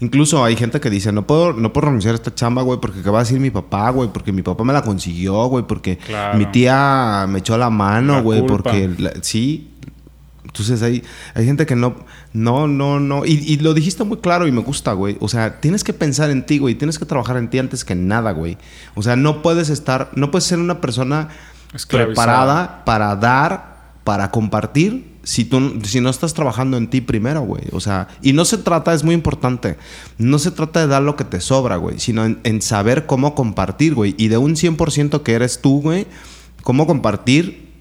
Incluso 0.03 0.43
hay 0.43 0.55
gente 0.57 0.79
que 0.81 0.89
dice, 0.89 1.11
no 1.13 1.25
puedo, 1.25 1.53
no 1.53 1.71
puedo 1.71 1.85
renunciar 1.87 2.13
a 2.13 2.15
esta 2.15 2.35
chamba, 2.35 2.61
güey, 2.61 2.79
porque 2.81 3.01
qué 3.01 3.09
va 3.09 3.19
a 3.19 3.23
decir 3.23 3.39
mi 3.39 3.51
papá, 3.51 3.89
güey, 3.91 4.09
porque 4.11 4.31
mi 4.33 4.41
papá 4.41 4.63
me 4.65 4.73
la 4.73 4.81
consiguió, 4.81 5.45
güey, 5.47 5.65
porque 5.65 5.97
Claro. 5.97 6.37
mi 6.37 6.45
tía 6.47 7.25
me 7.29 7.39
echó 7.39 7.57
la 7.57 7.69
mano, 7.69 8.15
La 8.15 8.21
güey, 8.21 8.39
culpa. 8.41 8.53
porque 8.55 8.89
la- 8.97 9.13
sí. 9.21 9.69
Entonces 10.43 10.83
hay, 10.83 11.03
hay 11.33 11.45
gente 11.45 11.65
que 11.65 11.75
no, 11.75 11.95
no, 12.33 12.67
no, 12.67 12.99
no. 12.99 13.25
Y, 13.25 13.31
y 13.47 13.57
lo 13.57 13.73
dijiste 13.73 14.03
muy 14.03 14.17
claro 14.17 14.45
y 14.45 14.51
me 14.51 14.61
gusta, 14.61 14.93
güey. 14.93 15.17
O 15.19 15.27
sea, 15.27 15.59
tienes 15.61 15.83
que 15.83 15.93
pensar 15.93 16.29
en 16.29 16.45
ti, 16.45 16.59
güey. 16.59 16.75
Tienes 16.75 16.99
que 16.99 17.05
trabajar 17.05 17.37
en 17.37 17.49
ti 17.49 17.57
antes 17.57 17.83
que 17.85 17.95
nada, 17.95 18.31
güey. 18.33 18.57
O 18.93 19.01
sea, 19.01 19.15
no 19.15 19.41
puedes 19.41 19.69
estar, 19.69 20.11
no 20.15 20.29
puedes 20.31 20.43
ser 20.43 20.59
una 20.59 20.79
persona 20.81 21.29
preparada 21.89 22.83
para 22.85 23.15
dar, 23.15 23.77
para 24.03 24.29
compartir 24.31 25.12
si 25.23 25.45
tú 25.45 25.79
si 25.83 26.01
no 26.01 26.09
estás 26.09 26.33
trabajando 26.33 26.75
en 26.77 26.89
ti 26.89 27.01
primero, 27.01 27.41
güey. 27.41 27.63
O 27.71 27.79
sea, 27.79 28.07
y 28.21 28.33
no 28.33 28.43
se 28.45 28.57
trata, 28.57 28.93
es 28.93 29.03
muy 29.03 29.15
importante, 29.15 29.77
no 30.17 30.37
se 30.39 30.51
trata 30.51 30.81
de 30.81 30.87
dar 30.87 31.01
lo 31.01 31.15
que 31.15 31.23
te 31.23 31.39
sobra, 31.41 31.77
güey, 31.77 31.99
sino 31.99 32.25
en, 32.25 32.39
en 32.43 32.61
saber 32.61 33.05
cómo 33.05 33.33
compartir, 33.35 33.93
güey. 33.95 34.15
Y 34.17 34.27
de 34.27 34.37
un 34.37 34.55
100% 34.55 35.23
que 35.23 35.33
eres 35.33 35.61
tú, 35.61 35.81
güey, 35.81 36.07
cómo 36.63 36.85
compartir 36.87 37.71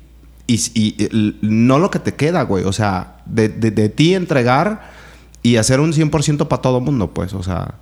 y, 0.47 0.55
y- 0.75 0.95
y 1.05 1.37
no 1.43 1.79
lo 1.79 1.91
que 1.91 1.99
te 1.99 2.15
queda, 2.15 2.43
güey. 2.43 2.65
O 2.65 2.73
sea, 2.73 3.17
de, 3.27 3.49
de- 3.49 3.71
de 3.71 3.89
ti 3.89 4.15
entregar 4.15 4.91
y 5.43 5.57
hacer 5.57 5.81
un 5.81 5.93
100% 5.93 6.47
para 6.49 6.63
todo 6.63 6.81
mundo, 6.81 7.13
pues, 7.13 7.33
o 7.35 7.43
sea. 7.43 7.75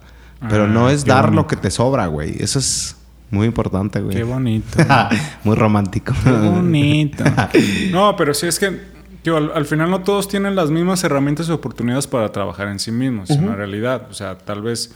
Pero 0.49 0.65
Ah, 0.65 0.69
no 0.69 0.89
es 0.89 1.05
qué 1.05 1.11
dar 1.11 1.35
lo 1.35 1.47
que 1.47 1.57
te 1.57 1.71
sobra, 1.71 2.07
güey. 2.07 2.35
Eso 2.39 2.59
es 2.59 2.97
muy 3.31 3.47
importante, 3.47 4.01
güey. 4.01 4.17
Qué 4.17 4.23
bonito. 4.23 4.79
muy 5.45 5.55
romántico. 5.55 6.15
Qué 6.25 6.31
bonito. 6.31 7.25
No, 7.93 8.17
pero 8.17 8.33
sí 8.33 8.47
es 8.47 8.59
que 8.59 8.81
al, 9.27 9.53
al 9.55 9.66
final 9.66 9.91
no 9.91 10.03
todos 10.03 10.29
tienen 10.29 10.57
las 10.57 10.71
mismas 10.71 11.05
herramientas 11.05 11.49
y 11.49 11.53
oportunidades 11.53 12.07
para 12.07 12.31
trabajar 12.33 12.68
en 12.68 12.79
sí 12.79 12.91
mismos, 12.91 13.31
es 13.31 13.37
una 13.39 13.55
realidad. 13.55 14.07
O 14.11 14.14
sea, 14.14 14.39
tal 14.39 14.62
vez 14.62 14.93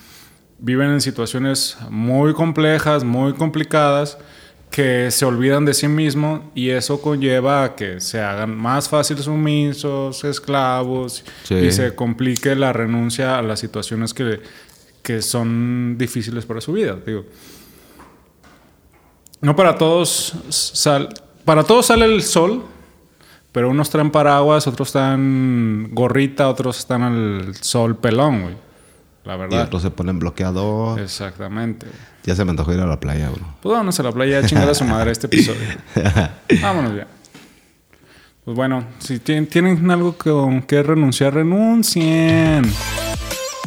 viven 0.58 0.90
en 0.90 1.00
situaciones 1.00 1.76
muy 1.90 2.32
complejas, 2.32 3.04
muy 3.04 3.34
complicadas, 3.34 4.16
que 4.70 5.10
se 5.12 5.24
olvidan 5.24 5.64
de 5.64 5.72
sí 5.74 5.86
mismos 5.88 6.40
y 6.54 6.70
eso 6.70 7.00
conlleva 7.00 7.62
a 7.62 7.74
que 7.76 8.00
se 8.00 8.20
hagan 8.20 8.56
más 8.56 8.88
fáciles 8.88 9.24
sumisos, 9.26 10.24
esclavos 10.24 11.24
Sí. 11.44 11.54
y 11.56 11.70
se 11.70 11.94
complique 11.94 12.56
la 12.56 12.72
renuncia 12.72 13.38
a 13.38 13.42
las 13.42 13.60
situaciones 13.60 14.12
que, 14.14 14.40
que 15.02 15.22
son 15.22 15.96
difíciles 15.96 16.44
para 16.46 16.60
su 16.60 16.72
vida. 16.72 16.96
Digo, 17.06 17.24
no 19.40 19.54
para 19.54 19.76
todos 19.76 20.34
sal, 20.48 21.08
para 21.44 21.62
todos 21.64 21.86
sale 21.86 22.06
el 22.06 22.22
sol, 22.22 22.64
pero 23.54 23.70
unos 23.70 23.88
traen 23.88 24.10
paraguas, 24.10 24.66
otros 24.66 24.88
están 24.88 25.88
gorrita, 25.92 26.48
otros 26.50 26.76
están 26.78 27.02
al 27.02 27.54
sol 27.60 27.96
pelón, 27.96 28.42
güey. 28.42 28.54
La 29.24 29.36
Y 29.36 29.38
verdad. 29.38 29.62
otros 29.62 29.80
se 29.80 29.90
ponen 29.90 30.18
bloqueador. 30.18 31.00
Exactamente. 31.00 31.86
Ya 32.24 32.34
se 32.34 32.44
me 32.44 32.50
antojó 32.50 32.72
ir 32.74 32.80
a 32.80 32.86
la 32.86 33.00
playa, 33.00 33.30
bro. 33.30 33.46
Pues 33.62 33.72
vámonos 33.72 33.98
a 33.98 34.02
la 34.02 34.12
playa 34.12 34.40
a 34.40 34.42
chingar 34.46 34.68
a 34.68 34.74
su 34.74 34.84
madre 34.84 35.12
este 35.12 35.28
episodio. 35.28 35.60
Vámonos 36.60 36.94
ya. 36.96 37.06
Pues 38.44 38.54
bueno, 38.56 38.84
si 38.98 39.20
tien- 39.20 39.48
tienen 39.48 39.90
algo 39.90 40.18
con 40.18 40.60
que 40.62 40.82
renunciar, 40.82 41.32
renuncien. 41.34 42.70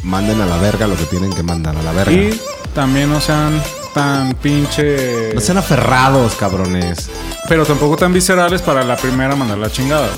Manden 0.04 0.40
a 0.40 0.46
la 0.46 0.58
verga 0.58 0.86
lo 0.86 0.94
que 0.96 1.04
tienen 1.06 1.32
que 1.32 1.42
mandar 1.42 1.76
a 1.76 1.82
la 1.82 1.92
verga. 1.92 2.12
Y 2.12 2.40
también 2.74 3.08
no 3.10 3.20
sean 3.20 3.60
tan 3.94 4.34
pinche... 4.34 5.32
No 5.34 5.40
sean 5.40 5.58
aferrados, 5.58 6.34
cabrones. 6.34 7.10
Pero 7.48 7.64
tampoco 7.64 7.96
tan 7.96 8.12
viscerales 8.12 8.62
para 8.62 8.84
la 8.84 8.96
primera 8.96 9.34
mandar 9.36 9.58
la 9.58 9.70
chingada. 9.70 10.08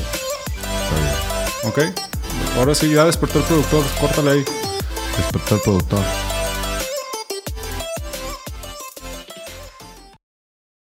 güey. 1.62 1.88
¿Ok? 1.88 1.98
Ahora 2.58 2.74
sí, 2.74 2.92
ya 2.92 3.04
despertó 3.04 3.38
el 3.38 3.44
productor. 3.44 3.84
Córtale 4.00 4.30
ahí. 4.32 4.44
Despertó 5.16 5.54
el 5.54 5.60
productor. 5.60 6.00